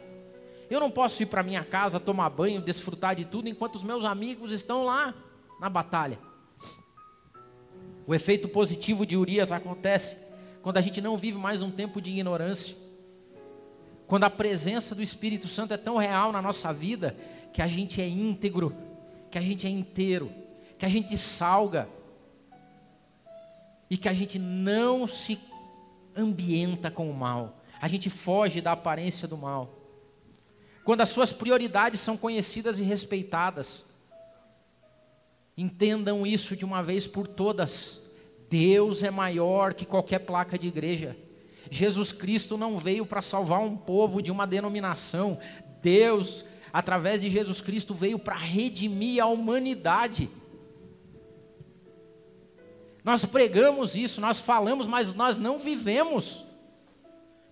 Eu 0.70 0.80
não 0.80 0.92
posso 0.92 1.24
ir 1.24 1.26
para 1.26 1.42
minha 1.42 1.64
casa 1.64 2.00
tomar 2.00 2.30
banho, 2.30 2.62
desfrutar 2.62 3.16
de 3.16 3.26
tudo 3.26 3.50
enquanto 3.50 3.76
os 3.76 3.84
meus 3.84 4.04
amigos 4.06 4.52
estão 4.52 4.84
lá 4.84 5.16
na 5.60 5.70
batalha. 5.70 6.20
O 8.06 8.14
efeito 8.14 8.48
positivo 8.48 9.06
de 9.06 9.18
Urias 9.18 9.52
acontece 9.52 10.18
quando 10.62 10.78
a 10.78 10.82
gente 10.82 11.02
não 11.02 11.18
vive 11.18 11.38
mais 11.38 11.62
um 11.62 11.72
tempo 11.72 12.00
de 12.00 12.12
ignorância. 12.12 12.87
Quando 14.08 14.24
a 14.24 14.30
presença 14.30 14.96
do 14.96 15.04
Espírito 15.04 15.48
Santo 15.48 15.74
é 15.74 15.78
tão 15.78 15.98
real 15.98 16.32
na 16.32 16.42
nossa 16.42 16.72
vida 16.72 17.16
que 17.54 17.62
a 17.62 17.68
gente 17.68 18.02
é 18.02 18.08
íntegro, 18.08 18.74
que 19.30 19.38
a 19.38 19.42
gente 19.42 19.68
é 19.68 19.70
inteiro, 19.70 20.32
que 20.78 20.86
a 20.86 20.90
gente 20.90 21.18
salga 21.18 21.90
e 23.90 23.98
que 23.98 24.08
a 24.08 24.14
gente 24.14 24.40
não 24.40 25.06
se 25.08 25.38
ambienta 26.16 26.90
com 26.90 27.10
o 27.10 27.14
mal. 27.14 27.62
A 27.82 27.88
gente 27.88 28.10
foge 28.10 28.62
da 28.62 28.72
aparência 28.72 29.28
do 29.28 29.38
mal. 29.38 29.74
Quando 30.86 31.02
as 31.02 31.10
suas 31.10 31.34
prioridades 31.34 32.00
são 32.00 32.16
conhecidas 32.16 32.80
e 32.80 32.84
respeitadas, 32.84 33.86
entendam 35.58 36.26
isso 36.26 36.56
de 36.56 36.64
uma 36.64 36.82
vez 36.82 37.06
por 37.06 37.28
todas. 37.28 38.00
Deus 38.50 39.04
é 39.04 39.12
maior 39.12 39.74
que 39.74 39.86
qualquer 39.86 40.20
placa 40.20 40.58
de 40.58 40.70
igreja. 40.70 41.18
Jesus 41.70 42.12
Cristo 42.12 42.58
não 42.58 42.78
veio 42.78 43.06
para 43.06 43.22
salvar 43.22 43.60
um 43.60 43.76
povo 43.76 44.22
de 44.22 44.32
uma 44.32 44.48
denominação. 44.48 45.40
Deus, 45.82 46.46
através 46.72 47.22
de 47.22 47.30
Jesus 47.30 47.62
Cristo, 47.62 47.94
veio 47.94 48.20
para 48.20 48.36
redimir 48.36 49.22
a 49.22 49.28
humanidade. 49.28 50.30
Nós 53.04 53.24
pregamos 53.26 53.96
isso, 53.96 54.20
nós 54.20 54.42
falamos, 54.42 54.86
mas 54.86 55.14
nós 55.14 55.40
não 55.40 55.60
vivemos. 55.60 56.44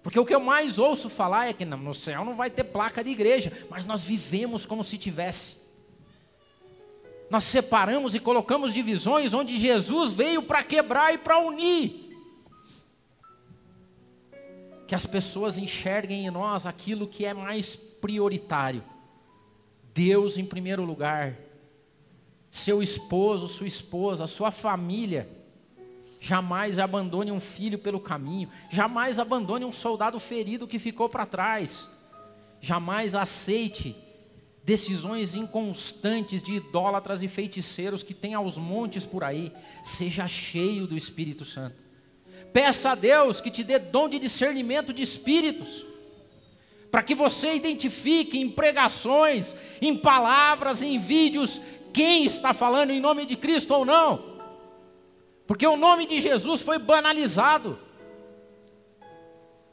Porque 0.04 0.20
o 0.20 0.26
que 0.26 0.36
eu 0.36 0.40
mais 0.40 0.78
ouço 0.78 1.10
falar 1.10 1.48
é 1.48 1.54
que 1.54 1.66
no 1.66 1.94
céu 1.94 2.24
não 2.24 2.36
vai 2.36 2.50
ter 2.50 2.66
placa 2.66 3.04
de 3.04 3.10
igreja, 3.10 3.52
mas 3.70 3.86
nós 3.86 4.04
vivemos 4.04 4.66
como 4.66 4.84
se 4.84 4.98
tivesse. 4.98 5.56
Nós 7.30 7.44
separamos 7.44 8.14
e 8.14 8.20
colocamos 8.20 8.74
divisões 8.74 9.34
onde 9.34 9.58
Jesus 9.58 10.14
veio 10.14 10.44
para 10.44 10.62
quebrar 10.62 11.14
e 11.14 11.18
para 11.18 11.40
unir. 11.40 12.05
Que 14.88 14.96
as 14.96 15.06
pessoas 15.06 15.58
enxerguem 15.58 16.26
em 16.26 16.30
nós 16.30 16.66
aquilo 16.66 17.08
que 17.08 17.26
é 17.26 17.34
mais 17.34 17.76
prioritário. 17.76 18.84
Deus 19.94 20.38
em 20.38 20.46
primeiro 20.46 20.84
lugar. 20.84 21.38
Seu 22.52 22.82
esposo, 22.82 23.48
sua 23.48 23.68
esposa, 23.68 24.28
sua 24.28 24.52
família. 24.52 25.28
Jamais 26.20 26.80
abandone 26.80 27.32
um 27.32 27.40
filho 27.40 27.78
pelo 27.78 28.00
caminho. 28.00 28.50
Jamais 28.70 29.20
abandone 29.20 29.66
um 29.66 29.72
soldado 29.72 30.20
ferido 30.20 30.68
que 30.68 30.80
ficou 30.80 31.08
para 31.08 31.26
trás. 31.26 31.88
Jamais 32.62 33.14
aceite 33.14 33.96
decisões 34.64 35.36
inconstantes 35.36 36.42
de 36.42 36.56
idólatras 36.56 37.22
e 37.22 37.28
feiticeiros 37.28 38.02
que 38.02 38.16
tem 38.16 38.34
aos 38.34 38.58
montes 38.58 39.06
por 39.06 39.24
aí. 39.24 39.54
Seja 39.84 40.28
cheio 40.28 40.88
do 40.88 40.98
Espírito 40.98 41.46
Santo. 41.46 41.85
Peça 42.56 42.92
a 42.92 42.96
Deus 42.96 43.42
que 43.42 43.52
te 43.52 43.66
dê 43.66 43.78
dom 43.78 44.08
de 44.08 44.18
discernimento 44.18 44.94
de 44.94 45.04
espíritos, 45.04 45.86
para 46.90 47.04
que 47.04 47.14
você 47.14 47.54
identifique 47.54 48.40
em 48.40 48.50
pregações, 48.50 49.54
em 49.82 49.94
palavras, 49.94 50.82
em 50.82 50.98
vídeos, 50.98 51.60
quem 51.92 52.24
está 52.24 52.54
falando 52.54 52.92
em 52.92 53.00
nome 53.02 53.26
de 53.26 53.36
Cristo 53.36 53.74
ou 53.74 53.84
não. 53.84 54.38
Porque 55.46 55.68
o 55.68 55.76
nome 55.76 56.08
de 56.08 56.22
Jesus 56.22 56.62
foi 56.62 56.80
banalizado. 56.80 57.78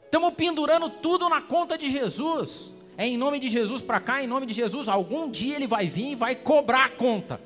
Estamos 0.03 0.33
pendurando 0.33 0.89
tudo 0.89 1.29
na 1.29 1.39
conta 1.39 1.77
de 1.77 1.89
Jesus. 1.89 2.69
É 2.97 3.07
em 3.07 3.15
nome 3.15 3.39
de 3.39 3.49
Jesus 3.49 3.81
para 3.81 4.01
cá, 4.01 4.21
em 4.21 4.27
nome 4.27 4.45
de 4.45 4.53
Jesus. 4.53 4.89
Algum 4.89 5.31
dia 5.31 5.55
ele 5.55 5.67
vai 5.67 5.87
vir 5.87 6.11
e 6.11 6.15
vai 6.15 6.35
cobrar 6.35 6.83
a 6.83 6.89
conta. 6.89 7.39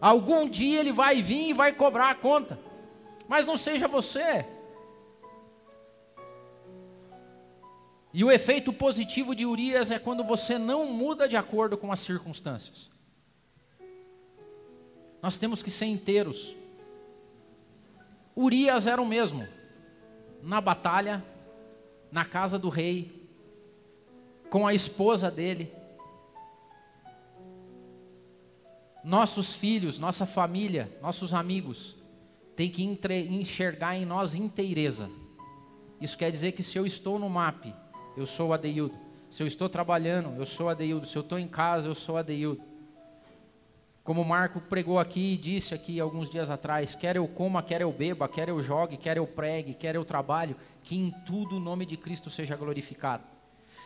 Algum 0.00 0.48
dia 0.48 0.80
ele 0.80 0.92
vai 0.92 1.20
vir 1.20 1.50
e 1.50 1.52
vai 1.52 1.72
cobrar 1.74 2.08
a 2.08 2.14
conta. 2.14 2.67
Mas 3.28 3.44
não 3.44 3.58
seja 3.58 3.86
você. 3.86 4.46
E 8.12 8.24
o 8.24 8.30
efeito 8.32 8.72
positivo 8.72 9.34
de 9.34 9.44
Urias 9.44 9.90
é 9.90 9.98
quando 9.98 10.24
você 10.24 10.58
não 10.58 10.86
muda 10.86 11.28
de 11.28 11.36
acordo 11.36 11.76
com 11.76 11.92
as 11.92 12.00
circunstâncias. 12.00 12.90
Nós 15.22 15.36
temos 15.36 15.62
que 15.62 15.70
ser 15.70 15.86
inteiros. 15.86 16.56
Urias 18.34 18.86
era 18.86 19.00
o 19.00 19.06
mesmo. 19.06 19.46
Na 20.42 20.60
batalha, 20.60 21.22
na 22.10 22.24
casa 22.24 22.58
do 22.58 22.68
rei, 22.68 23.28
com 24.48 24.66
a 24.66 24.72
esposa 24.72 25.30
dele. 25.30 25.70
Nossos 29.04 29.54
filhos, 29.54 29.98
nossa 29.98 30.24
família, 30.24 30.90
nossos 31.02 31.34
amigos, 31.34 31.97
tem 32.58 32.68
que 32.68 32.82
enxergar 32.82 33.96
em 33.96 34.04
nós 34.04 34.34
inteireza. 34.34 35.08
Isso 36.00 36.18
quer 36.18 36.28
dizer 36.28 36.50
que 36.50 36.62
se 36.64 36.76
eu 36.76 36.84
estou 36.84 37.16
no 37.16 37.30
MAP, 37.30 37.66
eu 38.16 38.26
sou 38.26 38.48
o 38.48 38.52
Adeildo. 38.52 38.96
Se 39.30 39.44
eu 39.44 39.46
estou 39.46 39.68
trabalhando, 39.68 40.36
eu 40.36 40.44
sou 40.44 40.66
o 40.66 40.68
Adeildo. 40.68 41.06
Se 41.06 41.16
eu 41.16 41.22
estou 41.22 41.38
em 41.38 41.46
casa, 41.46 41.86
eu 41.86 41.94
sou 41.94 42.16
o 42.16 42.18
Adeildo. 42.18 42.60
Como 44.02 44.22
o 44.22 44.24
Marco 44.24 44.60
pregou 44.60 44.98
aqui 44.98 45.34
e 45.34 45.36
disse 45.36 45.72
aqui 45.72 46.00
alguns 46.00 46.28
dias 46.28 46.50
atrás, 46.50 46.96
quer 46.96 47.14
eu 47.14 47.28
coma, 47.28 47.62
quer 47.62 47.80
eu 47.80 47.92
beba, 47.92 48.26
quer 48.26 48.48
eu 48.48 48.60
jogue, 48.60 48.96
quer 48.96 49.18
eu 49.18 49.26
pregue, 49.26 49.72
quer 49.72 49.94
eu 49.94 50.04
trabalho, 50.04 50.56
que 50.82 50.96
em 50.96 51.12
tudo 51.24 51.58
o 51.58 51.60
nome 51.60 51.86
de 51.86 51.96
Cristo 51.96 52.28
seja 52.28 52.56
glorificado. 52.56 53.22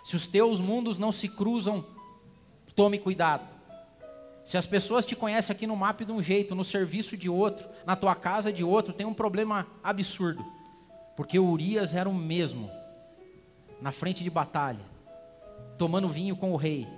Se 0.03 0.17
os 0.17 0.27
teus 0.27 0.63
mundos 0.63 0.99
não 0.99 1.13
se 1.13 1.29
cruzam, 1.29 1.85
tome 2.75 2.99
cuidado. 2.99 3.52
Se 4.45 4.57
as 4.57 4.67
pessoas 4.67 5.07
te 5.07 5.15
conhecem 5.15 5.55
aqui 5.55 5.67
no 5.67 5.77
mapa 5.77 6.05
de 6.05 6.13
um 6.13 6.23
jeito, 6.23 6.55
no 6.55 6.65
serviço 6.65 7.17
de 7.17 7.31
outro, 7.31 7.69
na 7.87 7.95
tua 7.95 8.15
casa 8.15 8.53
de 8.53 8.65
outro, 8.65 8.93
tem 8.93 9.07
um 9.07 9.15
problema 9.15 9.67
absurdo. 9.83 10.45
Porque 11.17 11.39
Urias 11.39 11.95
era 11.95 12.09
o 12.09 12.15
mesmo, 12.15 12.71
na 13.81 13.93
frente 13.93 14.25
de 14.25 14.31
batalha, 14.31 14.85
tomando 15.79 16.09
vinho 16.09 16.37
com 16.37 16.53
o 16.53 16.57
rei, 16.57 16.89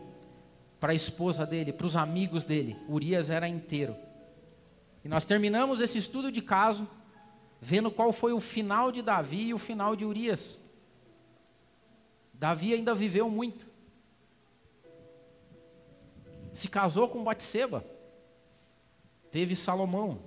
para 0.80 0.92
a 0.92 0.94
esposa 0.94 1.44
dele, 1.44 1.72
para 1.72 1.86
os 1.86 1.96
amigos 1.96 2.44
dele. 2.44 2.76
Urias 2.88 3.30
era 3.30 3.48
inteiro. 3.48 3.96
E 5.04 5.08
nós 5.08 5.24
terminamos 5.24 5.80
esse 5.80 5.98
estudo 5.98 6.32
de 6.32 6.40
caso 6.40 6.88
vendo 7.60 7.90
qual 7.90 8.12
foi 8.12 8.32
o 8.32 8.40
final 8.40 8.92
de 8.92 9.00
Davi 9.00 9.48
e 9.48 9.54
o 9.54 9.58
final 9.58 9.96
de 9.96 10.04
Urias. 10.04 10.58
Davi 12.32 12.74
ainda 12.74 12.94
viveu 12.94 13.30
muito. 13.30 13.66
Se 16.54 16.68
casou 16.68 17.08
com 17.08 17.22
Batseba. 17.22 17.84
Teve 19.30 19.56
Salomão. 19.56 20.20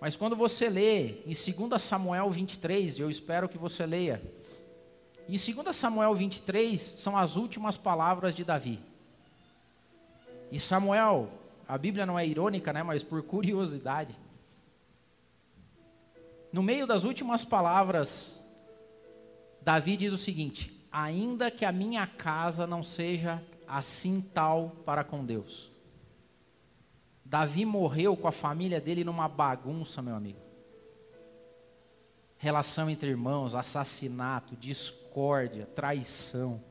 Mas 0.00 0.16
quando 0.16 0.36
você 0.36 0.68
lê 0.70 1.22
em 1.26 1.34
2 1.34 1.82
Samuel 1.82 2.30
23, 2.30 3.00
eu 3.00 3.10
espero 3.10 3.48
que 3.48 3.58
você 3.58 3.84
leia, 3.84 4.22
em 5.28 5.36
2 5.36 5.74
Samuel 5.74 6.14
23 6.14 6.80
são 6.80 7.16
as 7.16 7.36
últimas 7.36 7.76
palavras 7.76 8.34
de 8.34 8.44
Davi. 8.44 8.80
E 10.50 10.58
Samuel, 10.60 11.28
a 11.66 11.76
Bíblia 11.76 12.06
não 12.06 12.18
é 12.18 12.26
irônica, 12.26 12.72
né, 12.72 12.82
mas 12.82 13.02
por 13.02 13.22
curiosidade. 13.22 14.16
No 16.52 16.62
meio 16.62 16.86
das 16.86 17.02
últimas 17.02 17.44
palavras, 17.44 18.44
Davi 19.60 19.96
diz 19.96 20.12
o 20.12 20.18
seguinte: 20.18 20.86
Ainda 20.92 21.50
que 21.50 21.64
a 21.64 21.72
minha 21.72 22.06
casa 22.06 22.66
não 22.66 22.82
seja 22.82 23.42
assim 23.72 24.20
tal 24.20 24.82
para 24.84 25.02
com 25.02 25.24
Deus. 25.24 25.72
Davi 27.24 27.64
morreu 27.64 28.14
com 28.14 28.28
a 28.28 28.32
família 28.32 28.78
dele 28.78 29.02
numa 29.02 29.26
bagunça, 29.26 30.02
meu 30.02 30.14
amigo. 30.14 30.40
Relação 32.36 32.90
entre 32.90 33.08
irmãos, 33.08 33.54
assassinato, 33.54 34.54
discórdia 34.56 35.64
traição. 35.64 36.62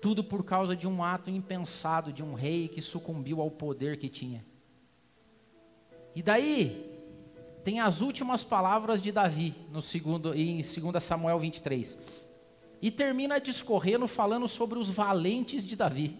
Tudo 0.00 0.22
por 0.22 0.44
causa 0.44 0.76
de 0.76 0.86
um 0.86 1.02
ato 1.02 1.28
impensado 1.28 2.12
de 2.12 2.22
um 2.22 2.34
rei 2.34 2.68
que 2.68 2.80
sucumbiu 2.80 3.40
ao 3.40 3.50
poder 3.50 3.96
que 3.96 4.08
tinha. 4.08 4.46
E 6.14 6.22
daí, 6.22 6.96
tem 7.64 7.80
as 7.80 8.00
últimas 8.00 8.44
palavras 8.44 9.02
de 9.02 9.10
Davi 9.10 9.52
no 9.72 9.82
segundo, 9.82 10.32
em 10.32 10.58
2 10.58 11.02
Samuel 11.02 11.40
23. 11.40 12.25
E 12.80 12.90
termina 12.90 13.40
discorrendo 13.40 14.06
falando 14.06 14.46
sobre 14.46 14.78
os 14.78 14.88
valentes 14.88 15.66
de 15.66 15.74
Davi. 15.76 16.16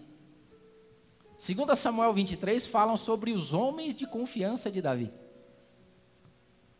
2 1.37 1.77
Samuel 1.77 2.13
23 2.13 2.65
falam 2.65 2.97
sobre 2.97 3.31
os 3.31 3.53
homens 3.53 3.95
de 3.95 4.07
confiança 4.07 4.71
de 4.71 4.81
Davi. 4.81 5.11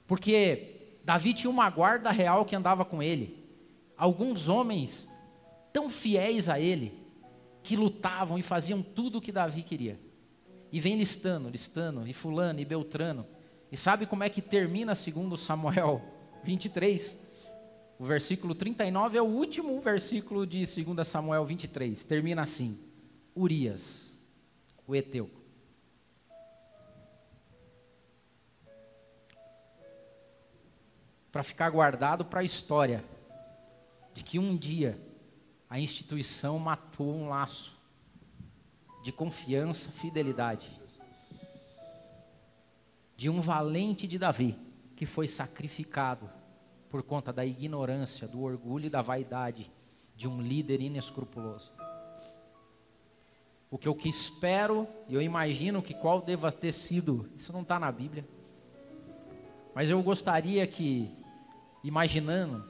Porque 0.07 0.99
Davi 1.03 1.33
tinha 1.33 1.49
uma 1.49 1.69
guarda 1.69 2.09
real 2.09 2.43
que 2.43 2.55
andava 2.55 2.83
com 2.83 3.03
ele. 3.03 3.45
Alguns 3.95 4.49
homens 4.49 5.07
tão 5.71 5.89
fiéis 5.89 6.49
a 6.49 6.59
ele 6.59 6.93
que 7.61 7.75
lutavam 7.75 8.37
e 8.39 8.41
faziam 8.41 8.81
tudo 8.81 9.19
o 9.19 9.21
que 9.21 9.31
Davi 9.31 9.61
queria. 9.61 9.99
E 10.71 10.79
vem 10.79 10.97
listando, 10.97 11.49
listando, 11.49 12.07
e 12.07 12.13
fulano, 12.13 12.59
e 12.59 12.65
Beltrano. 12.65 13.25
E 13.71 13.77
sabe 13.77 14.05
como 14.05 14.23
é 14.23 14.29
que 14.29 14.41
termina 14.41 14.95
segundo 14.95 15.37
Samuel 15.37 16.01
23? 16.43 17.26
O 17.99 18.05
versículo 18.05 18.53
39 18.53 19.17
é 19.17 19.21
o 19.21 19.25
último 19.25 19.79
versículo 19.81 20.45
de 20.45 20.63
2 20.65 21.07
Samuel 21.07 21.45
23. 21.45 22.03
Termina 22.03 22.43
assim: 22.43 22.79
Urias, 23.35 24.19
o 24.85 24.95
Eteu. 24.95 25.37
para 31.37 31.43
ficar 31.43 31.69
guardado 31.69 32.25
para 32.25 32.39
a 32.39 32.43
história 32.43 33.05
de 34.11 34.23
que 34.23 34.39
um 34.39 34.57
dia 34.57 34.99
a 35.69 35.79
instituição 35.79 36.57
matou 36.57 37.13
um 37.13 37.29
laço 37.29 37.77
de 39.03 39.11
confiança, 39.11 39.91
fidelidade, 39.91 40.71
de 43.15 43.29
um 43.29 43.39
valente 43.39 44.07
de 44.07 44.17
Davi 44.17 44.57
que 44.95 45.05
foi 45.05 45.27
sacrificado 45.27 46.27
por 46.89 47.03
conta 47.03 47.33
da 47.33 47.45
ignorância, 47.45 48.27
do 48.27 48.41
orgulho 48.41 48.85
e 48.85 48.89
da 48.89 49.01
vaidade 49.01 49.69
de 50.15 50.27
um 50.27 50.41
líder 50.41 50.81
inescrupuloso. 50.81 51.71
O 53.69 53.77
que 53.77 53.87
eu 53.87 53.93
que 53.93 54.07
espero, 54.07 54.87
e 55.07 55.13
eu 55.13 55.21
imagino 55.21 55.81
que 55.81 55.93
qual 55.93 56.21
deva 56.21 56.51
ter 56.51 56.71
sido, 56.71 57.29
isso 57.35 57.51
não 57.51 57.61
está 57.61 57.77
na 57.79 57.91
Bíblia, 57.91 58.25
mas 59.75 59.89
eu 59.89 60.01
gostaria 60.01 60.65
que, 60.65 61.11
imaginando, 61.83 62.67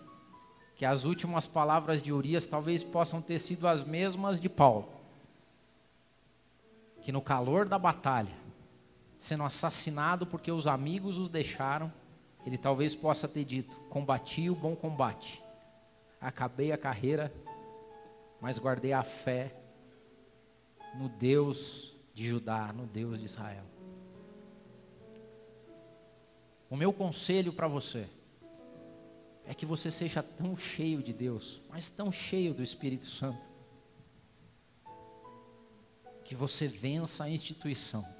que 0.75 0.85
as 0.85 1.05
últimas 1.05 1.47
palavras 1.47 2.01
de 2.01 2.11
Urias 2.11 2.47
talvez 2.47 2.83
possam 2.83 3.21
ter 3.21 3.39
sido 3.39 3.67
as 3.67 3.83
mesmas 3.83 4.41
de 4.41 4.49
Paulo. 4.49 4.89
Que 7.01 7.11
no 7.11 7.21
calor 7.21 7.67
da 7.67 7.79
batalha, 7.79 8.35
sendo 9.17 9.43
assassinado 9.43 10.25
porque 10.25 10.51
os 10.51 10.67
amigos 10.67 11.17
os 11.17 11.29
deixaram, 11.29 11.91
ele 12.47 12.57
talvez 12.57 12.95
possa 12.95 13.27
ter 13.27 13.43
dito: 13.43 13.77
Combati 13.89 14.49
o 14.49 14.55
bom 14.55 14.73
combate, 14.73 15.43
acabei 16.19 16.71
a 16.71 16.77
carreira, 16.77 17.33
mas 18.39 18.57
guardei 18.57 18.93
a 18.93 19.03
fé 19.03 19.53
no 20.95 21.09
Deus 21.09 21.93
de 22.13 22.25
Judá, 22.25 22.71
no 22.71 22.87
Deus 22.87 23.19
de 23.19 23.25
Israel. 23.25 23.65
O 26.69 26.77
meu 26.77 26.93
conselho 26.93 27.51
para 27.51 27.67
você 27.67 28.07
é 29.45 29.53
que 29.53 29.65
você 29.65 29.91
seja 29.91 30.23
tão 30.23 30.55
cheio 30.55 31.03
de 31.03 31.11
Deus, 31.11 31.61
mas 31.69 31.89
tão 31.89 32.13
cheio 32.13 32.53
do 32.53 32.63
Espírito 32.63 33.07
Santo, 33.07 33.45
que 36.23 36.33
você 36.33 36.65
vença 36.65 37.25
a 37.25 37.29
instituição 37.29 38.16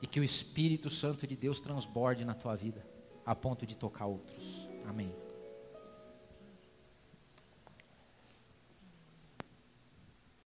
e 0.00 0.06
que 0.06 0.20
o 0.20 0.24
Espírito 0.24 0.90
Santo 0.90 1.26
de 1.26 1.36
Deus 1.36 1.60
transborde 1.60 2.24
na 2.24 2.34
tua 2.34 2.54
vida, 2.54 2.86
a 3.24 3.34
ponto 3.34 3.66
de 3.66 3.76
tocar 3.76 4.06
outros. 4.06 4.68
Amém. 4.84 5.25